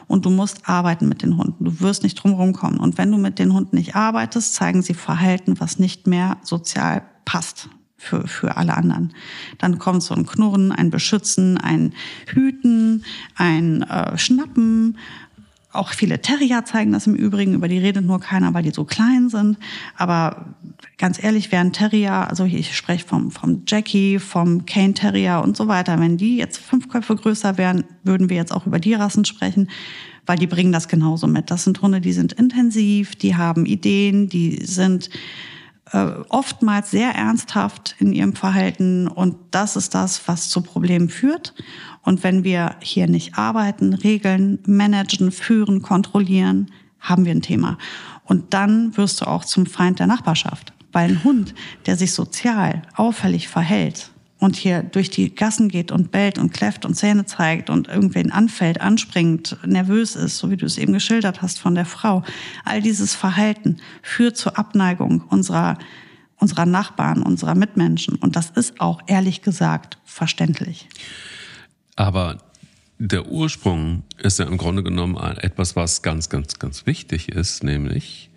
Und 0.06 0.24
du 0.24 0.30
musst 0.30 0.68
arbeiten 0.68 1.08
mit 1.08 1.22
den 1.22 1.36
Hunden. 1.36 1.64
Du 1.64 1.80
wirst 1.80 2.02
nicht 2.02 2.14
drumherum 2.14 2.52
kommen. 2.52 2.78
Und 2.78 2.98
wenn 2.98 3.10
du 3.10 3.18
mit 3.18 3.38
den 3.38 3.52
Hunden 3.52 3.76
nicht 3.76 3.96
arbeitest, 3.96 4.54
zeigen 4.54 4.82
sie 4.82 4.94
Verhalten, 4.94 5.58
was 5.58 5.78
nicht 5.78 6.06
mehr 6.06 6.36
sozial 6.42 7.02
passt 7.24 7.68
für, 7.96 8.26
für 8.28 8.56
alle 8.56 8.76
anderen. 8.76 9.12
Dann 9.58 9.78
kommt 9.78 10.02
so 10.02 10.14
ein 10.14 10.26
Knurren, 10.26 10.72
ein 10.72 10.90
Beschützen, 10.90 11.58
ein 11.58 11.92
Hüten, 12.26 13.04
ein 13.34 13.82
äh, 13.82 14.16
Schnappen, 14.18 14.98
auch 15.76 15.92
viele 15.92 16.20
Terrier 16.20 16.64
zeigen 16.64 16.92
das 16.92 17.06
im 17.06 17.14
Übrigen, 17.14 17.54
über 17.54 17.68
die 17.68 17.78
redet 17.78 18.04
nur 18.04 18.20
keiner, 18.20 18.52
weil 18.54 18.62
die 18.62 18.70
so 18.70 18.84
klein 18.84 19.28
sind. 19.28 19.58
Aber 19.96 20.54
ganz 20.98 21.22
ehrlich, 21.22 21.52
wären 21.52 21.72
Terrier, 21.72 22.28
also 22.28 22.44
ich 22.44 22.76
spreche 22.76 23.06
vom, 23.06 23.30
vom 23.30 23.62
Jackie, 23.66 24.18
vom 24.18 24.66
Cane 24.66 24.94
Terrier 24.94 25.42
und 25.42 25.56
so 25.56 25.68
weiter, 25.68 25.98
wenn 26.00 26.16
die 26.16 26.36
jetzt 26.36 26.58
fünf 26.58 26.88
Köpfe 26.88 27.16
größer 27.16 27.58
wären, 27.58 27.84
würden 28.02 28.30
wir 28.30 28.36
jetzt 28.36 28.52
auch 28.52 28.66
über 28.66 28.78
die 28.78 28.94
Rassen 28.94 29.24
sprechen, 29.24 29.70
weil 30.26 30.38
die 30.38 30.46
bringen 30.46 30.72
das 30.72 30.88
genauso 30.88 31.26
mit. 31.26 31.50
Das 31.50 31.64
sind 31.64 31.80
Hunde, 31.82 32.00
die 32.00 32.12
sind 32.12 32.32
intensiv, 32.32 33.16
die 33.16 33.36
haben 33.36 33.66
Ideen, 33.66 34.28
die 34.28 34.64
sind 34.64 35.10
äh, 35.92 36.06
oftmals 36.28 36.90
sehr 36.90 37.10
ernsthaft 37.10 37.94
in 37.98 38.12
ihrem 38.12 38.34
Verhalten 38.34 39.08
und 39.08 39.36
das 39.50 39.76
ist 39.76 39.94
das, 39.94 40.26
was 40.26 40.48
zu 40.48 40.60
Problemen 40.60 41.08
führt. 41.08 41.54
Und 42.02 42.22
wenn 42.22 42.44
wir 42.44 42.76
hier 42.80 43.08
nicht 43.08 43.36
arbeiten, 43.36 43.92
regeln, 43.92 44.58
managen, 44.66 45.32
führen, 45.32 45.82
kontrollieren, 45.82 46.70
haben 47.00 47.24
wir 47.24 47.32
ein 47.32 47.42
Thema. 47.42 47.78
Und 48.24 48.54
dann 48.54 48.96
wirst 48.96 49.20
du 49.20 49.26
auch 49.26 49.44
zum 49.44 49.66
Feind 49.66 49.98
der 49.98 50.06
Nachbarschaft. 50.06 50.72
Weil 50.92 51.10
ein 51.10 51.24
Hund, 51.24 51.54
der 51.84 51.96
sich 51.96 52.12
sozial 52.12 52.82
auffällig 52.94 53.48
verhält 53.48 54.10
und 54.38 54.56
hier 54.56 54.82
durch 54.82 55.10
die 55.10 55.34
Gassen 55.34 55.68
geht 55.68 55.90
und 55.90 56.10
bellt 56.10 56.38
und 56.38 56.52
kläfft 56.52 56.84
und 56.84 56.94
Zähne 56.94 57.24
zeigt 57.24 57.70
und 57.70 57.88
irgendwen 57.88 58.30
anfällt, 58.30 58.80
anspringt, 58.80 59.56
nervös 59.64 60.14
ist, 60.14 60.38
so 60.38 60.50
wie 60.50 60.56
du 60.56 60.66
es 60.66 60.78
eben 60.78 60.92
geschildert 60.92 61.40
hast 61.42 61.58
von 61.58 61.74
der 61.74 61.86
Frau, 61.86 62.22
all 62.64 62.82
dieses 62.82 63.14
Verhalten 63.14 63.78
führt 64.02 64.36
zur 64.36 64.58
Abneigung 64.58 65.22
unserer, 65.30 65.78
unserer 66.36 66.66
Nachbarn, 66.66 67.22
unserer 67.22 67.54
Mitmenschen. 67.54 68.16
Und 68.16 68.36
das 68.36 68.50
ist 68.50 68.80
auch 68.80 69.00
ehrlich 69.06 69.40
gesagt 69.42 69.98
verständlich. 70.04 70.88
Aber 71.96 72.38
der 72.98 73.26
Ursprung 73.28 74.02
ist 74.18 74.38
ja 74.38 74.46
im 74.46 74.58
Grunde 74.58 74.82
genommen 74.82 75.16
etwas, 75.16 75.76
was 75.76 76.02
ganz, 76.02 76.28
ganz, 76.28 76.58
ganz 76.58 76.86
wichtig 76.86 77.30
ist, 77.30 77.64
nämlich 77.64 78.30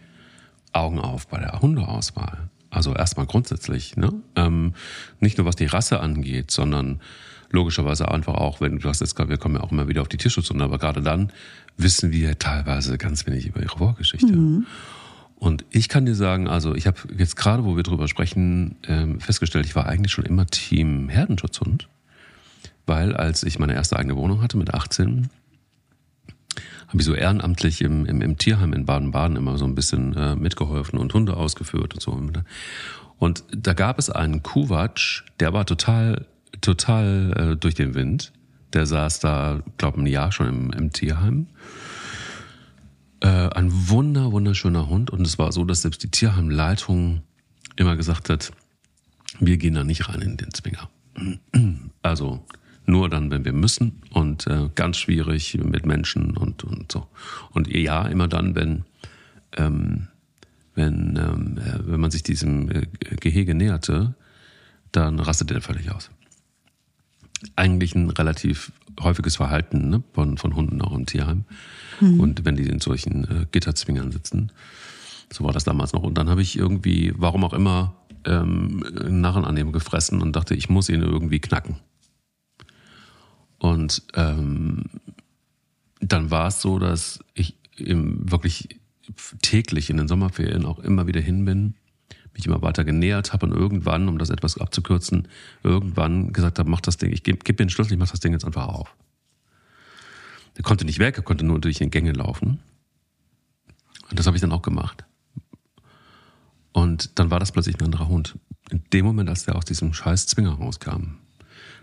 Augen 0.72 1.00
auf 1.00 1.28
bei 1.28 1.40
der 1.40 1.62
Hundeauswahl. 1.62 2.49
Also 2.70 2.94
erstmal 2.94 3.26
grundsätzlich, 3.26 3.98
ne? 3.98 4.14
Ähm, 4.36 4.74
nicht 5.20 5.38
nur 5.38 5.48
was 5.48 5.56
die 5.56 5.66
Rasse 5.66 6.00
angeht, 6.00 6.52
sondern 6.52 7.02
logischerweise 7.50 8.10
einfach 8.10 8.36
auch, 8.36 8.62
wenn 8.62 8.78
du 8.78 8.90
hast 8.90 9.02
jetzt 9.02 9.16
gerade, 9.16 9.30
wir 9.30 9.38
kommen 9.38 9.56
ja 9.56 9.62
auch 9.62 9.72
immer 9.72 9.88
wieder 9.88 10.02
auf 10.02 10.08
die 10.08 10.18
Tierschutzhunde, 10.18 10.64
aber 10.64 10.78
gerade 10.78 11.02
dann 11.02 11.32
wissen 11.78 12.12
wir 12.12 12.38
teilweise 12.38 12.98
ganz 12.98 13.26
wenig 13.26 13.48
über 13.48 13.62
ihre 13.62 13.78
Vorgeschichte. 13.78 14.36
Mhm. 14.36 14.68
Und 15.38 15.66
ich 15.72 15.90
kann 15.90 16.06
dir 16.06 16.16
sagen, 16.16 16.48
also 16.48 16.76
ich 16.76 16.86
habe 16.86 16.98
jetzt 17.18 17.38
gerade, 17.38 17.64
wo 17.64 17.76
wir 17.76 17.84
drüber 17.84 18.08
sprechen, 18.08 18.76
ähm, 18.88 19.20
festgestellt, 19.20 19.66
ich 19.66 19.76
war 19.76 19.88
eigentlich 19.88 20.12
schon 20.12 20.26
immer 20.26 20.46
Team 20.46 21.10
Herdenschutzhund 21.10 21.88
weil 22.90 23.16
als 23.16 23.44
ich 23.44 23.60
meine 23.60 23.74
erste 23.74 23.98
eigene 23.98 24.18
Wohnung 24.18 24.42
hatte 24.42 24.58
mit 24.58 24.74
18, 24.74 25.30
habe 26.90 26.98
ich 26.98 27.06
so 27.06 27.14
ehrenamtlich 27.14 27.82
im, 27.82 28.06
im, 28.06 28.22
im 28.22 28.38
Tierheim 28.38 28.74
in 28.74 28.86
Baden-Baden 28.86 29.38
immer 29.38 29.58
so 29.58 29.66
ein 29.66 29.76
bisschen 29.76 30.16
äh, 30.16 30.36
mitgeholfen 30.36 30.98
und 30.98 31.14
Hunde 31.14 31.38
ausgeführt 31.38 31.94
und 31.94 32.02
so. 32.02 32.20
Und 33.20 33.44
da 33.52 33.74
gab 33.74 34.00
es 34.00 34.10
einen 34.10 34.42
Kuwatsch, 34.42 35.24
der 35.40 35.54
war 35.54 35.66
total, 35.66 36.26
total 36.62 37.34
äh, 37.54 37.56
durch 37.56 37.76
den 37.76 37.94
Wind. 37.94 38.34
Der 38.74 38.86
saß 38.86 39.20
da, 39.20 39.62
glaube 39.78 40.02
ein 40.02 40.08
Jahr 40.08 40.32
schon 40.32 40.48
im, 40.48 40.72
im 40.72 40.92
Tierheim. 40.92 41.48
Äh, 43.22 43.28
ein 43.28 43.90
wunder, 43.90 44.32
wunderschöner 44.32 44.90
Hund. 44.90 45.12
Und 45.12 45.28
es 45.28 45.38
war 45.38 45.52
so, 45.52 45.66
dass 45.66 45.84
selbst 45.84 46.02
die 46.02 46.10
Tierheimleitung 46.10 47.22
immer 47.76 47.98
gesagt 47.98 48.30
hat, 48.30 48.52
wir 49.40 49.58
gehen 49.58 49.76
da 49.76 49.84
nicht 49.84 50.10
rein 50.10 50.22
in 50.22 50.38
den 50.38 50.54
Zwinger. 50.54 50.90
Also 52.02 52.44
nur 52.90 53.10
dann, 53.10 53.32
wenn 53.32 53.46
wir 53.46 53.54
müssen 53.54 54.02
und 54.12 54.48
äh, 54.48 54.70
ganz 54.76 54.98
schwierig 54.98 55.58
mit 55.64 55.86
Menschen 55.86 56.36
und, 56.38 56.64
und 56.64 56.92
so. 56.92 57.08
Und 57.52 57.68
ja, 57.68 58.08
immer 58.08 58.28
dann, 58.28 58.56
wenn, 58.56 58.84
ähm, 59.58 60.08
wenn, 60.76 61.16
ähm, 61.18 61.58
äh, 61.58 61.92
wenn 61.92 62.00
man 62.00 62.12
sich 62.12 62.24
diesem 62.24 62.70
äh, 62.70 62.88
Gehege 63.20 63.56
näherte, 63.56 64.16
dann 64.92 65.20
rastet 65.20 65.52
er 65.52 65.62
völlig 65.62 65.92
aus. 65.92 66.10
Eigentlich 67.56 67.96
ein 67.96 68.10
relativ 68.10 68.72
häufiges 69.00 69.38
Verhalten 69.38 69.90
ne, 69.90 70.04
von, 70.14 70.38
von 70.38 70.56
Hunden 70.56 70.82
auch 70.82 70.94
im 70.94 71.06
Tierheim. 71.06 71.46
Mhm. 72.02 72.20
Und 72.20 72.46
wenn 72.46 72.56
die 72.56 72.68
in 72.68 72.80
solchen 72.80 73.24
äh, 73.24 73.46
Gitterzwingern 73.52 74.12
sitzen. 74.12 74.52
So 75.32 75.44
war 75.44 75.54
das 75.54 75.64
damals 75.64 75.94
noch. 75.94 76.04
Und 76.04 76.18
dann 76.18 76.30
habe 76.30 76.42
ich 76.42 76.58
irgendwie, 76.58 77.14
warum 77.16 77.44
auch 77.44 77.54
immer, 77.54 77.96
ähm, 78.26 78.84
Narren 79.08 79.46
an 79.46 79.56
dem 79.56 79.72
gefressen 79.72 80.22
und 80.22 80.36
dachte, 80.36 80.56
ich 80.56 80.70
muss 80.70 80.90
ihn 80.90 81.02
irgendwie 81.02 81.40
knacken. 81.40 81.78
Und 83.60 84.04
ähm, 84.16 84.86
dann 86.00 86.32
war 86.32 86.48
es 86.48 86.62
so, 86.62 86.80
dass 86.80 87.20
ich 87.34 87.56
eben 87.78 88.32
wirklich 88.32 88.80
täglich 89.42 89.90
in 89.90 89.98
den 89.98 90.08
Sommerferien 90.08 90.66
auch 90.66 90.80
immer 90.80 91.08
wieder 91.08 91.22
hin 91.22 91.46
bin, 91.46 91.76
mich 92.34 92.46
immer 92.46 92.62
weiter 92.62 92.86
genähert 92.86 93.34
habe 93.34 93.46
und 93.48 93.54
irgendwann, 93.54 94.08
um 94.08 94.18
das 94.18 94.30
etwas 94.30 94.58
abzukürzen, 94.58 95.28
irgendwann 95.64 96.32
gesagt 96.32 96.60
habe, 96.60 96.70
mach 96.70 96.82
das 96.82 96.98
Ding, 96.98 97.12
ich 97.12 97.24
gebe 97.24 97.40
geb 97.40 97.60
mir 97.60 97.66
den 97.66 97.70
Schlüssel, 97.70 97.94
ich 97.94 98.00
mach 98.00 98.10
das 98.12 98.20
Ding 98.20 98.34
jetzt 98.34 98.46
einfach 98.46 98.68
auf. 98.68 98.96
Er 100.56 100.64
konnte 100.64 100.86
nicht 100.86 101.00
weg, 101.00 101.18
er 101.18 101.24
konnte 101.24 101.46
nur 101.46 101.60
durch 101.60 101.78
die 101.78 101.90
Gänge 101.90 102.12
laufen. 102.12 102.60
Und 104.10 104.20
das 104.20 104.26
habe 104.26 104.38
ich 104.38 104.42
dann 104.42 104.52
auch 104.52 104.62
gemacht. 104.62 105.06
Und 106.72 107.18
dann 107.20 107.32
war 107.32 107.40
das 107.40 107.52
plötzlich 107.52 107.78
ein 107.80 107.86
anderer 107.86 108.08
Hund. 108.08 108.38
In 108.70 108.84
dem 108.94 109.06
Moment, 109.06 109.30
als 109.30 109.46
der 109.46 109.56
aus 109.56 109.66
diesem 109.66 109.94
scheiß 109.94 110.28
Zwinger 110.28 110.52
rauskam. 110.52 111.18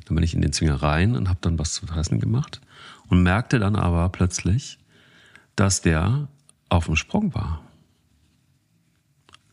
Dann 0.06 0.14
bin 0.14 0.24
ich 0.24 0.34
in 0.34 0.40
den 0.40 0.52
Zwinger 0.52 0.82
rein 0.82 1.14
und 1.14 1.28
habe 1.28 1.38
dann 1.42 1.58
was 1.58 1.74
zu 1.74 1.86
fressen 1.86 2.20
gemacht 2.20 2.60
und 3.08 3.22
merkte 3.22 3.58
dann 3.58 3.76
aber 3.76 4.08
plötzlich, 4.08 4.78
dass 5.56 5.82
der 5.82 6.28
auf 6.68 6.86
dem 6.86 6.96
Sprung 6.96 7.34
war. 7.34 7.62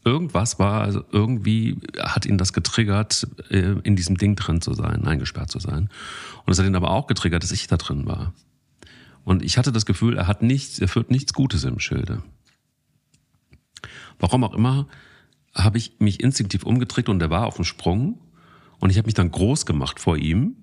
Irgendwas 0.06 0.60
war, 0.60 0.82
also 0.82 1.04
irgendwie 1.12 1.78
hat 1.98 2.26
ihn 2.26 2.38
das 2.38 2.52
getriggert, 2.52 3.28
äh, 3.50 3.76
in 3.84 3.96
diesem 3.96 4.18
Ding 4.18 4.36
drin 4.36 4.62
zu 4.62 4.74
sein, 4.74 5.06
eingesperrt 5.08 5.50
zu 5.50 5.60
sein. 5.60 5.90
Und 6.46 6.52
es 6.52 6.60
hat 6.60 6.66
ihn 6.66 6.76
aber 6.76 6.92
auch 6.92 7.08
getriggert, 7.08 7.44
dass 7.44 7.52
ich 7.52 7.68
da 7.68 7.78
drin 7.78 8.06
war. 8.06 8.34
Und 9.24 9.44
ich 9.44 9.58
hatte 9.58 9.72
das 9.72 9.86
Gefühl, 9.86 10.18
er 10.18 10.28
hat 10.28 10.42
nichts, 10.42 10.80
er 10.80 10.90
führt 10.90 11.10
nichts 11.10 11.34
Gutes 11.34 11.64
im 11.64 11.80
Schilde. 11.80 12.22
Warum 14.20 14.44
auch 14.44 14.54
immer, 14.54 14.88
habe 15.56 15.78
ich 15.78 16.00
mich 16.00 16.20
instinktiv 16.20 16.64
umgedreht 16.64 17.08
und 17.08 17.22
er 17.22 17.30
war 17.30 17.46
auf 17.46 17.56
dem 17.56 17.66
Sprung 17.66 18.20
und 18.84 18.90
ich 18.90 18.98
habe 18.98 19.06
mich 19.06 19.14
dann 19.14 19.32
groß 19.32 19.66
gemacht 19.66 20.02
vor 20.02 20.18
ihm 20.18 20.58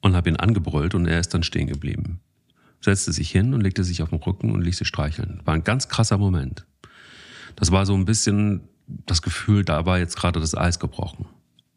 und 0.00 0.16
habe 0.16 0.30
ihn 0.30 0.36
angebrüllt 0.36 0.94
und 0.94 1.04
er 1.04 1.20
ist 1.20 1.34
dann 1.34 1.42
stehen 1.42 1.66
geblieben. 1.66 2.20
Setzte 2.80 3.12
sich 3.12 3.30
hin 3.30 3.52
und 3.52 3.60
legte 3.60 3.84
sich 3.84 4.02
auf 4.02 4.08
den 4.08 4.18
Rücken 4.18 4.50
und 4.50 4.62
ließ 4.62 4.78
sich 4.78 4.88
streicheln. 4.88 5.42
War 5.44 5.52
ein 5.52 5.62
ganz 5.62 5.90
krasser 5.90 6.16
Moment. 6.16 6.64
Das 7.56 7.70
war 7.70 7.84
so 7.84 7.92
ein 7.92 8.06
bisschen 8.06 8.62
das 8.86 9.20
Gefühl, 9.20 9.62
da 9.62 9.84
war 9.84 9.98
jetzt 9.98 10.16
gerade 10.16 10.40
das 10.40 10.56
Eis 10.56 10.78
gebrochen. 10.78 11.26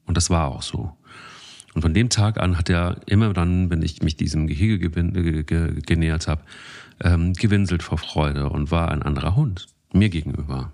Und 0.05 0.15
das 0.15 0.29
war 0.29 0.47
auch 0.47 0.61
so. 0.61 0.95
Und 1.73 1.81
von 1.81 1.93
dem 1.93 2.07
Tag 2.07 2.39
an 2.39 2.57
hat 2.57 2.69
er 2.69 3.01
immer 3.07 3.33
dann, 3.33 3.69
wenn 3.69 3.81
ich 3.81 4.01
mich 4.01 4.15
diesem 4.15 4.47
Gehege 4.47 4.89
genähert 4.89 6.29
habe, 6.29 6.43
ähm, 7.01 7.33
gewinselt 7.33 7.83
vor 7.83 7.97
Freude 7.97 8.47
und 8.47 8.71
war 8.71 8.89
ein 8.89 9.03
anderer 9.03 9.35
Hund 9.35 9.65
mir 9.91 10.07
gegenüber. 10.07 10.71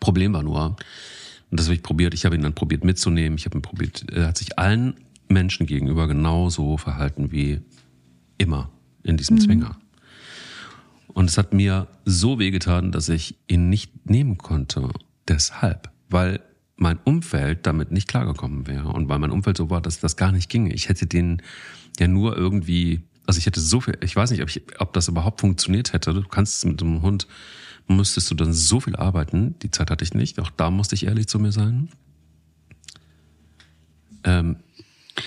Problem 0.00 0.32
war 0.32 0.42
nur, 0.42 0.76
und 1.50 1.58
das 1.58 1.66
habe 1.66 1.74
ich 1.74 1.82
probiert. 1.82 2.14
Ich 2.14 2.24
habe 2.24 2.34
ihn 2.34 2.42
dann 2.42 2.54
probiert 2.54 2.84
mitzunehmen. 2.84 3.38
Ich 3.38 3.46
habe 3.46 3.58
ihn 3.58 3.62
probiert, 3.62 4.04
er 4.12 4.28
hat 4.28 4.38
sich 4.38 4.58
allen 4.58 4.94
Menschen 5.28 5.66
gegenüber 5.66 6.06
genauso 6.06 6.76
verhalten 6.76 7.32
wie 7.32 7.60
immer 8.36 8.70
in 9.02 9.16
diesem 9.16 9.36
mhm. 9.36 9.40
Zwinger. 9.40 9.78
Und 11.08 11.28
es 11.28 11.38
hat 11.38 11.52
mir 11.52 11.88
so 12.04 12.38
wehgetan, 12.38 12.92
dass 12.92 13.08
ich 13.08 13.36
ihn 13.48 13.68
nicht 13.68 14.08
nehmen 14.08 14.38
konnte. 14.38 14.90
Deshalb, 15.26 15.90
weil 16.08 16.40
mein 16.76 16.98
Umfeld 17.04 17.66
damit 17.66 17.90
nicht 17.90 18.08
klargekommen 18.08 18.66
wäre 18.66 18.88
und 18.88 19.08
weil 19.08 19.18
mein 19.18 19.32
Umfeld 19.32 19.56
so 19.56 19.68
war, 19.68 19.80
dass 19.80 19.98
das 19.98 20.16
gar 20.16 20.30
nicht 20.30 20.48
ginge. 20.48 20.72
Ich 20.72 20.88
hätte 20.88 21.06
den 21.06 21.42
ja 21.98 22.06
nur 22.06 22.36
irgendwie, 22.36 23.00
also 23.26 23.38
ich 23.38 23.46
hätte 23.46 23.60
so 23.60 23.80
viel, 23.80 23.98
ich 24.00 24.14
weiß 24.14 24.30
nicht, 24.30 24.42
ob, 24.42 24.48
ich, 24.48 24.62
ob 24.78 24.92
das 24.92 25.08
überhaupt 25.08 25.40
funktioniert 25.40 25.92
hätte. 25.92 26.14
Du 26.14 26.22
kannst 26.22 26.64
mit 26.64 26.80
einem 26.80 27.02
Hund 27.02 27.26
müsstest 27.88 28.30
du 28.30 28.34
dann 28.34 28.52
so 28.52 28.80
viel 28.80 28.96
arbeiten. 28.96 29.58
Die 29.60 29.70
Zeit 29.70 29.90
hatte 29.90 30.04
ich 30.04 30.14
nicht. 30.14 30.38
Auch 30.38 30.50
da 30.50 30.70
musste 30.70 30.94
ich 30.94 31.06
ehrlich 31.06 31.26
zu 31.26 31.38
mir 31.38 31.52
sein. 31.52 31.88
Ähm, 34.24 34.56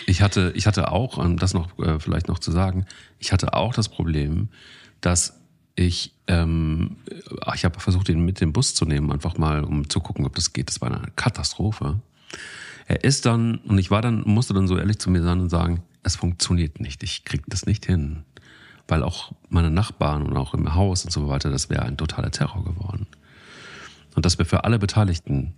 ich 0.06 0.22
hatte, 0.22 0.54
ich 0.56 0.68
hatte 0.68 0.92
auch, 0.92 1.18
um 1.18 1.38
das 1.38 1.54
noch 1.54 1.78
äh, 1.80 2.00
vielleicht 2.00 2.28
noch 2.28 2.40
zu 2.40 2.52
sagen, 2.52 2.86
ich 3.20 3.32
hatte 3.32 3.54
auch 3.54 3.74
das 3.74 3.90
Problem, 3.90 4.50
dass 5.02 5.40
ich, 5.76 6.14
ähm, 6.28 6.98
ich 7.56 7.66
habe 7.66 7.80
versucht, 7.80 8.10
ihn 8.10 8.24
mit 8.24 8.40
dem 8.42 8.54
Bus 8.54 8.76
zu 8.76 8.86
nehmen, 8.86 9.12
einfach 9.12 9.38
mal, 9.38 9.64
um 9.64 9.90
zu 9.90 10.00
gucken, 10.00 10.26
ob 10.26 10.36
das 10.36 10.54
geht. 10.54 10.70
Das 10.70 10.82
war 10.82 10.92
eine 10.92 11.12
Katastrophe. 11.16 12.00
Er 12.88 13.04
ist 13.04 13.26
dann, 13.26 13.58
und 13.60 13.78
ich 13.78 13.92
war 13.92 14.02
dann, 14.02 14.24
musste 14.26 14.54
dann 14.54 14.68
so 14.68 14.78
ehrlich 14.78 15.00
zu 15.00 15.10
mir 15.10 15.24
sein 15.24 15.40
und 15.40 15.50
sagen, 15.50 15.82
es 16.04 16.16
funktioniert 16.16 16.80
nicht, 16.80 17.04
ich 17.04 17.26
krieg 17.26 17.44
das 17.48 17.66
nicht 17.66 17.86
hin 17.86 18.24
weil 18.92 19.04
auch 19.04 19.32
meine 19.48 19.72
Nachbarn 19.72 20.22
und 20.22 20.36
auch 20.36 20.54
im 20.54 20.76
Haus 20.76 21.06
und 21.06 21.12
so 21.12 21.30
weiter, 21.30 21.50
das 21.50 21.70
wäre 21.70 21.84
ein 21.84 21.96
totaler 21.96 22.30
Terror 22.30 22.62
geworden. 22.66 23.08
Und 24.16 24.26
das 24.26 24.38
wäre 24.38 24.46
für 24.46 24.66
alle 24.66 24.80
Beteiligten 24.80 25.54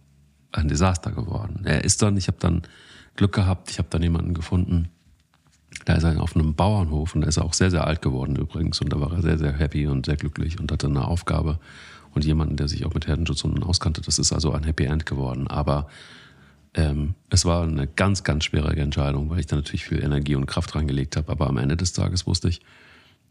ein 0.52 0.68
Desaster 0.68 1.12
geworden. 1.12 1.62
Er 1.66 1.84
ist 1.84 2.04
dann, 2.04 2.16
ich 2.16 2.28
habe 2.28 2.38
dann 2.40 2.62
Glück 3.16 3.34
gehabt, 3.34 3.72
ich 3.72 3.80
habe 3.80 3.88
dann 3.90 4.04
jemanden 4.04 4.36
gefunden, 4.36 4.90
Da 5.86 5.96
ist 5.96 6.04
er 6.04 6.22
auf 6.22 6.36
einem 6.36 6.54
Bauernhof 6.54 7.16
und 7.16 7.22
da 7.22 7.28
ist 7.28 7.38
er 7.38 7.46
auch 7.46 7.54
sehr, 7.54 7.72
sehr 7.72 7.88
alt 7.88 8.04
geworden 8.04 8.36
übrigens. 8.36 8.80
Und 8.82 8.94
da 8.94 9.02
war 9.02 9.12
er 9.12 9.24
sehr, 9.24 9.40
sehr 9.40 9.54
happy 9.54 9.88
und 9.88 10.06
sehr 10.06 10.16
glücklich 10.16 10.60
und 10.60 10.72
hatte 10.72 10.86
eine 10.86 11.08
Aufgabe 11.08 11.58
und 12.14 12.24
jemanden, 12.24 12.56
der 12.56 12.68
sich 12.68 12.86
auch 12.86 12.94
mit 12.94 13.08
Herdenschutzhunden 13.08 13.64
auskannte. 13.64 14.02
Das 14.02 14.20
ist 14.20 14.32
also 14.32 14.54
ein 14.54 14.64
Happy 14.64 14.84
End 14.86 15.08
geworden. 15.08 15.48
Aber 15.48 15.88
ähm, 16.76 17.16
es 17.32 17.46
war 17.46 17.64
eine 17.64 17.88
ganz, 17.88 18.24
ganz 18.24 18.46
schwierige 18.46 18.82
Entscheidung, 18.82 19.32
weil 19.32 19.40
ich 19.40 19.48
da 19.48 19.56
natürlich 19.56 19.86
viel 19.86 20.04
Energie 20.04 20.36
und 20.36 20.46
Kraft 20.46 20.76
reingelegt 20.76 21.18
habe. 21.18 21.32
Aber 21.32 21.48
am 21.48 21.58
Ende 21.58 21.76
des 21.76 21.94
Tages 21.94 22.28
wusste 22.28 22.48
ich, 22.48 22.62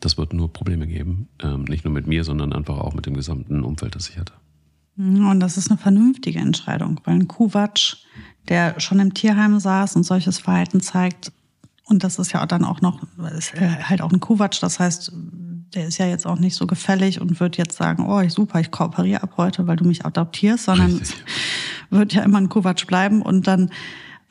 das 0.04 0.18
wird 0.18 0.32
nur 0.32 0.52
Probleme 0.52 0.86
geben. 0.86 1.28
Ähm, 1.42 1.64
nicht 1.64 1.84
nur 1.84 1.92
mit 1.92 2.06
mir, 2.06 2.24
sondern 2.24 2.52
einfach 2.52 2.78
auch 2.78 2.94
mit 2.94 3.06
dem 3.06 3.14
gesamten 3.14 3.62
Umfeld, 3.62 3.94
das 3.94 4.08
ich 4.08 4.18
hatte. 4.18 4.34
Und 4.96 5.40
das 5.40 5.56
ist 5.56 5.70
eine 5.70 5.78
vernünftige 5.78 6.38
Entscheidung, 6.38 7.00
weil 7.04 7.14
ein 7.14 7.28
Kuhwatsch, 7.28 7.96
der 8.48 8.78
schon 8.78 9.00
im 9.00 9.14
Tierheim 9.14 9.58
saß 9.58 9.96
und 9.96 10.04
solches 10.04 10.38
Verhalten 10.38 10.80
zeigt, 10.80 11.32
und 11.84 12.04
das 12.04 12.18
ist 12.18 12.32
ja 12.32 12.44
dann 12.46 12.64
auch 12.64 12.80
noch, 12.80 13.02
ist 13.36 13.54
halt 13.54 14.02
auch 14.02 14.12
ein 14.12 14.20
Kuhwatsch, 14.20 14.62
das 14.62 14.78
heißt, 14.78 15.12
der 15.74 15.86
ist 15.86 15.98
ja 15.98 16.06
jetzt 16.06 16.26
auch 16.26 16.38
nicht 16.38 16.54
so 16.54 16.66
gefällig 16.66 17.20
und 17.20 17.40
wird 17.40 17.56
jetzt 17.56 17.76
sagen, 17.76 18.06
oh, 18.06 18.20
ich 18.20 18.32
super, 18.32 18.60
ich 18.60 18.70
kooperiere 18.70 19.22
ab 19.22 19.34
heute, 19.36 19.66
weil 19.66 19.76
du 19.76 19.84
mich 19.84 20.04
adoptierst, 20.04 20.64
sondern 20.64 20.92
Richtig. 20.92 21.16
wird 21.90 22.12
ja 22.12 22.22
immer 22.22 22.38
ein 22.38 22.48
Kuhwatsch 22.48 22.86
bleiben 22.86 23.22
und 23.22 23.46
dann 23.46 23.70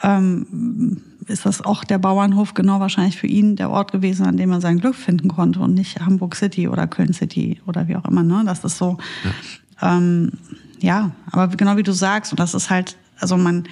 ähm, 0.04 1.02
ist 1.32 1.46
das 1.46 1.62
auch 1.62 1.84
der 1.84 1.98
Bauernhof 1.98 2.54
genau 2.54 2.80
wahrscheinlich 2.80 3.18
für 3.18 3.28
ihn 3.28 3.56
der 3.56 3.70
Ort 3.70 3.92
gewesen, 3.92 4.26
an 4.26 4.38
dem 4.38 4.52
er 4.52 4.62
sein 4.62 4.80
Glück 4.80 4.96
finden 4.96 5.28
konnte 5.28 5.60
und 5.60 5.74
nicht 5.74 6.00
Hamburg 6.00 6.36
City 6.36 6.68
oder 6.68 6.88
Köln 6.88 7.14
City 7.14 7.62
oder 7.66 7.88
wie 7.88 7.96
auch 7.96 8.06
immer. 8.06 8.24
Ne? 8.24 8.44
Das 8.46 8.64
ist 8.64 8.78
so, 8.78 8.98
ja. 9.24 9.98
Ähm, 9.98 10.32
ja, 10.80 11.12
aber 11.32 11.48
genau 11.56 11.78
wie 11.78 11.84
du 11.84 11.94
sagst, 11.94 12.32
und 12.32 12.40
das 12.40 12.54
ist 12.54 12.70
halt, 12.70 12.98
also 13.20 13.38
man 13.38 13.68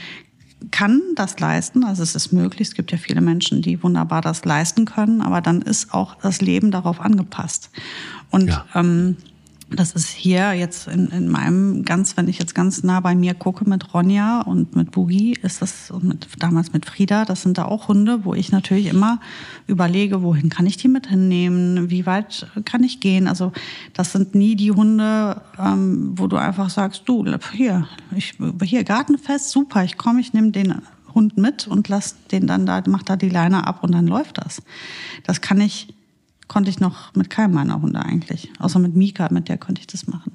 kann 0.71 1.01
das 1.15 1.39
leisten, 1.39 1.83
also 1.83 2.03
es 2.03 2.15
ist 2.15 2.33
möglich. 2.33 2.67
Es 2.69 2.73
gibt 2.73 2.91
ja 2.91 2.97
viele 2.97 3.21
Menschen, 3.21 3.61
die 3.61 3.81
wunderbar 3.81 4.21
das 4.21 4.43
leisten 4.45 4.85
können, 4.85 5.21
aber 5.21 5.41
dann 5.41 5.61
ist 5.61 5.93
auch 5.93 6.15
das 6.15 6.41
Leben 6.41 6.71
darauf 6.71 6.99
angepasst. 6.99 7.69
Und 8.29 8.49
ja. 8.49 8.65
ähm, 8.75 9.17
das 9.71 9.91
ist 9.91 10.09
hier 10.09 10.53
jetzt 10.53 10.87
in, 10.87 11.07
in 11.09 11.29
meinem 11.29 11.83
ganz, 11.83 12.17
wenn 12.17 12.27
ich 12.27 12.39
jetzt 12.39 12.55
ganz 12.55 12.83
nah 12.83 12.99
bei 12.99 13.15
mir 13.15 13.33
gucke 13.33 13.69
mit 13.69 13.93
Ronja 13.93 14.41
und 14.41 14.75
mit 14.75 14.91
Boogie, 14.91 15.37
ist 15.41 15.61
das 15.61 15.91
und 15.91 16.03
mit, 16.03 16.27
damals 16.39 16.73
mit 16.73 16.85
Frieda, 16.85 17.25
das 17.25 17.43
sind 17.43 17.57
da 17.57 17.65
auch 17.65 17.87
Hunde, 17.87 18.25
wo 18.25 18.33
ich 18.33 18.51
natürlich 18.51 18.87
immer 18.87 19.19
überlege, 19.67 20.23
wohin 20.23 20.49
kann 20.49 20.65
ich 20.65 20.77
die 20.77 20.87
mit 20.87 21.07
hinnehmen, 21.07 21.89
wie 21.89 22.05
weit 22.05 22.47
kann 22.65 22.83
ich 22.83 22.99
gehen. 22.99 23.27
Also 23.27 23.51
das 23.93 24.11
sind 24.11 24.33
nie 24.33 24.55
die 24.55 24.71
Hunde, 24.71 25.41
ähm, 25.59 26.13
wo 26.15 26.27
du 26.27 26.37
einfach 26.37 26.69
sagst, 26.69 27.03
du 27.05 27.25
hier, 27.53 27.87
ich, 28.15 28.35
hier 28.63 28.83
Gartenfest, 28.83 29.51
super, 29.51 29.83
ich 29.83 29.97
komme, 29.97 30.19
ich 30.19 30.33
nehme 30.33 30.51
den 30.51 30.81
Hund 31.13 31.37
mit 31.37 31.67
und 31.67 31.89
lass 31.89 32.15
den 32.27 32.47
dann 32.47 32.65
da, 32.65 32.81
mach 32.87 33.03
da 33.03 33.15
die 33.15 33.29
Leine 33.29 33.67
ab 33.67 33.83
und 33.83 33.93
dann 33.93 34.07
läuft 34.07 34.39
das. 34.39 34.61
Das 35.25 35.41
kann 35.41 35.61
ich 35.61 35.93
konnte 36.49 36.69
ich 36.69 36.81
noch 36.81 37.15
mit 37.15 37.29
keinem 37.29 37.53
meiner 37.53 37.81
Hunde 37.81 38.03
eigentlich. 38.03 38.51
Außer 38.59 38.79
mit 38.79 38.95
Mika, 38.95 39.29
mit 39.31 39.47
der 39.47 39.57
konnte 39.57 39.79
ich 39.79 39.87
das 39.87 40.07
machen. 40.07 40.33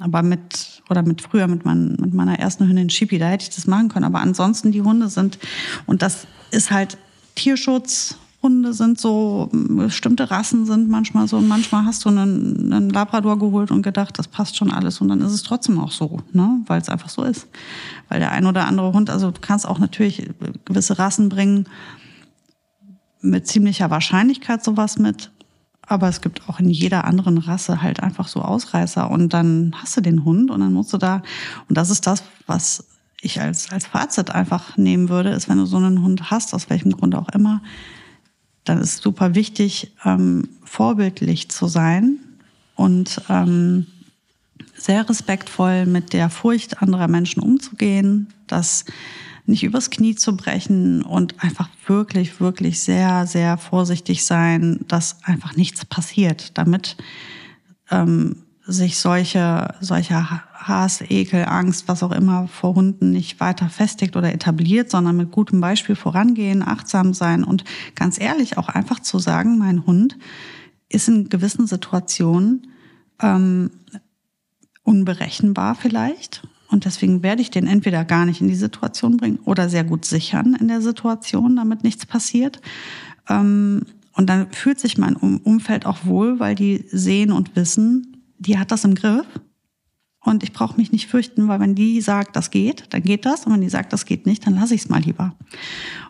Aber 0.00 0.22
mit, 0.22 0.82
oder 0.88 1.02
mit 1.02 1.20
früher, 1.20 1.46
mit, 1.48 1.66
mein, 1.66 1.96
mit 2.00 2.14
meiner 2.14 2.38
ersten 2.38 2.66
Hündin 2.66 2.88
Shipi, 2.88 3.18
da 3.18 3.28
hätte 3.28 3.44
ich 3.44 3.54
das 3.54 3.66
machen 3.66 3.88
können. 3.88 4.06
Aber 4.06 4.20
ansonsten 4.20 4.72
die 4.72 4.80
Hunde 4.80 5.08
sind, 5.08 5.38
und 5.86 6.00
das 6.00 6.26
ist 6.50 6.70
halt 6.70 6.96
Tierschutz, 7.34 8.16
Hunde 8.42 8.72
sind 8.72 8.98
so, 9.00 9.48
bestimmte 9.52 10.30
Rassen 10.30 10.66
sind 10.66 10.88
manchmal 10.88 11.28
so 11.28 11.36
und 11.36 11.46
manchmal 11.46 11.84
hast 11.84 12.04
du 12.04 12.08
einen, 12.08 12.72
einen, 12.72 12.90
Labrador 12.90 13.38
geholt 13.38 13.70
und 13.70 13.82
gedacht, 13.82 14.18
das 14.18 14.26
passt 14.26 14.56
schon 14.56 14.72
alles 14.72 15.00
und 15.00 15.08
dann 15.08 15.20
ist 15.20 15.30
es 15.30 15.44
trotzdem 15.44 15.78
auch 15.78 15.92
so, 15.92 16.18
ne? 16.32 16.60
weil 16.66 16.80
es 16.80 16.88
einfach 16.88 17.08
so 17.08 17.22
ist. 17.22 17.46
Weil 18.08 18.18
der 18.18 18.32
ein 18.32 18.44
oder 18.44 18.66
andere 18.66 18.92
Hund, 18.92 19.10
also 19.10 19.30
du 19.30 19.40
kannst 19.40 19.66
auch 19.66 19.78
natürlich 19.78 20.28
gewisse 20.64 20.98
Rassen 20.98 21.28
bringen, 21.28 21.68
mit 23.22 23.46
ziemlicher 23.46 23.90
Wahrscheinlichkeit 23.90 24.62
sowas 24.62 24.98
mit. 24.98 25.30
Aber 25.86 26.08
es 26.08 26.20
gibt 26.20 26.48
auch 26.48 26.60
in 26.60 26.70
jeder 26.70 27.04
anderen 27.04 27.38
Rasse 27.38 27.82
halt 27.82 28.00
einfach 28.00 28.28
so 28.28 28.40
Ausreißer. 28.40 29.10
Und 29.10 29.32
dann 29.32 29.74
hast 29.80 29.96
du 29.96 30.00
den 30.00 30.24
Hund 30.24 30.50
und 30.50 30.60
dann 30.60 30.72
musst 30.72 30.92
du 30.92 30.98
da, 30.98 31.22
und 31.68 31.76
das 31.76 31.90
ist 31.90 32.06
das, 32.06 32.22
was 32.46 32.84
ich 33.20 33.40
als, 33.40 33.70
als 33.70 33.86
Fazit 33.86 34.30
einfach 34.30 34.76
nehmen 34.76 35.08
würde, 35.08 35.30
ist, 35.30 35.48
wenn 35.48 35.58
du 35.58 35.66
so 35.66 35.76
einen 35.76 36.02
Hund 36.02 36.30
hast, 36.30 36.54
aus 36.54 36.68
welchem 36.70 36.92
Grund 36.92 37.14
auch 37.14 37.28
immer, 37.30 37.62
dann 38.64 38.80
ist 38.80 39.02
super 39.02 39.34
wichtig, 39.34 39.92
ähm, 40.04 40.48
vorbildlich 40.64 41.50
zu 41.50 41.66
sein 41.66 42.18
und 42.74 43.20
ähm, 43.28 43.86
sehr 44.74 45.08
respektvoll 45.08 45.86
mit 45.86 46.12
der 46.12 46.30
Furcht 46.30 46.82
anderer 46.82 47.08
Menschen 47.08 47.42
umzugehen, 47.42 48.32
dass 48.46 48.84
nicht 49.46 49.64
übers 49.64 49.90
Knie 49.90 50.14
zu 50.14 50.36
brechen 50.36 51.02
und 51.02 51.42
einfach 51.42 51.68
wirklich, 51.86 52.40
wirklich 52.40 52.80
sehr, 52.80 53.26
sehr 53.26 53.58
vorsichtig 53.58 54.24
sein, 54.24 54.80
dass 54.88 55.22
einfach 55.24 55.56
nichts 55.56 55.84
passiert, 55.84 56.56
damit 56.56 56.96
ähm, 57.90 58.44
sich 58.64 58.98
solche, 58.98 59.74
solche 59.80 60.14
Hass, 60.54 61.00
Ekel, 61.00 61.44
Angst, 61.46 61.88
was 61.88 62.02
auch 62.02 62.12
immer 62.12 62.46
vor 62.46 62.76
Hunden 62.76 63.10
nicht 63.10 63.40
weiter 63.40 63.68
festigt 63.68 64.16
oder 64.16 64.32
etabliert, 64.32 64.90
sondern 64.90 65.16
mit 65.16 65.32
gutem 65.32 65.60
Beispiel 65.60 65.96
vorangehen, 65.96 66.62
achtsam 66.62 67.12
sein 67.12 67.42
und 67.42 67.64
ganz 67.96 68.20
ehrlich 68.20 68.58
auch 68.58 68.68
einfach 68.68 69.00
zu 69.00 69.18
sagen, 69.18 69.58
mein 69.58 69.84
Hund 69.86 70.16
ist 70.88 71.08
in 71.08 71.28
gewissen 71.28 71.66
Situationen 71.66 72.68
ähm, 73.20 73.70
unberechenbar 74.84 75.74
vielleicht 75.74 76.46
und 76.72 76.86
deswegen 76.86 77.22
werde 77.22 77.42
ich 77.42 77.50
den 77.50 77.66
entweder 77.66 78.04
gar 78.04 78.24
nicht 78.24 78.40
in 78.40 78.48
die 78.48 78.54
Situation 78.54 79.18
bringen 79.18 79.38
oder 79.44 79.68
sehr 79.68 79.84
gut 79.84 80.04
sichern 80.04 80.56
in 80.58 80.68
der 80.68 80.80
Situation, 80.80 81.56
damit 81.56 81.84
nichts 81.84 82.06
passiert. 82.06 82.60
Ähm, 83.28 83.82
und 84.14 84.28
dann 84.28 84.50
fühlt 84.50 84.80
sich 84.80 84.98
mein 84.98 85.16
Umfeld 85.16 85.86
auch 85.86 86.04
wohl, 86.04 86.40
weil 86.40 86.54
die 86.54 86.84
sehen 86.90 87.30
und 87.32 87.56
wissen, 87.56 88.24
die 88.38 88.58
hat 88.58 88.70
das 88.70 88.84
im 88.84 88.94
Griff. 88.94 89.26
Und 90.24 90.42
ich 90.44 90.52
brauche 90.52 90.76
mich 90.76 90.92
nicht 90.92 91.08
fürchten, 91.08 91.48
weil 91.48 91.60
wenn 91.60 91.74
die 91.74 92.00
sagt, 92.00 92.36
das 92.36 92.50
geht, 92.50 92.84
dann 92.90 93.02
geht 93.02 93.26
das. 93.26 93.44
Und 93.44 93.52
wenn 93.52 93.60
die 93.60 93.68
sagt, 93.68 93.92
das 93.92 94.06
geht 94.06 94.24
nicht, 94.24 94.46
dann 94.46 94.54
lasse 94.54 94.74
ich 94.74 94.82
es 94.82 94.88
mal 94.88 95.00
lieber. 95.00 95.34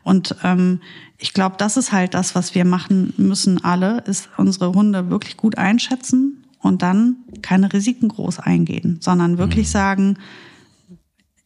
Und 0.03 0.37
ähm, 0.43 0.81
ich 1.17 1.33
glaube, 1.33 1.57
das 1.59 1.77
ist 1.77 1.93
halt 1.93 2.15
das, 2.15 2.35
was 2.35 2.55
wir 2.55 2.65
machen 2.65 3.15
müssen 3.17 3.65
alle, 3.65 4.01
ist 4.07 4.29
unsere 4.37 4.73
Hunde 4.73 5.09
wirklich 5.09 5.37
gut 5.37 5.57
einschätzen 5.57 6.45
und 6.61 6.83
dann 6.83 7.17
keine 7.41 7.73
Risiken 7.73 8.09
groß 8.09 8.41
eingehen, 8.41 8.99
sondern 9.01 9.39
wirklich 9.39 9.69
mhm. 9.69 9.73
sagen, 9.73 10.19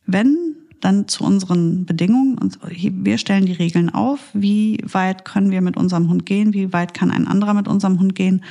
wenn, 0.07 0.57
dann 0.81 1.09
zu 1.09 1.25
unseren 1.25 1.87
Bedingungen. 1.87 2.39
Wir 2.71 3.19
stellen 3.19 3.47
die 3.47 3.53
Regeln 3.53 3.91
auf. 3.91 4.21
Wie 4.35 4.79
weit 4.85 5.25
können 5.25 5.51
wir 5.51 5.61
mit 5.61 5.77
unserem 5.77 6.09
Hund 6.09 6.27
gehen? 6.27 6.55
Wie 6.55 6.73
weit 6.73 6.95
kann 6.95 7.11
ein 7.11 7.27
anderer 7.27 7.55
mit 7.55 7.67
unserem 7.67 7.99
Hund 7.99 8.15
gehen? 8.15 8.43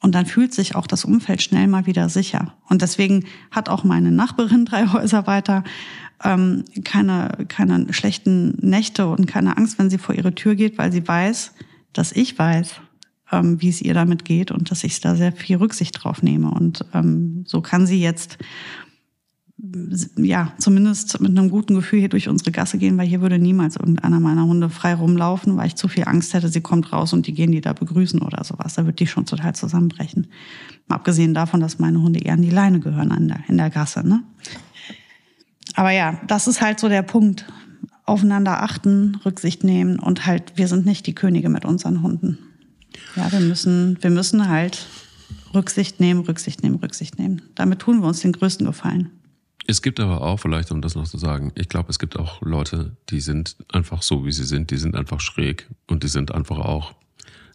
Und 0.00 0.14
dann 0.14 0.26
fühlt 0.26 0.54
sich 0.54 0.76
auch 0.76 0.86
das 0.86 1.04
Umfeld 1.04 1.42
schnell 1.42 1.66
mal 1.66 1.86
wieder 1.86 2.08
sicher. 2.08 2.54
Und 2.68 2.82
deswegen 2.82 3.24
hat 3.50 3.68
auch 3.68 3.82
meine 3.82 4.12
Nachbarin 4.12 4.64
drei 4.66 4.86
Häuser 4.86 5.26
weiter 5.26 5.64
ähm, 6.24 6.64
keine, 6.84 7.46
keine 7.48 7.92
schlechten 7.92 8.56
Nächte 8.60 9.06
und 9.06 9.26
keine 9.26 9.56
Angst, 9.56 9.78
wenn 9.78 9.90
sie 9.90 9.98
vor 9.98 10.14
ihre 10.14 10.34
Tür 10.34 10.54
geht, 10.54 10.78
weil 10.78 10.92
sie 10.92 11.06
weiß, 11.06 11.52
dass 11.92 12.12
ich 12.12 12.38
weiß, 12.38 12.80
ähm, 13.32 13.60
wie 13.60 13.68
es 13.68 13.80
ihr 13.80 13.94
damit 13.94 14.24
geht 14.24 14.50
und 14.50 14.70
dass 14.70 14.84
ich 14.84 15.00
da 15.00 15.14
sehr 15.14 15.32
viel 15.32 15.56
Rücksicht 15.56 16.02
drauf 16.02 16.22
nehme. 16.22 16.50
Und 16.50 16.84
ähm, 16.92 17.44
so 17.46 17.60
kann 17.60 17.86
sie 17.86 18.00
jetzt 18.00 18.38
ja, 20.16 20.52
zumindest 20.58 21.20
mit 21.20 21.36
einem 21.36 21.50
guten 21.50 21.74
Gefühl 21.74 21.98
hier 21.98 22.08
durch 22.08 22.28
unsere 22.28 22.52
Gasse 22.52 22.78
gehen, 22.78 22.96
weil 22.96 23.08
hier 23.08 23.20
würde 23.20 23.38
niemals 23.38 23.74
irgendeiner 23.76 24.20
meiner 24.20 24.44
Hunde 24.44 24.70
frei 24.70 24.94
rumlaufen, 24.94 25.56
weil 25.56 25.66
ich 25.66 25.74
zu 25.74 25.88
viel 25.88 26.04
Angst 26.04 26.32
hätte, 26.32 26.48
sie 26.48 26.60
kommt 26.60 26.92
raus 26.92 27.12
und 27.12 27.26
die 27.26 27.34
gehen 27.34 27.50
die 27.50 27.60
da 27.60 27.72
begrüßen 27.72 28.22
oder 28.22 28.44
sowas. 28.44 28.74
Da 28.74 28.86
wird 28.86 29.00
die 29.00 29.08
schon 29.08 29.26
total 29.26 29.56
zusammenbrechen. 29.56 30.28
Mal 30.86 30.96
abgesehen 30.96 31.34
davon, 31.34 31.60
dass 31.60 31.80
meine 31.80 32.00
Hunde 32.00 32.20
eher 32.20 32.34
an 32.34 32.42
die 32.42 32.50
Leine 32.50 32.78
gehören 32.78 33.10
in 33.10 33.28
der, 33.28 33.40
in 33.48 33.56
der 33.56 33.70
Gasse, 33.70 34.06
ne? 34.06 34.22
Aber 35.74 35.90
ja, 35.90 36.20
das 36.26 36.46
ist 36.46 36.60
halt 36.60 36.80
so 36.80 36.88
der 36.88 37.02
Punkt. 37.02 37.46
Aufeinander 38.04 38.62
achten, 38.62 39.16
Rücksicht 39.24 39.64
nehmen 39.64 39.98
und 39.98 40.24
halt, 40.24 40.52
wir 40.56 40.66
sind 40.66 40.86
nicht 40.86 41.06
die 41.06 41.14
Könige 41.14 41.50
mit 41.50 41.64
unseren 41.64 42.02
Hunden. 42.02 42.38
Ja, 43.16 43.30
wir 43.30 43.40
müssen, 43.40 43.98
wir 44.00 44.10
müssen 44.10 44.48
halt 44.48 44.86
Rücksicht 45.52 46.00
nehmen, 46.00 46.20
Rücksicht 46.20 46.62
nehmen, 46.62 46.76
Rücksicht 46.76 47.18
nehmen. 47.18 47.42
Damit 47.54 47.80
tun 47.80 48.00
wir 48.00 48.08
uns 48.08 48.20
den 48.20 48.32
größten 48.32 48.66
Gefallen. 48.66 49.10
Es 49.70 49.82
gibt 49.82 50.00
aber 50.00 50.22
auch, 50.22 50.38
vielleicht 50.38 50.70
um 50.70 50.80
das 50.80 50.94
noch 50.94 51.06
zu 51.06 51.18
sagen, 51.18 51.52
ich 51.54 51.68
glaube, 51.68 51.90
es 51.90 51.98
gibt 51.98 52.18
auch 52.18 52.40
Leute, 52.40 52.96
die 53.10 53.20
sind 53.20 53.54
einfach 53.70 54.00
so, 54.00 54.24
wie 54.24 54.32
sie 54.32 54.44
sind, 54.44 54.70
die 54.70 54.78
sind 54.78 54.96
einfach 54.96 55.20
schräg 55.20 55.68
und 55.86 56.04
die 56.04 56.08
sind 56.08 56.32
einfach 56.32 56.56
auch 56.56 56.92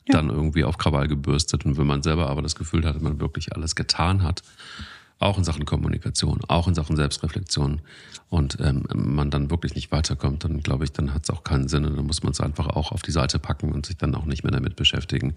ja. 0.07 0.18
dann 0.18 0.30
irgendwie 0.30 0.64
auf 0.64 0.78
Krawall 0.78 1.07
gebürstet. 1.07 1.66
Und 1.66 1.76
wenn 1.76 1.88
man 1.88 2.03
selber 2.03 2.30
aber 2.30 2.43
das 2.43 2.53
Gefühl 2.53 2.86
hat, 2.86 2.93
dass 2.93 3.01
man 3.01 3.20
wirklich 3.20 3.55
alles 3.55 3.74
getan 3.74 4.22
hat, 4.22 4.43
auch 5.18 5.39
in 5.39 5.43
Sachen 5.43 5.66
Kommunikation, 5.66 6.41
auch 6.49 6.68
in 6.68 6.76
Sachen 6.76 6.97
Selbstreflexion 6.97 7.82
und 8.30 8.59
ähm, 8.59 8.84
man 8.93 9.32
dann 9.32 9.49
wirklich 9.49 9.74
nicht 9.74 9.91
weiterkommt, 9.91 10.43
dann 10.43 10.61
glaube 10.61 10.84
ich, 10.84 10.91
dann 10.91 11.16
hat 11.16 11.24
es 11.24 11.32
auch 11.32 11.43
keinen 11.43 11.68
Sinn 11.68 11.84
und 11.84 11.97
dann 11.97 12.05
muss 12.05 12.22
man 12.22 12.34
es 12.34 12.41
einfach 12.41 12.68
auch 12.68 12.91
auf 12.91 13.01
die 13.01 13.11
Seite 13.11 13.39
packen 13.39 13.72
und 13.72 13.88
sich 13.88 13.97
dann 13.97 14.14
auch 14.14 14.26
nicht 14.26 14.43
mehr 14.43 14.51
damit 14.51 14.76
beschäftigen. 14.76 15.34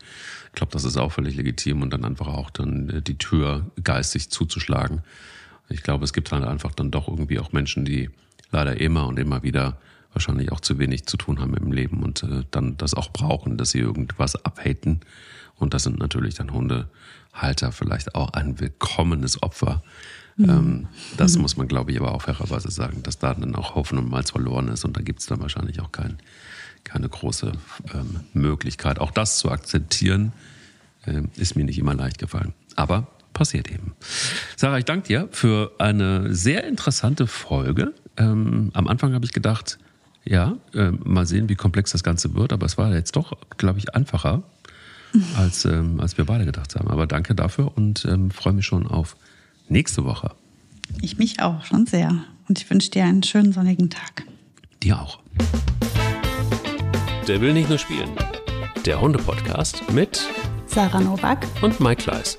Ich 0.49 0.53
glaube, 0.53 0.73
das 0.73 0.85
ist 0.85 0.99
auch 0.99 1.13
völlig 1.13 1.37
legitim 1.37 1.81
und 1.81 1.91
dann 1.91 2.05
einfach 2.05 2.27
auch 2.27 2.51
dann 2.51 2.91
äh, 2.91 3.01
die 3.01 3.17
Tür 3.17 3.71
geistig 3.83 4.29
zuzuschlagen 4.29 5.01
ich 5.69 5.83
glaube, 5.83 6.05
es 6.05 6.13
gibt 6.13 6.33
halt 6.33 6.45
einfach 6.45 6.75
dann 6.75 6.91
doch 6.91 7.09
irgendwie 7.09 7.39
auch 7.39 7.53
Menschen, 7.53 7.85
die 7.85 8.11
leider 8.51 8.81
immer 8.81 9.07
und 9.07 9.19
immer 9.19 9.43
wieder 9.43 9.79
wahrscheinlich 10.13 10.51
auch 10.51 10.61
zu 10.61 10.79
wenig 10.79 11.07
zu 11.07 11.17
tun 11.17 11.41
haben 11.41 11.55
im 11.55 11.73
Leben 11.73 12.03
und 12.03 12.23
äh, 12.23 12.45
dann 12.51 12.77
das 12.79 12.95
auch 12.95 13.11
brauchen, 13.11 13.59
dass 13.59 13.71
sie 13.71 13.81
irgendwas 13.81 14.45
abhaten. 14.45 15.01
Und 15.57 15.75
das 15.75 15.83
sind 15.83 15.99
natürlich 15.99 16.35
dann 16.35 16.53
Hundehalter 16.53 17.73
vielleicht 17.73 18.15
auch 18.15 18.33
ein 18.33 18.59
willkommenes 18.59 19.43
Opfer. 19.43 19.83
Mhm. 20.37 20.49
Ähm, 20.49 20.89
das 21.17 21.37
mhm. 21.37 21.43
muss 21.43 21.57
man, 21.57 21.69
glaube 21.69 21.93
ich, 21.93 22.01
aber 22.01 22.15
auch 22.15 22.23
fairerweise 22.23 22.71
sagen, 22.71 23.03
dass 23.03 23.19
da 23.19 23.35
dann 23.35 23.55
auch 23.55 23.75
Hoffnung 23.75 24.09
mal 24.09 24.23
verloren 24.23 24.69
ist 24.69 24.85
und 24.85 24.97
da 24.97 25.03
gibt 25.03 25.21
es 25.21 25.27
dann 25.27 25.41
wahrscheinlich 25.41 25.81
auch 25.81 25.93
kein, 25.93 26.19
keine 26.85 27.09
große 27.09 27.53
ähm, 27.93 28.21
Möglichkeit. 28.33 28.99
Auch 28.99 29.11
das 29.11 29.39
zu 29.39 29.51
akzeptieren, 29.51 30.33
äh, 31.05 31.23
ist 31.37 31.57
mir 31.57 31.65
nicht 31.65 31.79
immer 31.79 31.95
leicht 31.95 32.19
gefallen. 32.19 32.55
Aber 32.75 33.09
passiert 33.37 33.71
eben. 33.71 33.93
Sarah, 34.57 34.79
ich 34.79 34.87
danke 34.87 35.07
dir 35.07 35.29
für 35.31 35.73
eine 35.79 36.35
sehr 36.35 36.65
interessante 36.65 37.27
Folge. 37.27 37.93
Ähm, 38.17 38.71
am 38.73 38.89
Anfang 38.89 39.13
habe 39.13 39.27
ich 39.27 39.33
gedacht, 39.33 39.79
ja, 40.25 40.57
äh, 40.73 40.91
mal 40.91 41.27
sehen, 41.27 41.49
wie 41.49 41.55
komplex 41.55 41.93
das 41.93 42.03
Ganze 42.03 42.35
wird, 42.35 42.53
aber 42.53 42.65
es 42.67 42.79
war 42.79 42.93
jetzt 42.93 43.15
doch, 43.15 43.35
glaube 43.59 43.79
ich, 43.79 43.95
einfacher, 43.95 44.43
als, 45.37 45.67
ähm, 45.67 46.01
als 46.01 46.17
wir 46.17 46.25
beide 46.25 46.47
gedacht 46.47 46.75
haben. 46.75 46.89
Aber 46.89 47.07
danke 47.07 47.35
dafür 47.35 47.77
und 47.77 48.07
ähm, 48.07 48.31
freue 48.31 48.55
mich 48.55 48.65
schon 48.65 48.87
auf 48.87 49.17
nächste 49.69 50.05
Woche. 50.05 50.33
Ich 51.03 51.19
mich 51.19 51.41
auch, 51.41 51.65
schon 51.65 51.87
sehr. 51.87 52.25
Und 52.49 52.59
ich 52.59 52.71
wünsche 52.71 52.91
dir 52.91 53.05
einen 53.05 53.23
schönen 53.23 53.53
sonnigen 53.53 53.91
Tag. 53.91 54.25
Dir 54.83 55.01
auch. 55.01 55.21
Der 57.29 57.41
will 57.41 57.53
nicht 57.53 57.69
nur 57.69 57.79
spielen. 57.79 58.11
Der 58.87 59.01
Hunde-Podcast 59.01 59.93
mit 59.93 60.27
Sarah 60.67 61.01
Nowak 61.01 61.39
und 61.63 61.81
Mike 61.81 62.11
Leis. 62.11 62.39